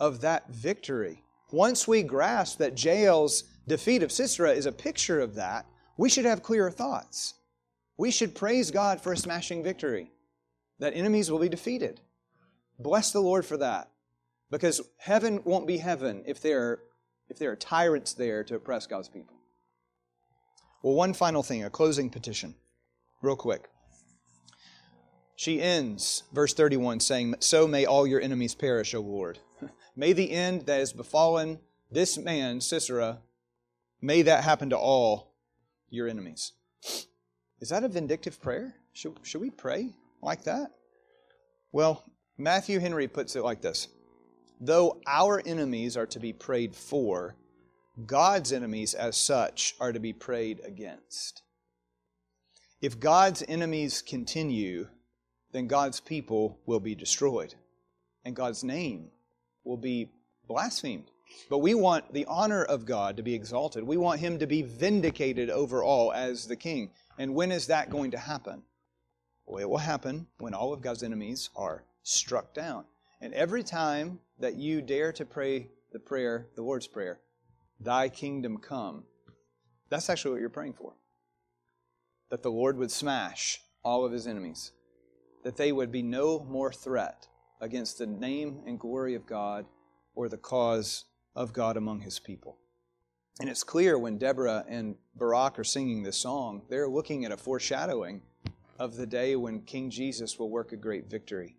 of 0.00 0.22
that 0.22 0.48
victory. 0.48 1.22
Once 1.50 1.86
we 1.86 2.02
grasp 2.02 2.58
that 2.58 2.74
Jael's 2.74 3.44
defeat 3.68 4.02
of 4.02 4.10
Sisera 4.10 4.52
is 4.52 4.64
a 4.64 4.72
picture 4.72 5.20
of 5.20 5.34
that, 5.34 5.66
we 5.98 6.08
should 6.08 6.24
have 6.24 6.42
clearer 6.42 6.70
thoughts. 6.70 7.34
We 7.98 8.10
should 8.10 8.34
praise 8.34 8.70
God 8.70 9.02
for 9.02 9.12
a 9.12 9.16
smashing 9.16 9.62
victory, 9.62 10.10
that 10.78 10.96
enemies 10.96 11.30
will 11.30 11.38
be 11.38 11.50
defeated. 11.50 12.00
Bless 12.78 13.12
the 13.12 13.20
Lord 13.20 13.44
for 13.44 13.58
that. 13.58 13.90
Because 14.50 14.80
heaven 14.96 15.40
won't 15.44 15.66
be 15.66 15.76
heaven 15.76 16.24
if 16.26 16.40
there, 16.40 16.62
are, 16.62 16.82
if 17.28 17.38
there 17.38 17.50
are 17.50 17.56
tyrants 17.56 18.14
there 18.14 18.42
to 18.44 18.56
oppress 18.56 18.86
God's 18.86 19.08
people. 19.08 19.36
Well, 20.82 20.94
one 20.94 21.14
final 21.14 21.42
thing, 21.42 21.64
a 21.64 21.70
closing 21.70 22.10
petition. 22.10 22.54
real 23.22 23.36
quick. 23.36 23.68
She 25.36 25.60
ends 25.60 26.24
verse 26.32 26.54
31 26.54 27.00
saying, 27.00 27.36
So 27.38 27.66
may 27.66 27.86
all 27.86 28.06
your 28.06 28.20
enemies 28.20 28.54
perish, 28.54 28.94
O 28.94 29.00
Lord. 29.00 29.38
may 29.96 30.12
the 30.12 30.30
end 30.30 30.66
that 30.66 30.78
has 30.78 30.92
befallen 30.92 31.60
this 31.90 32.18
man, 32.18 32.60
Sisera, 32.60 33.18
may 34.00 34.22
that 34.22 34.44
happen 34.44 34.70
to 34.70 34.76
all 34.76 35.34
your 35.88 36.08
enemies. 36.08 36.52
Is 37.60 37.68
that 37.68 37.84
a 37.84 37.88
vindictive 37.88 38.40
prayer? 38.40 38.74
Should, 38.92 39.18
should 39.22 39.40
we 39.40 39.50
pray 39.50 39.90
like 40.20 40.44
that? 40.44 40.72
Well, 41.70 42.04
Matthew 42.36 42.80
Henry 42.80 43.08
puts 43.08 43.36
it 43.36 43.44
like 43.44 43.62
this 43.62 43.88
Though 44.60 45.00
our 45.06 45.42
enemies 45.44 45.96
are 45.96 46.06
to 46.06 46.20
be 46.20 46.32
prayed 46.32 46.74
for, 46.74 47.36
God's 48.06 48.52
enemies, 48.52 48.94
as 48.94 49.16
such, 49.16 49.74
are 49.78 49.92
to 49.92 50.00
be 50.00 50.12
prayed 50.12 50.60
against. 50.64 51.42
If 52.80 52.98
God's 52.98 53.44
enemies 53.46 54.02
continue, 54.02 54.88
then 55.52 55.66
God's 55.66 56.00
people 56.00 56.58
will 56.66 56.80
be 56.80 56.94
destroyed, 56.94 57.54
and 58.24 58.34
God's 58.34 58.64
name 58.64 59.10
will 59.64 59.76
be 59.76 60.10
blasphemed. 60.48 61.10
But 61.48 61.58
we 61.58 61.74
want 61.74 62.12
the 62.12 62.26
honor 62.26 62.64
of 62.64 62.86
God 62.86 63.16
to 63.16 63.22
be 63.22 63.34
exalted. 63.34 63.84
We 63.84 63.96
want 63.96 64.20
Him 64.20 64.38
to 64.38 64.46
be 64.46 64.62
vindicated 64.62 65.50
over 65.50 65.82
all 65.82 66.12
as 66.12 66.46
the 66.46 66.56
King. 66.56 66.90
And 67.18 67.34
when 67.34 67.52
is 67.52 67.68
that 67.68 67.90
going 67.90 68.10
to 68.12 68.18
happen? 68.18 68.62
Well, 69.46 69.60
it 69.60 69.68
will 69.68 69.78
happen 69.78 70.26
when 70.38 70.54
all 70.54 70.72
of 70.72 70.82
God's 70.82 71.02
enemies 71.02 71.50
are 71.56 71.84
struck 72.02 72.54
down. 72.54 72.84
And 73.20 73.32
every 73.34 73.62
time 73.62 74.18
that 74.40 74.56
you 74.56 74.82
dare 74.82 75.12
to 75.12 75.24
pray 75.24 75.68
the 75.92 75.98
prayer, 75.98 76.48
the 76.56 76.62
Lord's 76.62 76.86
Prayer, 76.86 77.20
Thy 77.82 78.08
kingdom 78.08 78.58
come, 78.58 79.04
that's 79.88 80.08
actually 80.08 80.32
what 80.32 80.40
you're 80.40 80.50
praying 80.50 80.74
for. 80.74 80.94
That 82.30 82.42
the 82.42 82.50
Lord 82.50 82.78
would 82.78 82.90
smash 82.90 83.60
all 83.84 84.04
of 84.04 84.12
his 84.12 84.26
enemies, 84.26 84.72
that 85.44 85.56
they 85.56 85.72
would 85.72 85.90
be 85.90 86.02
no 86.02 86.40
more 86.48 86.72
threat 86.72 87.26
against 87.60 87.98
the 87.98 88.06
name 88.06 88.62
and 88.66 88.78
glory 88.78 89.14
of 89.14 89.26
God 89.26 89.66
or 90.14 90.28
the 90.28 90.38
cause 90.38 91.04
of 91.34 91.52
God 91.52 91.76
among 91.76 92.00
his 92.00 92.18
people. 92.18 92.58
And 93.40 93.48
it's 93.48 93.64
clear 93.64 93.98
when 93.98 94.18
Deborah 94.18 94.64
and 94.68 94.96
Barak 95.14 95.58
are 95.58 95.64
singing 95.64 96.02
this 96.02 96.18
song, 96.18 96.62
they're 96.68 96.88
looking 96.88 97.24
at 97.24 97.32
a 97.32 97.36
foreshadowing 97.36 98.22
of 98.78 98.96
the 98.96 99.06
day 99.06 99.36
when 99.36 99.62
King 99.62 99.90
Jesus 99.90 100.38
will 100.38 100.50
work 100.50 100.72
a 100.72 100.76
great 100.76 101.08
victory. 101.08 101.56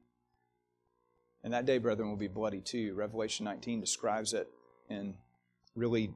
And 1.44 1.54
that 1.54 1.66
day, 1.66 1.78
brethren, 1.78 2.10
will 2.10 2.16
be 2.16 2.28
bloody 2.28 2.62
too. 2.62 2.94
Revelation 2.94 3.44
19 3.46 3.82
describes 3.82 4.34
it 4.34 4.50
in 4.90 5.16
really 5.76 6.12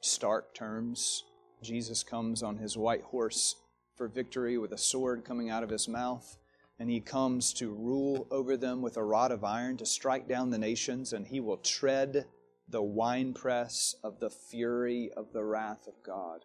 stark 0.00 0.54
terms. 0.54 1.24
Jesus 1.62 2.02
comes 2.02 2.42
on 2.42 2.56
his 2.56 2.76
white 2.76 3.02
horse 3.02 3.56
for 3.96 4.08
victory 4.08 4.58
with 4.58 4.72
a 4.72 4.78
sword 4.78 5.24
coming 5.24 5.50
out 5.50 5.62
of 5.62 5.70
his 5.70 5.88
mouth, 5.88 6.36
and 6.78 6.88
he 6.88 7.00
comes 7.00 7.52
to 7.54 7.74
rule 7.74 8.26
over 8.30 8.56
them 8.56 8.80
with 8.80 8.96
a 8.96 9.02
rod 9.02 9.32
of 9.32 9.42
iron 9.42 9.76
to 9.78 9.86
strike 9.86 10.28
down 10.28 10.50
the 10.50 10.58
nations, 10.58 11.12
and 11.12 11.26
he 11.26 11.40
will 11.40 11.56
tread 11.56 12.26
the 12.68 12.82
winepress 12.82 13.96
of 14.04 14.20
the 14.20 14.30
fury 14.30 15.10
of 15.16 15.32
the 15.32 15.44
wrath 15.44 15.86
of 15.88 15.94
God. 16.04 16.44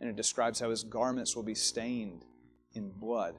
And 0.00 0.08
it 0.08 0.16
describes 0.16 0.58
how 0.58 0.70
his 0.70 0.82
garments 0.82 1.36
will 1.36 1.42
be 1.42 1.54
stained 1.54 2.24
in 2.72 2.90
blood. 2.90 3.38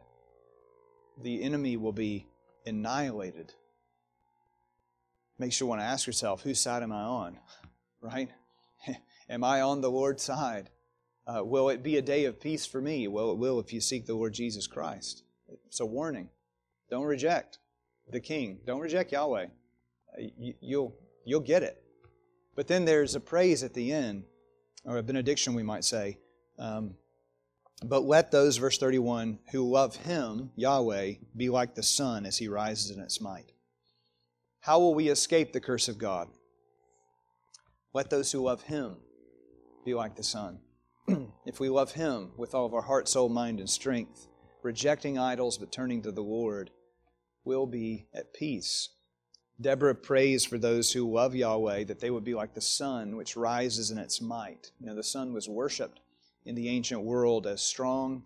The 1.21 1.43
enemy 1.43 1.75
will 1.75 1.91
be 1.91 2.27
annihilated 2.65 3.53
makes 5.41 5.59
you 5.59 5.65
want 5.65 5.81
to 5.81 5.85
ask 5.85 6.05
yourself, 6.05 6.43
whose 6.43 6.61
side 6.61 6.83
am 6.83 6.93
I 6.93 7.01
on? 7.01 7.39
Right? 7.99 8.29
Am 9.31 9.43
I 9.43 9.61
on 9.61 9.81
the 9.81 9.89
Lord's 9.89 10.21
side? 10.21 10.69
Uh, 11.25 11.43
will 11.43 11.69
it 11.69 11.81
be 11.81 11.97
a 11.97 12.01
day 12.01 12.25
of 12.25 12.39
peace 12.39 12.65
for 12.65 12.81
me? 12.81 13.07
Well, 13.07 13.31
it 13.31 13.37
will 13.37 13.59
if 13.59 13.73
you 13.73 13.79
seek 13.81 14.05
the 14.05 14.13
Lord 14.13 14.33
Jesus 14.33 14.67
Christ. 14.67 15.23
It's 15.65 15.79
a 15.79 15.85
warning. 15.85 16.29
Don't 16.89 17.05
reject 17.05 17.59
the 18.09 18.19
King. 18.19 18.59
Don't 18.65 18.81
reject 18.81 19.11
Yahweh. 19.11 19.45
Uh, 19.45 20.21
you, 20.37 20.53
you'll, 20.59 20.95
you'll 21.25 21.39
get 21.39 21.63
it. 21.63 21.81
But 22.55 22.67
then 22.67 22.85
there's 22.85 23.15
a 23.15 23.19
praise 23.19 23.63
at 23.63 23.73
the 23.73 23.93
end, 23.93 24.25
or 24.85 24.97
a 24.97 25.03
benediction, 25.03 25.53
we 25.53 25.63
might 25.63 25.85
say. 25.85 26.17
Um, 26.59 26.95
but 27.83 28.03
let 28.03 28.31
those, 28.31 28.57
verse 28.57 28.77
31, 28.77 29.39
who 29.51 29.71
love 29.71 29.95
him, 29.95 30.51
Yahweh, 30.55 31.13
be 31.35 31.49
like 31.49 31.73
the 31.73 31.83
sun 31.83 32.25
as 32.25 32.37
he 32.37 32.47
rises 32.47 32.91
in 32.91 33.01
its 33.01 33.21
might. 33.21 33.53
How 34.59 34.79
will 34.79 34.93
we 34.93 35.07
escape 35.07 35.53
the 35.53 35.61
curse 35.61 35.87
of 35.87 35.97
God? 35.97 36.27
Let 37.93 38.09
those 38.09 38.31
who 38.31 38.41
love 38.41 38.61
Him 38.63 38.97
be 39.83 39.93
like 39.93 40.15
the 40.15 40.23
sun. 40.23 40.59
if 41.45 41.59
we 41.59 41.69
love 41.69 41.93
Him 41.93 42.31
with 42.37 42.53
all 42.53 42.65
of 42.65 42.73
our 42.73 42.81
heart, 42.81 43.07
soul, 43.07 43.29
mind, 43.29 43.59
and 43.59 43.69
strength, 43.69 44.27
rejecting 44.63 45.17
idols 45.17 45.57
but 45.57 45.71
turning 45.71 46.01
to 46.03 46.11
the 46.11 46.21
Lord, 46.21 46.71
we'll 47.43 47.65
be 47.65 48.07
at 48.13 48.33
peace. 48.33 48.89
Deborah 49.59 49.95
prays 49.95 50.43
for 50.45 50.57
those 50.57 50.91
who 50.91 51.11
love 51.11 51.35
Yahweh 51.35 51.83
that 51.85 51.99
they 51.99 52.09
would 52.09 52.23
be 52.23 52.33
like 52.33 52.53
the 52.53 52.61
sun 52.61 53.15
which 53.15 53.37
rises 53.37 53.91
in 53.91 53.97
its 53.97 54.21
might. 54.21 54.71
You 54.79 54.87
know, 54.87 54.95
the 54.95 55.03
sun 55.03 55.33
was 55.33 55.47
worshiped 55.47 55.99
in 56.45 56.55
the 56.55 56.69
ancient 56.69 57.01
world 57.01 57.45
as 57.45 57.61
strong, 57.61 58.23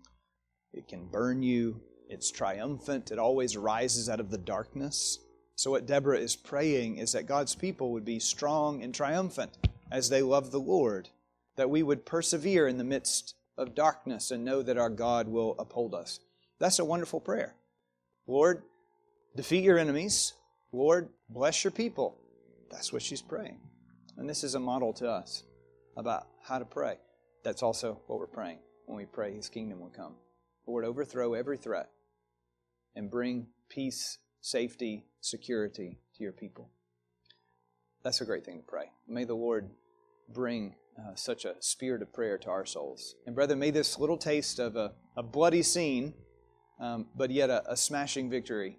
it 0.72 0.88
can 0.88 1.06
burn 1.06 1.42
you, 1.42 1.80
it's 2.08 2.30
triumphant, 2.30 3.10
it 3.10 3.18
always 3.18 3.56
rises 3.56 4.08
out 4.08 4.20
of 4.20 4.30
the 4.30 4.38
darkness. 4.38 5.18
So, 5.54 5.70
what 5.70 5.86
Deborah 5.86 6.18
is 6.18 6.36
praying 6.36 6.98
is 6.98 7.12
that 7.12 7.26
God's 7.26 7.54
people 7.54 7.92
would 7.92 8.04
be 8.04 8.20
strong 8.20 8.82
and 8.82 8.94
triumphant 8.94 9.56
as 9.90 10.08
they 10.08 10.22
love 10.22 10.50
the 10.50 10.60
Lord, 10.60 11.08
that 11.56 11.70
we 11.70 11.82
would 11.82 12.06
persevere 12.06 12.68
in 12.68 12.78
the 12.78 12.84
midst 12.84 13.34
of 13.58 13.74
darkness 13.74 14.30
and 14.30 14.44
know 14.44 14.62
that 14.62 14.78
our 14.78 14.90
God 14.90 15.28
will 15.28 15.56
uphold 15.58 15.94
us. 15.94 16.20
That's 16.58 16.78
a 16.78 16.84
wonderful 16.84 17.20
prayer. 17.20 17.54
Lord, 18.26 18.62
defeat 19.34 19.64
your 19.64 19.78
enemies. 19.78 20.34
Lord, 20.72 21.08
bless 21.28 21.64
your 21.64 21.70
people. 21.70 22.18
That's 22.70 22.92
what 22.92 23.02
she's 23.02 23.22
praying. 23.22 23.60
And 24.16 24.28
this 24.28 24.44
is 24.44 24.54
a 24.54 24.60
model 24.60 24.92
to 24.94 25.08
us 25.08 25.44
about 25.96 26.26
how 26.42 26.58
to 26.58 26.64
pray. 26.64 26.98
That's 27.44 27.62
also 27.62 28.00
what 28.06 28.18
we're 28.18 28.26
praying 28.26 28.58
when 28.86 28.98
we 28.98 29.04
pray 29.04 29.34
His 29.34 29.48
kingdom 29.48 29.80
will 29.80 29.90
come. 29.90 30.14
Lord, 30.66 30.84
overthrow 30.84 31.34
every 31.34 31.56
threat 31.56 31.90
and 32.94 33.10
bring 33.10 33.46
peace 33.68 34.18
safety, 34.40 35.06
security 35.20 35.98
to 36.16 36.22
your 36.22 36.32
people. 36.32 36.70
That's 38.02 38.20
a 38.20 38.24
great 38.24 38.44
thing 38.44 38.58
to 38.58 38.64
pray. 38.64 38.90
May 39.08 39.24
the 39.24 39.34
Lord 39.34 39.70
bring 40.28 40.74
uh, 40.98 41.14
such 41.14 41.44
a 41.44 41.54
spirit 41.60 42.02
of 42.02 42.12
prayer 42.12 42.38
to 42.38 42.50
our 42.50 42.66
souls. 42.66 43.14
And, 43.26 43.34
brother, 43.34 43.56
may 43.56 43.70
this 43.70 43.98
little 43.98 44.18
taste 44.18 44.58
of 44.58 44.76
a, 44.76 44.92
a 45.16 45.22
bloody 45.22 45.62
scene, 45.62 46.14
um, 46.80 47.06
but 47.14 47.30
yet 47.30 47.50
a, 47.50 47.70
a 47.70 47.76
smashing 47.76 48.30
victory, 48.30 48.78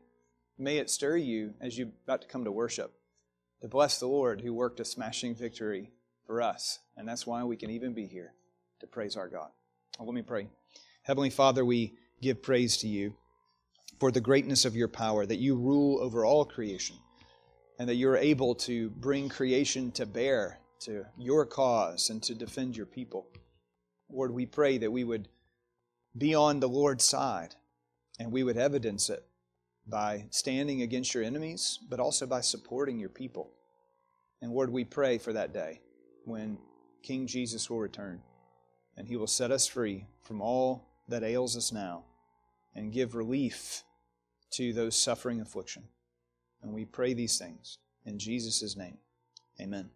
may 0.58 0.78
it 0.78 0.90
stir 0.90 1.18
you 1.18 1.54
as 1.62 1.78
you're 1.78 1.90
about 2.06 2.22
to 2.22 2.28
come 2.28 2.44
to 2.44 2.52
worship 2.52 2.94
to 3.62 3.68
bless 3.68 4.00
the 4.00 4.08
Lord 4.08 4.42
who 4.42 4.54
worked 4.54 4.80
a 4.80 4.86
smashing 4.86 5.36
victory 5.36 5.92
for 6.26 6.42
us. 6.42 6.80
And 6.96 7.08
that's 7.08 7.26
why 7.26 7.44
we 7.44 7.58
can 7.58 7.70
even 7.70 7.94
be 7.94 8.06
here 8.06 8.34
to 8.80 8.88
praise 8.88 9.16
our 9.16 9.28
God. 9.28 9.50
Well, 9.98 10.08
let 10.08 10.16
me 10.16 10.22
pray. 10.22 10.48
Heavenly 11.04 11.30
Father, 11.30 11.66
we 11.66 11.96
give 12.22 12.44
praise 12.44 12.78
to 12.78 12.88
you 12.88 13.16
for 14.00 14.12
the 14.12 14.22
greatness 14.22 14.66
of 14.66 14.76
your 14.76 14.88
power, 14.88 15.26
that 15.26 15.40
you 15.40 15.56
rule 15.56 16.00
over 16.02 16.24
all 16.24 16.46
creation, 16.46 16.98
and 17.80 17.90
that 17.90 17.96
you're 17.96 18.18
able 18.18 18.54
to 18.54 18.90
bring 18.92 19.28
creation 19.30 19.92
to 19.94 20.06
bear 20.06 20.60
to 20.82 21.06
your 21.18 21.46
cause 21.46 22.10
and 22.10 22.22
to 22.24 22.36
defend 22.36 22.76
your 22.76 22.86
people. 22.86 23.28
Lord, 24.10 24.32
we 24.32 24.46
pray 24.46 24.78
that 24.78 24.92
we 24.92 25.04
would 25.04 25.28
be 26.18 26.34
on 26.34 26.60
the 26.60 26.70
Lord's 26.70 27.04
side 27.04 27.56
and 28.20 28.32
we 28.32 28.44
would 28.44 28.58
evidence 28.58 29.10
it 29.10 29.24
by 29.86 30.26
standing 30.30 30.82
against 30.82 31.14
your 31.14 31.24
enemies, 31.24 31.80
but 31.90 32.00
also 32.00 32.26
by 32.26 32.42
supporting 32.42 33.00
your 33.00 33.10
people. 33.10 33.52
And 34.42 34.52
Lord, 34.52 34.72
we 34.72 34.84
pray 34.84 35.18
for 35.18 35.34
that 35.34 35.54
day 35.54 35.82
when 36.26 36.58
King 37.04 37.28
Jesus 37.28 37.70
will 37.70 37.80
return 37.80 38.22
and 38.96 39.08
he 39.08 39.16
will 39.16 39.28
set 39.28 39.52
us 39.52 39.68
free 39.68 40.06
from 40.22 40.42
all 40.42 40.88
that 41.08 41.24
ails 41.24 41.56
us 41.56 41.72
now 41.72 42.04
and 42.76 42.92
give 42.92 43.16
relief 43.16 43.84
to 44.52 44.74
those 44.74 44.96
suffering 44.96 45.42
affliction. 45.42 45.84
And 46.62 46.74
we 46.74 46.86
pray 46.86 47.14
these 47.14 47.38
things 47.38 47.78
in 48.06 48.20
Jesus' 48.20 48.76
name. 48.76 48.98
Amen. 49.60 49.90